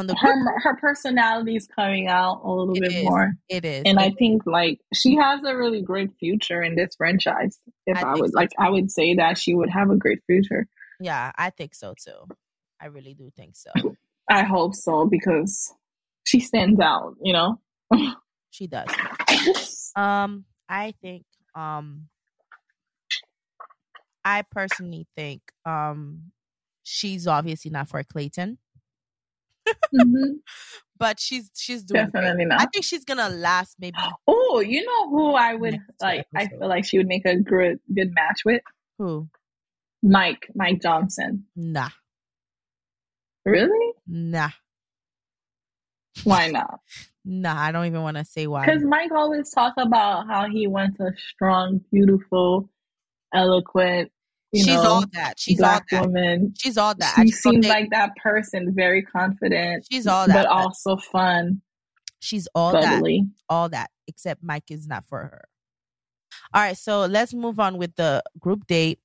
on 0.00 0.06
the 0.08 0.14
Her 0.16 0.58
her 0.60 0.76
personality 0.76 1.54
is 1.56 1.66
coming 1.68 2.08
out 2.08 2.40
a 2.42 2.50
little 2.50 2.74
It 2.76 2.80
bit 2.80 2.92
is. 2.92 3.04
more, 3.04 3.32
it 3.48 3.64
is. 3.64 3.82
and 3.86 3.98
I 4.00 4.06
It- 4.06 4.18
think 4.18 4.46
like 4.46 4.80
she 4.94 5.14
has 5.16 5.40
a 5.44 5.56
really 5.56 5.82
great 5.82 6.10
future 6.18 6.62
in 6.62 6.74
this 6.74 6.96
franchise. 6.96 7.58
If 7.86 7.96
I 7.98 8.08
I, 8.08 8.14
would 8.14 8.32
so, 8.32 8.36
like, 8.36 8.50
too. 8.50 8.56
I 8.58 8.68
would 8.70 8.90
say 8.90 9.14
that 9.14 9.38
she 9.38 9.54
would 9.54 9.70
have 9.70 9.90
a 9.90 9.96
great 9.96 10.20
future. 10.26 10.66
yeah, 11.00 11.30
I 11.38 11.50
think 11.50 11.74
so 11.74 11.94
too. 12.04 12.26
I 12.80 12.86
really 12.86 13.14
do 13.14 13.30
think 13.36 13.54
so. 13.56 13.70
I 14.28 14.42
hope 14.42 14.74
so 14.74 15.06
because 15.06 15.72
she 16.24 16.40
stands 16.40 16.80
out. 16.80 17.14
You 17.22 17.32
know. 17.34 17.60
She 18.52 18.66
does. 18.66 18.88
Um, 19.94 20.44
I 20.68 20.92
think 21.00 21.24
um 21.54 22.08
I 24.24 24.42
personally 24.42 25.06
think 25.16 25.40
um 25.64 26.32
she's 26.82 27.26
obviously 27.26 27.70
not 27.70 27.88
for 27.88 28.02
Clayton, 28.02 28.58
Mhm. 29.94 30.40
but 30.98 31.18
she's 31.18 31.50
she's 31.56 31.82
doing 31.82 32.10
great. 32.10 32.22
Definitely 32.22 32.46
I 32.56 32.66
think 32.66 32.84
she's 32.84 33.04
gonna 33.04 33.28
last 33.28 33.76
maybe 33.80 33.96
Oh, 34.26 34.60
you 34.60 34.84
know 34.84 35.10
who 35.10 35.32
I 35.34 35.54
would 35.54 35.78
like? 36.00 36.26
I 36.34 36.46
feel 36.48 36.68
like 36.68 36.84
she 36.84 36.98
would 36.98 37.06
make 37.08 37.24
a 37.24 37.36
good 37.36 37.80
good 37.94 38.12
match 38.14 38.42
with 38.44 38.62
who? 38.98 39.28
Mike 40.02 40.48
Mike 40.54 40.80
Johnson. 40.82 41.46
Nah. 41.56 41.88
Really? 43.44 43.92
Nah. 44.06 44.50
Why 46.24 46.48
not? 46.52 46.80
Nah, 47.24 47.60
I 47.60 47.72
don't 47.72 47.86
even 47.86 48.02
want 48.02 48.16
to 48.16 48.24
say 48.24 48.46
why. 48.46 48.64
Because 48.66 48.82
Mike 48.82 49.12
always 49.12 49.50
talk 49.50 49.74
about 49.76 50.26
how 50.26 50.48
he 50.48 50.66
wants 50.66 50.98
a 51.00 51.12
strong, 51.16 51.80
beautiful, 51.92 52.70
eloquent, 53.34 54.10
you 54.52 54.64
She's 54.64 54.74
know, 54.74 54.82
all 54.82 55.04
that. 55.12 55.34
She's 55.38 55.60
all 55.60 55.80
that. 55.90 56.06
woman. 56.06 56.54
She's 56.58 56.76
all 56.76 56.94
that. 56.96 57.14
She 57.22 57.30
seems 57.30 57.66
like 57.66 57.90
that 57.90 58.16
person, 58.16 58.72
very 58.74 59.02
confident, 59.02 59.86
she's 59.90 60.06
all 60.06 60.26
that. 60.26 60.34
but 60.34 60.46
also 60.46 60.96
fun, 60.96 61.62
she's 62.18 62.48
all 62.54 62.72
that. 62.72 63.02
all 63.48 63.68
that 63.68 63.90
except 64.08 64.42
Mike 64.42 64.70
is 64.70 64.88
not 64.88 65.04
for 65.04 65.18
her. 65.18 65.44
All 66.52 66.62
right, 66.62 66.76
so 66.76 67.06
let's 67.06 67.32
move 67.32 67.60
on 67.60 67.78
with 67.78 67.94
the 67.96 68.22
group 68.38 68.66
date. 68.66 68.98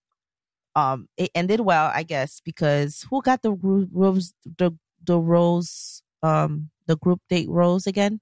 Um, 0.75 1.07
it 1.15 1.29
ended 1.35 1.59
well, 1.59 1.91
I 1.93 2.03
guess, 2.03 2.41
because 2.43 3.05
who 3.09 3.21
got 3.21 3.41
the 3.41 3.51
ro- 3.51 3.87
rose 3.91 4.33
the 4.57 4.71
the 5.03 5.19
rose 5.19 6.01
um 6.23 6.69
the 6.87 6.97
group 6.97 7.21
date 7.29 7.49
rose 7.49 7.85
again? 7.85 8.19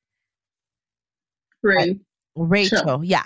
Right. 1.63 1.97
Rachel, 2.35 3.03
yeah. 3.03 3.25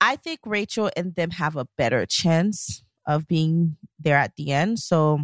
I 0.00 0.16
think 0.16 0.40
Rachel 0.46 0.90
and 0.96 1.14
them 1.14 1.30
have 1.30 1.56
a 1.56 1.66
better 1.76 2.06
chance 2.06 2.82
of 3.06 3.26
being 3.26 3.76
there 3.98 4.16
at 4.16 4.36
the 4.36 4.52
end. 4.52 4.78
So 4.78 5.20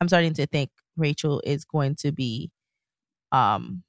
I'm 0.00 0.08
starting 0.08 0.34
to 0.34 0.46
think 0.46 0.70
Rachel 0.96 1.40
is 1.44 1.64
going 1.64 1.96
to 1.96 2.12
be 2.12 2.50
um 3.32 3.82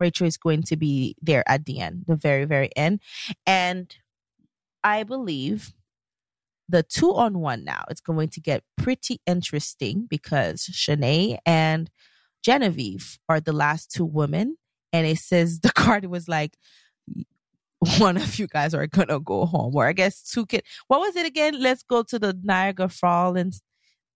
Rachel 0.00 0.26
is 0.26 0.38
going 0.38 0.62
to 0.64 0.76
be 0.76 1.14
there 1.20 1.44
at 1.46 1.66
the 1.66 1.78
end, 1.78 2.04
the 2.08 2.16
very, 2.16 2.46
very 2.46 2.70
end. 2.74 3.00
And 3.46 3.94
I 4.82 5.02
believe 5.02 5.74
the 6.68 6.82
two 6.82 7.14
on 7.14 7.40
one 7.40 7.64
now, 7.64 7.84
it's 7.90 8.00
going 8.00 8.28
to 8.30 8.40
get 8.40 8.64
pretty 8.78 9.20
interesting 9.26 10.06
because 10.08 10.62
Shanae 10.72 11.38
and 11.44 11.90
Genevieve 12.42 13.18
are 13.28 13.40
the 13.40 13.52
last 13.52 13.90
two 13.90 14.04
women. 14.04 14.56
And 14.92 15.06
it 15.06 15.18
says 15.18 15.60
the 15.62 15.72
card 15.72 16.06
was 16.06 16.28
like, 16.28 16.56
one 17.98 18.16
of 18.16 18.38
you 18.38 18.46
guys 18.46 18.74
are 18.74 18.86
gonna 18.86 19.20
go 19.20 19.46
home, 19.46 19.74
or 19.74 19.86
I 19.86 19.92
guess 19.92 20.22
two 20.22 20.44
kid. 20.44 20.64
What 20.88 21.00
was 21.00 21.16
it 21.16 21.26
again? 21.26 21.60
Let's 21.60 21.82
go 21.82 22.02
to 22.02 22.18
the 22.18 22.38
Niagara 22.42 22.90
Fall, 22.90 23.36
and 23.36 23.54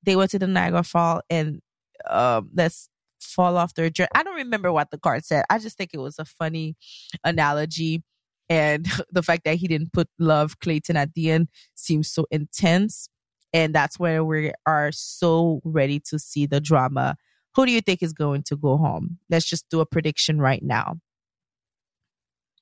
they 0.02 0.16
went 0.16 0.30
to 0.32 0.38
the 0.38 0.46
Niagara 0.46 0.82
Fall, 0.82 1.22
and 1.30 1.60
um, 2.08 2.50
let's 2.54 2.88
fall 3.20 3.56
off 3.56 3.74
their. 3.74 3.90
I 4.14 4.22
don't 4.22 4.36
remember 4.36 4.70
what 4.70 4.90
the 4.90 4.98
card 4.98 5.24
said. 5.24 5.44
I 5.48 5.58
just 5.58 5.78
think 5.78 5.90
it 5.94 5.98
was 5.98 6.18
a 6.18 6.26
funny 6.26 6.76
analogy, 7.24 8.02
and 8.50 8.86
the 9.10 9.22
fact 9.22 9.44
that 9.44 9.56
he 9.56 9.66
didn't 9.66 9.94
put 9.94 10.08
love 10.18 10.58
Clayton 10.60 10.96
at 10.96 11.14
the 11.14 11.30
end 11.30 11.48
seems 11.74 12.10
so 12.10 12.26
intense, 12.30 13.08
and 13.54 13.74
that's 13.74 13.98
where 13.98 14.22
we 14.24 14.52
are 14.66 14.92
so 14.92 15.62
ready 15.64 16.00
to 16.10 16.18
see 16.18 16.44
the 16.44 16.60
drama. 16.60 17.16
Who 17.54 17.64
do 17.64 17.72
you 17.72 17.80
think 17.80 18.02
is 18.02 18.12
going 18.12 18.42
to 18.44 18.56
go 18.56 18.76
home? 18.76 19.18
Let's 19.30 19.46
just 19.46 19.70
do 19.70 19.80
a 19.80 19.86
prediction 19.86 20.38
right 20.38 20.62
now. 20.62 20.96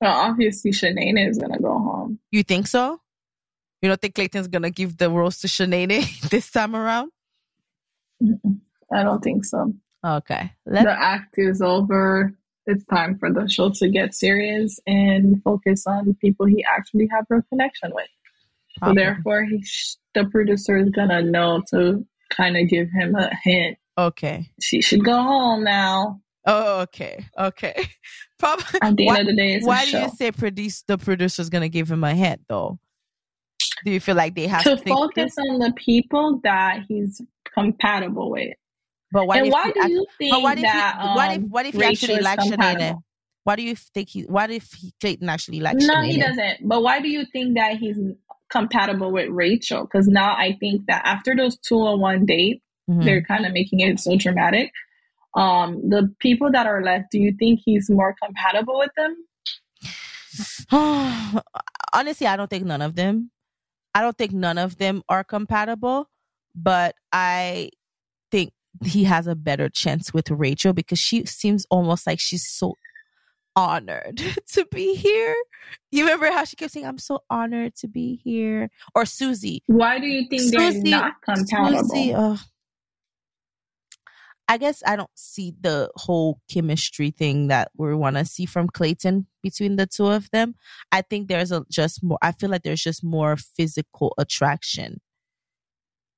Well, 0.03 0.19
obviously, 0.19 0.71
Shanae 0.71 1.29
is 1.29 1.37
gonna 1.37 1.59
go 1.59 1.79
home. 1.79 2.19
You 2.29 2.43
think 2.43 2.67
so? 2.67 2.99
You 3.81 3.87
don't 3.87 4.01
think 4.01 4.15
Clayton's 4.15 4.49
gonna 4.49 4.69
give 4.69 4.97
the 4.97 5.09
rose 5.09 5.37
to 5.39 5.47
Shanae 5.47 6.19
this 6.29 6.51
time 6.51 6.75
around? 6.75 7.09
Mm-mm. 8.21 8.59
I 8.91 9.03
don't 9.03 9.23
think 9.23 9.45
so. 9.45 9.73
Okay. 10.05 10.51
Let 10.65 10.83
The 10.83 10.91
act 10.91 11.35
is 11.37 11.61
over. 11.61 12.33
It's 12.65 12.83
time 12.85 13.17
for 13.17 13.31
the 13.31 13.47
show 13.47 13.69
to 13.75 13.87
get 13.87 14.13
serious 14.13 14.77
and 14.85 15.41
focus 15.41 15.87
on 15.87 16.05
the 16.05 16.13
people 16.15 16.47
he 16.47 16.65
actually 16.65 17.07
have 17.09 17.25
a 17.31 17.41
connection 17.43 17.91
with. 17.93 18.07
So 18.83 18.93
therefore, 18.93 19.45
he 19.45 19.63
sh- 19.63 19.95
the 20.13 20.25
producer 20.25 20.75
is 20.75 20.89
gonna 20.89 21.21
know 21.21 21.63
to 21.69 22.05
kind 22.29 22.57
of 22.57 22.67
give 22.67 22.89
him 22.89 23.15
a 23.15 23.31
hint. 23.41 23.77
Okay. 23.97 24.49
She 24.59 24.81
should 24.81 25.05
go 25.05 25.13
home 25.13 25.63
now. 25.63 26.19
Oh, 26.45 26.81
okay, 26.81 27.25
okay. 27.37 27.87
Probably. 28.39 28.79
At 28.81 28.97
the 28.97 29.05
why, 29.05 29.19
end 29.19 29.29
of 29.29 29.35
the 29.35 29.41
day, 29.41 29.53
it's 29.55 29.65
why 29.65 29.85
do 29.85 29.91
show. 29.91 30.01
you 30.03 30.09
say 30.09 30.31
produce 30.31 30.83
the 30.83 30.97
producer's 30.97 31.49
gonna 31.49 31.69
give 31.69 31.89
him 31.89 32.03
a 32.03 32.13
hint 32.13 32.41
though? 32.49 32.79
Do 33.85 33.91
you 33.91 33.99
feel 33.99 34.15
like 34.15 34.35
they 34.35 34.47
have 34.47 34.63
to 34.63 34.75
to 34.75 34.83
focus 34.83 35.35
on 35.37 35.59
the 35.59 35.73
people 35.75 36.39
that 36.43 36.83
he's 36.87 37.21
compatible 37.53 38.31
with. 38.31 38.53
But 39.11 39.27
what 39.27 39.37
and 39.37 39.47
if 39.47 39.53
why 39.53 39.71
do 39.71 39.91
you 39.91 40.05
think 40.17 40.43
what 40.43 40.57
if 40.57 40.63
that? 40.63 40.97
he, 40.99 41.07
what 41.07 41.37
if 41.37 41.41
what 41.43 41.65
if 41.65 41.75
he 41.75 41.83
actually 41.83 42.19
likes 42.19 42.45
Shanae? 42.45 42.97
Why 43.43 43.55
do 43.55 43.61
you 43.61 43.75
think 43.75 44.09
he? 44.09 44.21
What 44.23 44.49
if 44.49 44.71
he, 44.73 44.93
Clayton 44.99 45.29
actually 45.29 45.59
likes? 45.59 45.85
No, 45.85 46.01
he 46.01 46.19
doesn't. 46.19 46.67
But 46.67 46.81
why 46.81 46.99
do 46.99 47.09
you 47.09 47.25
think 47.31 47.55
that 47.55 47.77
he's 47.77 47.97
compatible 48.49 49.11
with 49.11 49.29
Rachel? 49.29 49.83
Because 49.83 50.07
now 50.07 50.33
I 50.33 50.57
think 50.59 50.85
that 50.87 51.01
after 51.05 51.35
those 51.35 51.57
two 51.57 51.79
on 51.79 51.99
one 51.99 52.25
date, 52.25 52.61
Mhm. 52.89 53.03
they're 53.03 53.21
kind 53.21 53.45
of 53.45 53.53
making 53.53 53.81
it 53.81 53.99
so 53.99 54.15
dramatic. 54.15 54.71
Um, 55.35 55.89
the 55.89 56.13
people 56.19 56.51
that 56.51 56.67
are 56.67 56.83
left, 56.83 57.11
do 57.11 57.19
you 57.19 57.33
think 57.37 57.61
he's 57.63 57.89
more 57.89 58.15
compatible 58.21 58.77
with 58.77 58.91
them? 58.95 59.15
Honestly, 61.93 62.27
I 62.27 62.35
don't 62.35 62.49
think 62.49 62.65
none 62.65 62.81
of 62.81 62.95
them. 62.95 63.31
I 63.95 64.01
don't 64.01 64.17
think 64.17 64.31
none 64.31 64.57
of 64.57 64.77
them 64.77 65.03
are 65.09 65.23
compatible, 65.23 66.09
but 66.55 66.95
I 67.11 67.69
think 68.31 68.53
he 68.83 69.03
has 69.03 69.27
a 69.27 69.35
better 69.35 69.69
chance 69.69 70.13
with 70.13 70.31
Rachel 70.31 70.73
because 70.73 70.99
she 70.99 71.25
seems 71.25 71.65
almost 71.69 72.07
like 72.07 72.19
she's 72.19 72.47
so 72.49 72.75
honored 73.55 74.17
to 74.53 74.65
be 74.71 74.95
here. 74.95 75.35
You 75.91 76.03
remember 76.03 76.31
how 76.31 76.43
she 76.43 76.55
kept 76.55 76.73
saying, 76.73 76.85
I'm 76.85 76.97
so 76.97 77.19
honored 77.29 77.75
to 77.77 77.87
be 77.87 78.19
here? 78.23 78.69
Or 78.95 79.05
Susie. 79.05 79.63
Why 79.67 79.99
do 79.99 80.07
you 80.07 80.27
think 80.27 80.51
they're 80.51 80.71
Susie- 80.71 80.89
not 80.89 81.13
compatible? 81.23 81.89
Susie, 81.89 82.13
ugh. 82.13 82.39
I 84.47 84.57
guess 84.57 84.83
I 84.85 84.95
don't 84.95 85.09
see 85.15 85.53
the 85.61 85.89
whole 85.95 86.39
chemistry 86.51 87.11
thing 87.11 87.47
that 87.47 87.71
we 87.77 87.93
want 87.95 88.17
to 88.17 88.25
see 88.25 88.45
from 88.45 88.67
Clayton 88.67 89.27
between 89.41 89.77
the 89.77 89.87
two 89.87 90.07
of 90.07 90.29
them. 90.31 90.55
I 90.91 91.01
think 91.01 91.27
there's 91.27 91.51
a 91.51 91.65
just 91.71 92.03
more. 92.03 92.17
I 92.21 92.33
feel 92.33 92.49
like 92.49 92.63
there's 92.63 92.83
just 92.83 93.03
more 93.03 93.37
physical 93.37 94.13
attraction. 94.17 94.99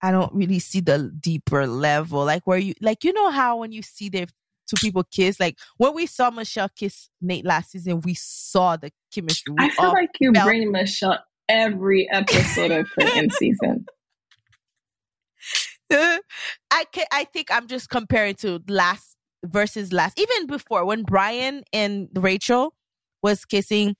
I 0.01 0.11
don't 0.11 0.33
really 0.33 0.59
see 0.59 0.81
the 0.81 1.11
deeper 1.19 1.67
level, 1.67 2.25
like 2.25 2.45
where 2.45 2.57
you, 2.57 2.73
like 2.81 3.03
you 3.03 3.13
know 3.13 3.29
how 3.29 3.57
when 3.57 3.71
you 3.71 3.81
see 3.81 4.09
the 4.09 4.27
two 4.67 4.75
people 4.81 5.03
kiss, 5.03 5.39
like 5.39 5.57
when 5.77 5.93
we 5.93 6.05
saw 6.05 6.29
Michelle 6.31 6.69
kiss 6.69 7.09
Nate 7.21 7.45
last 7.45 7.71
season, 7.71 8.01
we 8.01 8.15
saw 8.15 8.75
the 8.75 8.91
chemistry. 9.13 9.53
We 9.57 9.65
I 9.65 9.69
feel 9.69 9.89
like 9.89 10.09
you 10.19 10.31
felt- 10.33 10.47
bring 10.47 10.71
Michelle 10.71 11.23
every 11.47 12.09
episode 12.11 12.71
of 12.71 12.89
Clayton 12.91 13.29
season. 13.29 13.85
I 15.91 16.83
can, 16.91 17.05
I 17.11 17.25
think 17.25 17.49
I'm 17.51 17.67
just 17.67 17.89
comparing 17.89 18.35
to 18.35 18.61
last 18.67 19.15
versus 19.45 19.93
last. 19.93 20.19
Even 20.19 20.47
before 20.47 20.85
when 20.85 21.03
Bryan 21.03 21.63
and 21.73 22.09
Rachel 22.13 22.73
was 23.21 23.45
kissing, 23.45 23.95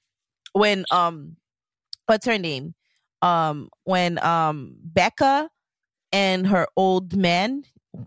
when 0.53 0.85
um, 0.91 1.37
what's 2.07 2.25
her 2.25 2.37
name? 2.37 2.73
Um, 3.21 3.69
when 3.85 4.23
um 4.23 4.75
Becca 4.83 5.49
and 6.11 6.47
her 6.47 6.67
old 6.75 7.15
man 7.15 7.63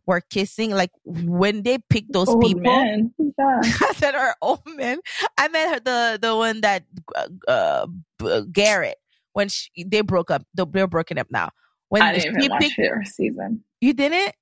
were 0.06 0.20
kissing, 0.20 0.70
like 0.70 0.90
when 1.04 1.62
they 1.62 1.78
picked 1.90 2.12
those 2.12 2.28
Old 2.28 2.42
people. 2.42 2.62
man? 2.62 3.14
I 3.40 3.92
said 3.94 4.14
her 4.14 4.34
old 4.42 4.62
man. 4.66 4.98
I 5.36 5.48
meant 5.48 5.74
her 5.74 5.80
the 5.80 6.18
the 6.20 6.36
one 6.36 6.60
that 6.60 6.84
uh, 7.16 7.86
uh 8.26 8.40
Garrett 8.52 8.96
when 9.32 9.48
she, 9.48 9.70
they 9.84 10.02
broke 10.02 10.30
up. 10.30 10.42
They're 10.54 10.86
broken 10.86 11.18
up 11.18 11.28
now. 11.30 11.50
When 11.88 12.02
I 12.02 12.12
didn't 12.12 12.36
even 12.36 12.50
watch 12.50 12.60
picked, 12.62 12.76
her 12.76 13.02
season. 13.04 13.64
you 13.80 13.92
didn't. 13.94 14.34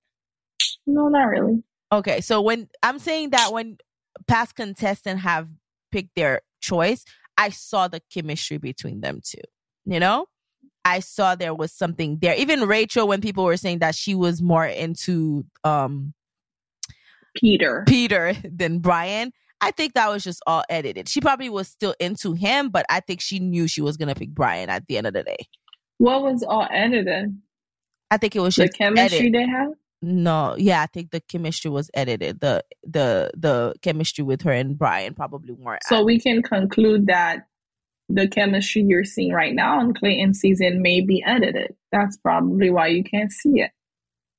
No, 0.86 1.08
not 1.08 1.24
really. 1.24 1.62
Okay, 1.92 2.20
so 2.20 2.40
when 2.40 2.68
I'm 2.82 2.98
saying 2.98 3.30
that 3.30 3.52
when 3.52 3.78
past 4.26 4.56
contestants 4.56 5.22
have 5.22 5.48
picked 5.92 6.14
their 6.16 6.40
choice, 6.60 7.04
I 7.38 7.50
saw 7.50 7.88
the 7.88 8.00
chemistry 8.12 8.58
between 8.58 9.00
them 9.00 9.20
two. 9.22 9.38
You 9.84 10.00
know, 10.00 10.26
I 10.84 11.00
saw 11.00 11.34
there 11.34 11.54
was 11.54 11.72
something 11.72 12.18
there. 12.20 12.34
Even 12.34 12.62
Rachel, 12.62 13.06
when 13.06 13.20
people 13.20 13.44
were 13.44 13.56
saying 13.56 13.80
that 13.80 13.94
she 13.94 14.14
was 14.14 14.42
more 14.42 14.66
into 14.66 15.44
um 15.64 16.14
Peter. 17.36 17.84
Peter 17.86 18.34
than 18.44 18.80
Bryan, 18.80 19.32
I 19.60 19.70
think 19.70 19.94
that 19.94 20.08
was 20.08 20.24
just 20.24 20.42
all 20.46 20.64
edited. 20.68 21.08
She 21.08 21.20
probably 21.20 21.48
was 21.48 21.68
still 21.68 21.94
into 22.00 22.32
him, 22.32 22.70
but 22.70 22.86
I 22.90 23.00
think 23.00 23.20
she 23.20 23.38
knew 23.38 23.68
she 23.68 23.80
was 23.80 23.96
gonna 23.96 24.14
pick 24.14 24.30
Bryan 24.30 24.70
at 24.70 24.86
the 24.86 24.98
end 24.98 25.06
of 25.06 25.12
the 25.14 25.22
day. 25.22 25.36
What 25.98 26.22
was 26.22 26.42
all 26.42 26.66
edited? 26.70 27.40
I 28.10 28.16
think 28.18 28.36
it 28.36 28.40
was 28.40 28.56
The 28.56 28.68
chemistry 28.68 29.18
edit. 29.18 29.32
they 29.32 29.46
have? 29.46 29.68
No, 30.02 30.54
yeah, 30.58 30.82
I 30.82 30.86
think 30.86 31.10
the 31.10 31.20
chemistry 31.20 31.70
was 31.70 31.90
edited. 31.94 32.40
The 32.40 32.62
the 32.84 33.30
the 33.34 33.74
chemistry 33.82 34.22
with 34.24 34.42
her 34.42 34.52
and 34.52 34.78
Bryan 34.78 35.14
probably 35.14 35.52
weren't. 35.52 35.82
So 35.84 36.04
we 36.04 36.20
can 36.20 36.42
conclude 36.42 37.06
that 37.06 37.46
the 38.08 38.28
chemistry 38.28 38.82
you're 38.82 39.04
seeing 39.04 39.32
right 39.32 39.54
now 39.54 39.80
in 39.80 39.94
Clayton 39.94 40.34
season 40.34 40.82
may 40.82 41.00
be 41.00 41.24
edited. 41.26 41.74
That's 41.90 42.16
probably 42.18 42.70
why 42.70 42.88
you 42.88 43.02
can't 43.02 43.32
see 43.32 43.60
it. 43.62 43.70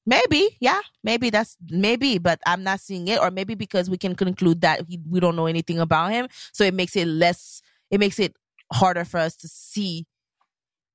Maybe, 0.06 0.56
yeah, 0.62 0.80
maybe 1.04 1.30
that's 1.32 1.58
maybe, 1.70 2.18
but 2.18 2.40
I'm 2.46 2.64
not 2.64 2.80
seeing 2.80 3.10
it, 3.10 3.20
or 3.20 3.30
maybe 3.30 3.56
because 3.56 3.90
we 3.90 3.98
can 3.98 4.16
conclude 4.16 4.62
that 4.62 4.86
he, 4.88 5.02
we 5.10 5.20
don't 5.20 5.36
know 5.36 5.48
anything 5.48 5.80
about 5.80 6.12
him, 6.12 6.30
so 6.54 6.64
it 6.64 6.74
makes 6.74 6.96
it 6.96 7.08
less. 7.08 7.62
It 7.92 8.00
makes 8.00 8.20
it 8.20 8.34
harder 8.72 9.04
for 9.04 9.18
us 9.18 9.36
to 9.38 9.50
see, 9.50 10.06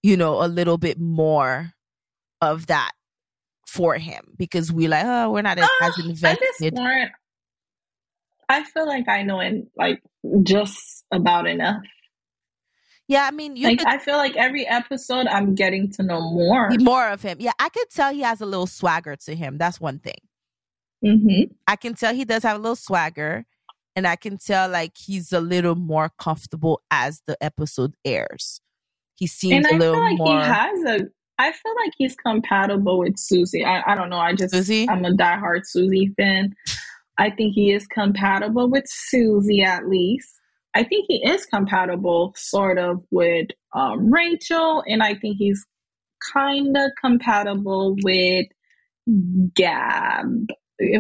you 0.03 0.17
know, 0.17 0.43
a 0.43 0.49
little 0.49 0.79
bit 0.79 0.99
more 0.99 1.73
of 2.41 2.67
that 2.67 2.93
for 3.67 3.95
him 3.97 4.35
because 4.37 4.73
we 4.73 4.89
like, 4.89 5.05
oh, 5.07 5.31
we're 5.31 5.43
not 5.43 5.59
as, 5.59 5.69
as 5.81 5.95
Ah, 5.99 6.09
invested. 6.09 6.75
point, 6.75 7.11
I 8.49 8.65
feel 8.65 8.87
like 8.87 9.09
I 9.09 9.23
know 9.23 9.41
in 9.41 9.69
like 9.77 10.03
just 10.43 11.05
about 11.13 11.47
enough. 11.47 11.83
Yeah, 13.09 13.27
I 13.27 13.31
mean, 13.31 13.57
you 13.57 13.69
like 13.69 13.79
could 13.79 13.89
I 13.89 13.99
feel 13.99 14.17
like 14.17 14.37
every 14.37 14.67
episode 14.67 15.27
I'm 15.27 15.55
getting 15.55 15.91
to 15.93 16.03
know 16.03 16.21
more. 16.21 16.71
more 16.81 17.09
of 17.09 17.23
him. 17.23 17.39
Yeah, 17.41 17.53
I 17.59 17.69
could 17.69 17.91
tell 17.91 18.13
he 18.13 18.21
has 18.21 18.41
a 18.41 18.47
little 18.47 18.67
swagger 18.67 19.17
to 19.25 19.35
him. 19.35 19.59
That's 19.59 19.81
one 19.81 19.99
thing. 19.99 20.21
hmm 21.05 21.53
I 21.67 21.77
can 21.77 21.95
tell 21.95 22.15
he 22.15 22.25
does 22.25 22.43
have 22.43 22.57
a 22.57 22.61
little 22.61 22.77
swagger, 22.77 23.45
and 23.97 24.07
I 24.07 24.17
can 24.17 24.39
tell 24.39 24.69
like 24.69 24.93
he's 24.97 25.33
a 25.33 25.41
little 25.41 25.75
more 25.75 26.11
comfortable 26.19 26.81
as 26.91 27.23
the 27.27 27.37
episode 27.43 27.95
airs. 28.05 28.61
He 29.23 29.29
seems 29.29 29.65
And 29.65 29.67
I 29.69 29.77
a 29.77 29.79
little 29.79 29.95
feel 29.95 30.03
like 30.03 30.19
more. 30.19 30.41
he 30.41 30.45
has 30.49 30.85
a. 30.85 31.07
I 31.39 31.53
feel 31.53 31.75
like 31.85 31.93
he's 31.97 32.17
compatible 32.17 32.99
with 32.99 33.17
Susie. 33.17 33.65
I, 33.65 33.93
I 33.93 33.95
don't 33.95 34.11
know. 34.11 34.17
I 34.19 34.35
just 34.35 34.53
Susie? 34.53 34.89
I'm 34.89 35.05
a 35.05 35.13
diehard 35.13 35.61
Susie 35.65 36.13
fan. 36.17 36.53
I 37.19 37.31
think 37.31 37.55
he 37.55 37.71
is 37.71 37.87
compatible 37.87 38.69
with 38.69 38.83
Susie 38.89 39.63
at 39.63 39.89
least. 39.89 40.29
I 40.75 40.83
think 40.83 41.05
he 41.07 41.25
is 41.25 41.47
compatible 41.47 42.35
sort 42.37 42.79
of 42.79 43.05
with 43.13 43.47
um, 43.77 44.11
Rachel, 44.13 44.83
and 44.89 45.05
I 45.05 45.15
think 45.15 45.37
he's 45.37 45.65
kind 46.33 46.77
of 46.77 46.91
compatible 47.01 47.95
with 48.03 48.47
Gab. 49.55 50.49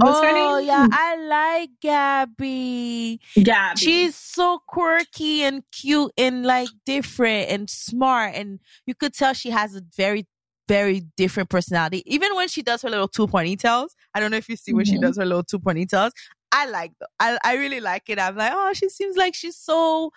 Oh 0.04 0.58
yeah, 0.58 0.86
I 0.92 1.16
like 1.16 1.70
Gabby. 1.80 3.20
Gabby. 3.42 3.78
She's 3.78 4.14
so 4.16 4.60
quirky 4.66 5.42
and 5.42 5.62
cute 5.72 6.12
and 6.16 6.44
like 6.44 6.68
different 6.86 7.50
and 7.50 7.68
smart, 7.70 8.34
and 8.34 8.60
you 8.86 8.94
could 8.94 9.14
tell 9.14 9.32
she 9.32 9.50
has 9.50 9.74
a 9.76 9.82
very, 9.96 10.26
very 10.68 11.02
different 11.16 11.48
personality. 11.50 12.02
Even 12.06 12.34
when 12.34 12.48
she 12.48 12.62
does 12.62 12.82
her 12.82 12.90
little 12.90 13.08
two 13.08 13.26
ponytails, 13.26 13.88
I 14.14 14.20
don't 14.20 14.30
know 14.30 14.36
if 14.36 14.48
you 14.48 14.56
see 14.56 14.72
when 14.72 14.84
she 14.84 14.96
Mhm. 14.96 15.02
does 15.02 15.16
her 15.18 15.24
little 15.24 15.42
two 15.44 15.58
ponytails. 15.58 16.10
I 16.52 16.66
like 16.66 16.92
them. 16.98 17.08
I 17.18 17.38
I 17.44 17.54
really 17.56 17.80
like 17.80 18.08
it. 18.08 18.18
I'm 18.18 18.36
like, 18.36 18.52
oh, 18.54 18.72
she 18.74 18.88
seems 18.88 19.16
like 19.16 19.34
she's 19.34 19.56
so 19.56 20.10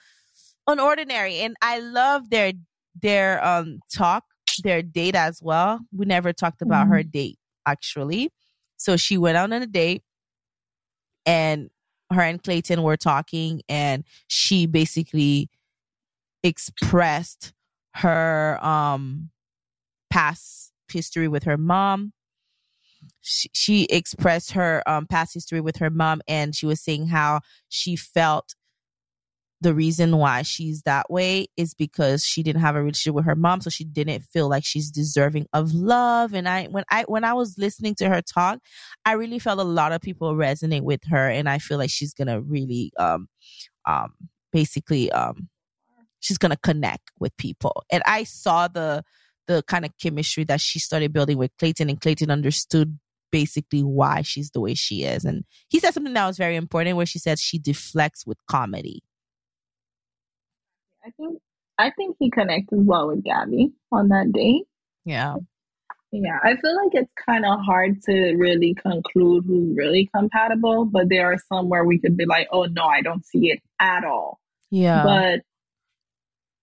unordinary, 0.70 1.40
and 1.40 1.56
I 1.62 1.80
love 1.80 2.30
their 2.30 2.54
their 3.02 3.44
um 3.46 3.80
talk, 3.94 4.24
their 4.64 4.82
date 4.82 5.16
as 5.16 5.40
well. 5.42 5.80
We 5.96 6.06
never 6.06 6.34
talked 6.34 6.62
about 6.62 6.88
her 6.88 7.04
date 7.04 7.38
actually. 7.66 8.30
So 8.78 8.98
she 8.98 9.18
went 9.18 9.38
out 9.38 9.52
on 9.52 9.62
a 9.62 9.68
date 9.68 10.04
and 11.26 11.70
her 12.12 12.22
and 12.22 12.42
Clayton 12.42 12.84
were 12.84 12.98
talking 12.98 13.62
and 13.68 14.04
she 14.28 14.66
basically 14.68 15.50
expressed 16.44 17.54
her 17.96 18.64
um 18.64 19.30
past 20.12 20.72
history 20.92 21.28
with 21.28 21.44
her 21.44 21.58
mom. 21.58 22.14
She, 23.22 23.50
she 23.54 23.84
expressed 23.86 24.52
her 24.52 24.84
um 24.88 25.08
past 25.08 25.34
history 25.34 25.62
with 25.62 25.78
her 25.78 25.90
mom 25.90 26.22
and 26.28 26.56
she 26.56 26.66
was 26.66 26.82
saying 26.82 27.08
how 27.08 27.42
she 27.70 27.96
felt 27.96 28.56
the 29.62 29.74
reason 29.74 30.18
why 30.18 30.42
she's 30.42 30.82
that 30.84 31.10
way 31.10 31.48
is 31.58 31.74
because 31.74 32.24
she 32.26 32.44
didn't 32.44 32.62
have 32.62 32.76
a 32.76 32.80
relationship 32.80 33.16
with 33.16 33.26
her 33.26 33.36
mom 33.36 33.62
so 33.62 33.70
she 33.70 33.84
didn't 33.84 34.22
feel 34.22 34.50
like 34.50 34.66
she's 34.66 34.92
deserving 34.92 35.48
of 35.54 35.74
love 35.74 36.34
and 36.34 36.48
i 36.48 36.66
when 36.66 36.84
i 36.90 37.04
when 37.08 37.24
i 37.24 37.34
was 37.34 37.58
listening 37.58 37.96
to 37.96 38.10
her 38.10 38.22
talk 38.22 38.60
i 39.06 39.14
really 39.14 39.40
felt 39.40 39.60
a 39.60 39.64
lot 39.64 39.92
of 39.92 40.02
people 40.02 40.34
resonate 40.36 40.82
with 40.84 41.02
her 41.10 41.30
and 41.30 41.48
i 41.48 41.58
feel 41.58 41.78
like 41.78 41.90
she's 41.90 42.14
gonna 42.14 42.42
really 42.42 42.92
um 42.98 43.28
um 43.86 44.14
basically 44.52 45.12
um 45.12 45.48
she's 46.20 46.38
gonna 46.38 46.58
connect 46.58 47.12
with 47.20 47.36
people 47.38 47.84
and 47.92 48.04
i 48.06 48.24
saw 48.24 48.68
the 48.68 49.04
the 49.48 49.64
kind 49.64 49.86
of 49.86 49.92
chemistry 50.02 50.44
that 50.44 50.60
she 50.60 50.80
started 50.80 51.14
building 51.14 51.38
with 51.38 51.52
clayton 51.60 51.90
and 51.90 52.02
clayton 52.02 52.32
understood 52.32 53.00
basically 53.32 53.84
why 53.84 54.22
she's 54.22 54.52
the 54.52 54.62
way 54.62 54.74
she 54.74 55.04
is. 55.04 55.26
And 55.26 55.44
he 55.68 55.80
said 55.80 55.94
something 55.94 56.14
that 56.14 56.26
was 56.26 56.38
very 56.38 56.56
important 56.56 56.96
where 56.96 57.06
she 57.06 57.20
said 57.20 57.38
she 57.38 57.60
deflects 57.60 58.26
with 58.26 58.38
comedy. 58.48 59.04
I 61.06 61.12
think 61.18 61.40
I 61.78 61.92
think 61.92 62.16
he 62.20 62.32
connected 62.32 62.86
well 62.86 63.08
with 63.08 63.24
Gabby 63.24 63.72
on 63.92 64.10
that 64.10 64.32
date. 64.32 64.64
Yeah. 65.04 65.36
Yeah, 66.12 66.40
I 66.44 66.56
feel 66.56 66.76
like 66.78 66.94
it's 66.94 67.12
kind 67.26 67.46
of 67.46 67.60
hard 67.66 68.02
to 68.04 68.36
really 68.36 68.74
conclude 68.74 69.44
who's 69.46 69.76
really 69.76 70.10
compatible, 70.16 70.86
but 70.86 71.10
there 71.10 71.32
are 71.32 71.38
some 71.52 71.68
where 71.68 71.84
we 71.84 72.00
could 72.00 72.16
be 72.16 72.26
like, 72.26 72.48
oh 72.54 72.66
no, 72.66 72.86
I 72.86 73.02
don't 73.02 73.26
see 73.26 73.50
it 73.50 73.60
at 73.82 74.06
all. 74.06 74.40
Yeah. 74.72 75.04
But 75.04 75.42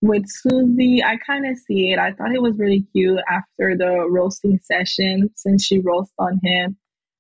with 0.01 0.24
Susie, 0.26 1.03
I 1.05 1.16
kind 1.18 1.47
of 1.47 1.59
see 1.59 1.93
it. 1.93 1.99
I 1.99 2.12
thought 2.12 2.34
it 2.34 2.40
was 2.40 2.59
really 2.59 2.86
cute 2.93 3.20
after 3.30 3.76
the 3.76 4.07
roasting 4.09 4.59
session, 4.62 5.28
since 5.36 5.64
she 5.66 5.80
roasted 5.80 6.14
on 6.18 6.40
him. 6.43 6.78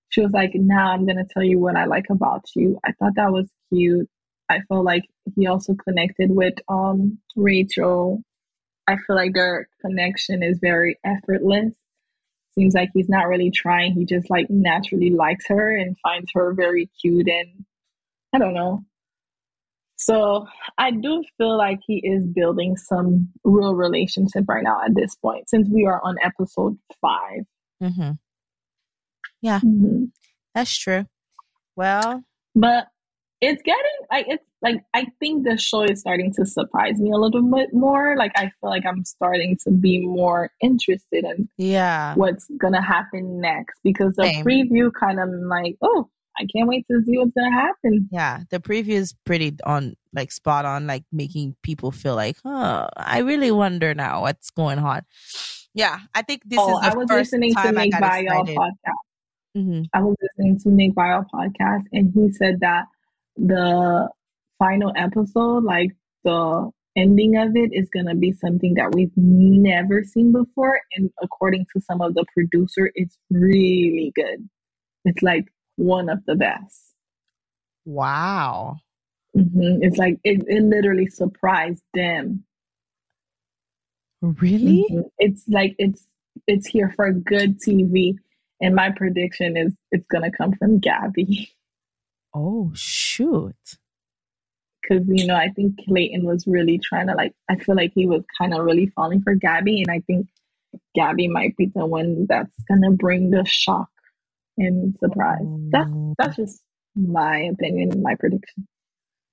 She 0.08 0.22
was 0.22 0.30
like, 0.32 0.52
now 0.54 0.92
I'm 0.92 1.04
going 1.04 1.18
to 1.18 1.28
tell 1.32 1.44
you 1.44 1.58
what 1.58 1.76
I 1.76 1.84
like 1.84 2.06
about 2.10 2.44
you. 2.56 2.78
I 2.84 2.92
thought 2.92 3.12
that 3.16 3.32
was 3.32 3.48
cute. 3.70 4.08
I 4.52 4.60
felt 4.68 4.84
like 4.84 5.04
he 5.36 5.46
also 5.46 5.74
connected 5.74 6.30
with 6.30 6.54
um 6.68 7.18
Rachel. 7.36 8.22
I 8.86 8.96
feel 9.06 9.16
like 9.16 9.34
their 9.34 9.68
connection 9.80 10.42
is 10.42 10.58
very 10.60 10.98
effortless 11.04 11.74
seems 12.54 12.74
like 12.74 12.90
he's 12.94 13.08
not 13.08 13.28
really 13.28 13.50
trying. 13.50 13.92
He 13.92 14.04
just 14.04 14.30
like 14.30 14.46
naturally 14.50 15.10
likes 15.10 15.46
her 15.48 15.76
and 15.76 15.96
finds 16.02 16.30
her 16.34 16.52
very 16.52 16.90
cute 17.00 17.28
and 17.28 17.64
I 18.34 18.38
don't 18.38 18.54
know. 18.54 18.84
So 19.96 20.46
I 20.78 20.90
do 20.90 21.22
feel 21.38 21.56
like 21.56 21.78
he 21.86 21.98
is 22.04 22.26
building 22.26 22.76
some 22.76 23.28
real 23.44 23.74
relationship 23.74 24.44
right 24.48 24.64
now 24.64 24.80
at 24.84 24.94
this 24.94 25.14
point 25.14 25.48
since 25.48 25.68
we 25.70 25.86
are 25.86 26.00
on 26.02 26.16
episode 26.22 26.78
5 27.00 27.10
Mm-hmm. 27.82 28.12
Yeah, 29.40 29.58
mm-hmm. 29.58 30.04
that's 30.54 30.78
true. 30.78 31.06
Well, 31.74 32.22
but 32.54 32.86
it's 33.42 33.60
getting 33.62 33.82
like 34.10 34.26
it's 34.28 34.44
like 34.62 34.82
I 34.94 35.06
think 35.18 35.44
the 35.44 35.58
show 35.58 35.82
is 35.82 36.00
starting 36.00 36.32
to 36.34 36.46
surprise 36.46 37.00
me 37.00 37.10
a 37.10 37.16
little 37.16 37.42
bit 37.42 37.74
more. 37.74 38.16
Like 38.16 38.30
I 38.36 38.42
feel 38.42 38.70
like 38.70 38.86
I'm 38.86 39.04
starting 39.04 39.58
to 39.64 39.72
be 39.72 40.06
more 40.06 40.50
interested 40.62 41.24
in 41.24 41.48
yeah 41.58 42.14
what's 42.14 42.46
gonna 42.58 42.80
happen 42.80 43.40
next 43.40 43.80
because 43.82 44.14
the 44.14 44.24
Same. 44.24 44.44
preview 44.44 44.90
kind 44.98 45.18
of 45.18 45.28
like 45.30 45.76
oh 45.82 46.08
I 46.38 46.46
can't 46.54 46.68
wait 46.68 46.86
to 46.90 47.02
see 47.04 47.18
what's 47.18 47.32
gonna 47.36 47.52
happen. 47.52 48.08
Yeah, 48.12 48.40
the 48.50 48.60
preview 48.60 48.94
is 48.94 49.12
pretty 49.24 49.56
on 49.66 49.96
like 50.14 50.30
spot 50.30 50.64
on, 50.64 50.86
like 50.86 51.04
making 51.12 51.56
people 51.62 51.90
feel 51.90 52.14
like, 52.14 52.36
oh, 52.44 52.86
I 52.96 53.18
really 53.18 53.50
wonder 53.50 53.92
now 53.92 54.22
what's 54.22 54.50
going 54.50 54.78
on. 54.78 55.02
Yeah, 55.74 55.98
I 56.14 56.22
think 56.22 56.42
this 56.46 56.58
oh, 56.58 56.76
is 56.76 56.80
the 56.80 56.86
I 56.86 56.94
was 56.94 57.06
first 57.08 57.32
listening 57.32 57.54
to 57.54 57.62
time 57.62 57.76
I 57.76 57.84
Nick 57.84 57.92
got 57.92 58.02
Viall 58.02 58.40
excited. 58.40 58.56
podcast. 58.56 59.58
Mhm. 59.58 59.86
I 59.92 60.00
was 60.00 60.16
listening 60.22 60.58
to 60.60 60.68
Nick 60.70 60.94
Viall 60.94 61.26
podcast, 61.34 61.84
and 61.92 62.12
he 62.14 62.32
said 62.32 62.60
that 62.60 62.86
the 63.36 64.08
final 64.58 64.92
episode, 64.96 65.64
like 65.64 65.90
the 66.24 66.70
ending 66.96 67.36
of 67.36 67.56
it, 67.56 67.70
is 67.72 67.88
gonna 67.90 68.14
be 68.14 68.32
something 68.32 68.74
that 68.74 68.94
we've 68.94 69.16
never 69.16 70.04
seen 70.04 70.32
before. 70.32 70.80
And 70.94 71.10
according 71.22 71.66
to 71.74 71.80
some 71.80 72.00
of 72.00 72.14
the 72.14 72.24
producer, 72.34 72.90
it's 72.94 73.18
really 73.30 74.12
good. 74.14 74.48
It's 75.04 75.22
like 75.22 75.46
one 75.76 76.08
of 76.08 76.24
the 76.26 76.36
best. 76.36 76.94
Wow. 77.84 78.76
hmm 79.34 79.78
It's 79.82 79.96
like 79.98 80.18
it, 80.24 80.44
it 80.46 80.62
literally 80.62 81.06
surprised 81.06 81.82
them. 81.94 82.44
Really? 84.20 84.86
Mhm. 84.90 85.10
It's 85.18 85.44
like 85.48 85.74
it's 85.78 86.06
it's 86.46 86.66
here 86.66 86.92
for 86.96 87.12
good 87.12 87.60
TV. 87.60 88.16
And 88.60 88.74
my 88.76 88.90
prediction 88.90 89.56
is 89.56 89.74
it's 89.90 90.06
gonna 90.08 90.30
come 90.30 90.52
from 90.54 90.78
Gabby. 90.78 91.50
Oh 92.34 92.72
shoot. 92.74 93.54
because 94.82 95.04
you 95.08 95.26
know 95.26 95.34
I 95.36 95.48
think 95.50 95.76
Clayton 95.86 96.24
was 96.24 96.46
really 96.46 96.78
trying 96.78 97.06
to 97.08 97.14
like 97.14 97.32
I 97.48 97.56
feel 97.56 97.76
like 97.76 97.92
he 97.94 98.06
was 98.06 98.22
kind 98.38 98.54
of 98.54 98.64
really 98.64 98.86
falling 98.94 99.22
for 99.22 99.34
Gabby, 99.34 99.82
and 99.82 99.90
I 99.90 100.00
think 100.06 100.26
Gabby 100.94 101.28
might 101.28 101.56
be 101.56 101.66
the 101.74 101.84
one 101.86 102.26
that's 102.28 102.58
gonna 102.68 102.90
bring 102.92 103.30
the 103.30 103.44
shock 103.44 103.88
and 104.58 104.96
surprise. 105.00 105.40
That's 105.70 105.90
Oh. 105.92 106.14
that's 106.18 106.36
just 106.36 106.62
my 106.96 107.38
opinion 107.38 107.92
and 107.92 108.02
my 108.02 108.14
prediction. 108.14 108.66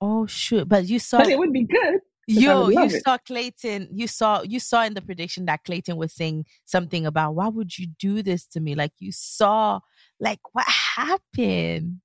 Oh 0.01 0.25
shoot. 0.27 0.67
But 0.67 0.87
you 0.87 0.99
saw 0.99 1.19
But 1.19 1.29
it 1.29 1.37
would 1.39 1.53
be 1.53 1.63
good. 1.63 1.99
Yo, 2.27 2.69
you 2.69 2.83
it. 2.83 3.03
saw 3.03 3.17
Clayton. 3.17 3.89
You 3.91 4.05
saw 4.07 4.43
you 4.43 4.59
saw 4.59 4.83
in 4.83 4.93
the 4.93 5.01
prediction 5.01 5.45
that 5.45 5.63
Clayton 5.63 5.97
was 5.97 6.13
saying 6.13 6.45
something 6.65 7.05
about 7.07 7.33
why 7.33 7.47
would 7.47 7.75
you 7.77 7.87
do 7.99 8.21
this 8.21 8.45
to 8.47 8.59
me? 8.59 8.75
Like 8.75 8.91
you 8.99 9.11
saw, 9.11 9.79
like 10.19 10.39
what 10.53 10.67
happened? 10.67 12.01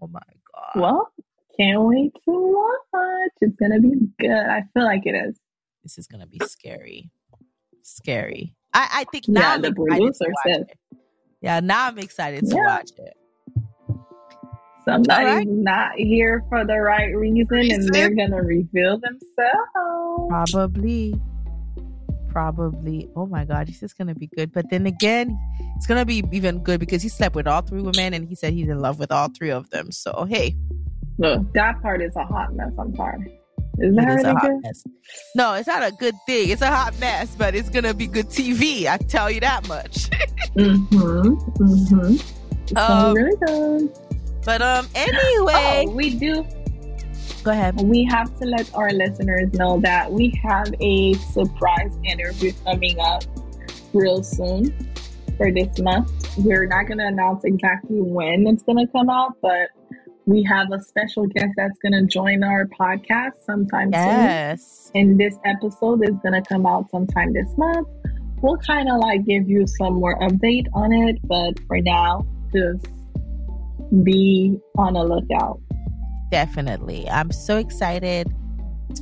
Oh 0.00 0.06
my 0.08 0.20
god! 0.54 0.80
Well, 0.80 1.12
can't 1.58 1.82
wait 1.82 2.12
to 2.24 2.30
watch. 2.92 3.30
It's 3.40 3.54
gonna 3.56 3.80
be 3.80 3.92
good. 4.18 4.30
I 4.30 4.64
feel 4.74 4.84
like 4.84 5.02
it 5.06 5.14
is. 5.14 5.38
This 5.82 5.98
is 5.98 6.06
gonna 6.06 6.26
be 6.26 6.40
scary, 6.46 7.10
scary. 7.82 8.54
I 8.72 8.88
I 8.92 9.04
think 9.12 9.28
now 9.28 9.40
Yeah, 9.40 9.54
I'm 9.54 9.62
the 9.62 9.72
producer 9.72 10.26
said. 10.46 10.66
Yeah, 11.40 11.60
now 11.60 11.86
I'm 11.88 11.98
excited 11.98 12.48
to 12.48 12.56
Yeah. 12.56 12.66
watch 12.66 12.90
it. 12.98 13.14
Somebody's 14.84 15.26
Alright. 15.28 15.48
not 15.48 15.92
here 15.96 16.44
for 16.50 16.64
the 16.66 16.78
right 16.78 17.14
reason, 17.16 17.70
and 17.70 17.94
they're 17.94 18.14
gonna 18.14 18.42
reveal 18.42 18.98
themselves. 18.98 20.28
Probably, 20.52 21.14
probably. 22.34 23.08
Oh 23.16 23.26
my 23.26 23.44
god, 23.46 23.68
this 23.68 23.82
is 23.82 23.94
gonna 23.94 24.14
be 24.14 24.26
good. 24.26 24.52
But 24.52 24.68
then 24.68 24.84
again, 24.86 25.38
it's 25.76 25.86
gonna 25.86 26.04
be 26.04 26.22
even 26.32 26.58
good 26.58 26.80
because 26.80 27.00
he 27.02 27.08
slept 27.08 27.34
with 27.36 27.46
all 27.46 27.62
three 27.62 27.80
women 27.80 28.12
and 28.12 28.28
he 28.28 28.34
said 28.34 28.52
he's 28.52 28.68
in 28.68 28.80
love 28.80 28.98
with 28.98 29.12
all 29.12 29.28
three 29.38 29.50
of 29.50 29.70
them. 29.70 29.90
So 29.92 30.26
hey. 30.28 30.54
Look, 31.16 31.52
that 31.54 31.80
part 31.80 32.02
is 32.02 32.14
a 32.16 32.24
hot 32.24 32.54
mess. 32.54 32.72
I'm 32.76 32.94
sorry. 32.96 33.38
Is 33.78 33.92
It 33.92 33.96
that 33.96 34.18
is 34.18 34.24
a 34.24 34.32
hot 34.32 34.42
good? 34.42 34.62
mess. 34.62 34.84
No, 35.36 35.54
it's 35.54 35.68
not 35.68 35.82
a 35.84 35.92
good 35.92 36.14
thing. 36.26 36.48
It's 36.50 36.60
a 36.62 36.66
hot 36.66 36.98
mess, 36.98 37.34
but 37.36 37.54
it's 37.54 37.70
gonna 37.70 37.94
be 37.94 38.08
good 38.08 38.26
TV. 38.26 38.86
I 38.88 38.96
tell 38.98 39.30
you 39.30 39.40
that 39.40 39.66
much. 39.68 40.10
Mm-hmm. 40.54 41.34
Mm-hmm. 41.64 42.76
Um, 42.78 43.14
really 43.14 43.88
but 44.44 44.62
um, 44.62 44.86
anyway, 44.94 45.84
Oh, 45.88 45.90
we 45.90 46.14
do. 46.14 46.46
Go 47.44 47.50
ahead. 47.50 47.78
We 47.82 48.04
have 48.04 48.36
to 48.38 48.46
let 48.46 48.74
our 48.74 48.90
listeners 48.90 49.52
know 49.52 49.78
that 49.80 50.10
we 50.10 50.30
have 50.42 50.74
a 50.80 51.12
surprise 51.14 51.96
interview 52.02 52.52
coming 52.64 52.98
up 52.98 53.22
real 53.92 54.22
soon 54.22 54.74
for 55.36 55.52
this 55.52 55.78
month. 55.78 56.10
We're 56.38 56.66
not 56.66 56.86
going 56.86 56.98
to 56.98 57.06
announce 57.06 57.44
exactly 57.44 58.00
when 58.00 58.46
it's 58.46 58.62
going 58.62 58.84
to 58.84 58.90
come 58.90 59.10
out, 59.10 59.36
but 59.42 59.68
we 60.24 60.42
have 60.44 60.72
a 60.72 60.80
special 60.80 61.26
guest 61.26 61.50
that's 61.56 61.78
going 61.80 61.92
to 61.92 62.06
join 62.06 62.42
our 62.42 62.66
podcast 62.66 63.32
sometime 63.44 63.92
soon. 63.92 63.92
Yes. 63.92 64.90
and 64.94 65.20
this 65.20 65.36
episode 65.44 66.02
is 66.02 66.16
going 66.22 66.32
to 66.32 66.42
come 66.48 66.64
out 66.64 66.90
sometime 66.90 67.34
this 67.34 67.54
month. 67.58 67.86
We'll 68.40 68.56
kind 68.58 68.90
of 68.90 69.00
like 69.00 69.26
give 69.26 69.48
you 69.48 69.66
some 69.66 69.94
more 69.94 70.18
update 70.20 70.66
on 70.72 70.92
it, 70.92 71.18
but 71.24 71.58
for 71.66 71.80
now, 71.80 72.26
just 72.54 72.86
be 74.02 74.58
on 74.78 74.96
a 74.96 75.04
lookout. 75.04 75.60
Definitely. 76.34 77.08
I'm 77.08 77.30
so 77.30 77.58
excited 77.58 78.34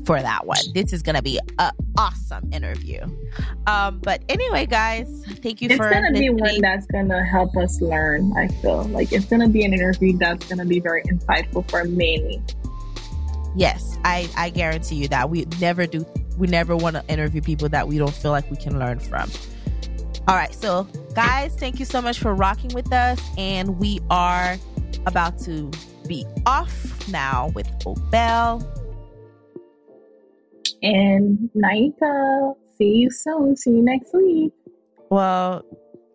for 0.05 0.21
that 0.21 0.47
one. 0.47 0.59
This 0.75 0.93
is 0.93 1.03
gonna 1.03 1.23
be 1.23 1.41
an 1.59 1.71
awesome 1.97 2.53
interview. 2.53 3.01
Um, 3.67 4.01
but 4.01 4.23
anyway, 4.29 4.67
guys, 4.67 5.09
thank 5.43 5.63
you 5.63 5.69
It's 5.71 5.79
for 5.79 5.89
going 5.89 6.13
to 6.13 6.19
be 6.19 6.31
one 6.31 6.61
that's 6.61 6.87
going 6.87 7.09
to 7.09 7.23
help 7.23 7.57
us 7.57 7.81
learn, 7.81 8.33
I 8.37 8.49
feel. 8.49 8.85
Like 8.85 9.13
it's 9.13 9.27
going 9.27 9.41
to 9.41 9.49
be 9.49 9.65
an 9.65 9.73
interview 9.73 10.17
that's 10.19 10.47
going 10.47 10.59
to 10.59 10.65
be 10.65 10.81
very 10.81 11.03
insightful 11.05 11.69
for 11.71 11.85
many. 11.85 12.43
Yes, 13.55 13.99
I 14.05 14.29
I 14.37 14.51
guarantee 14.51 14.97
you 14.97 15.09
that 15.09 15.31
we 15.31 15.47
never 15.61 15.87
do. 15.87 16.07
We 16.39 16.47
never 16.47 16.77
want 16.77 16.97
to 16.97 17.05
interview 17.09 17.41
people 17.41 17.69
that 17.71 17.87
we 17.87 17.99
don't 17.99 18.15
feel 18.15 18.31
like 18.31 18.51
we 18.51 18.57
can 18.57 18.79
learn 18.79 18.99
from. 18.99 19.31
All 20.29 20.37
right, 20.37 20.55
so 20.55 20.85
guys, 21.15 21.55
thank 21.57 21.79
you 21.79 21.85
so 21.85 22.01
much 22.01 22.19
for 22.19 22.35
rocking 22.35 22.73
with 22.75 22.93
us, 22.93 23.21
and 23.37 23.79
we 23.79 24.01
are 24.11 24.57
about 25.07 25.39
to 25.41 25.71
be 26.07 26.27
off 26.47 27.09
now 27.09 27.51
with 27.55 27.69
Obel. 27.85 28.65
And 30.83 31.51
Naika, 31.57 32.55
see 32.77 32.97
you 32.97 33.11
soon. 33.11 33.57
See 33.57 33.71
you 33.71 33.83
next 33.83 34.13
week. 34.15 34.53
Well, 35.11 35.65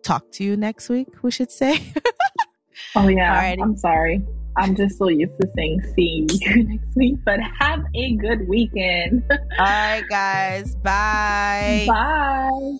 talk 0.02 0.30
to 0.32 0.44
you 0.44 0.56
next 0.56 0.88
week. 0.88 1.08
We 1.22 1.30
should 1.30 1.50
say. 1.50 1.80
Oh, 2.94 3.08
yeah. 3.08 3.42
Alrighty. 3.42 3.62
I'm 3.62 3.76
sorry. 3.76 4.22
I'm 4.56 4.74
just 4.74 4.98
so 4.98 5.08
used 5.08 5.38
to 5.40 5.48
saying 5.56 5.82
see 5.94 6.26
you 6.30 6.64
next 6.64 6.96
week, 6.96 7.16
but 7.24 7.38
have 7.58 7.80
a 7.94 8.16
good 8.16 8.48
weekend. 8.48 9.22
All 9.30 9.38
right, 9.58 10.04
guys. 10.08 10.74
Bye. 10.76 11.84
Bye. 11.86 12.78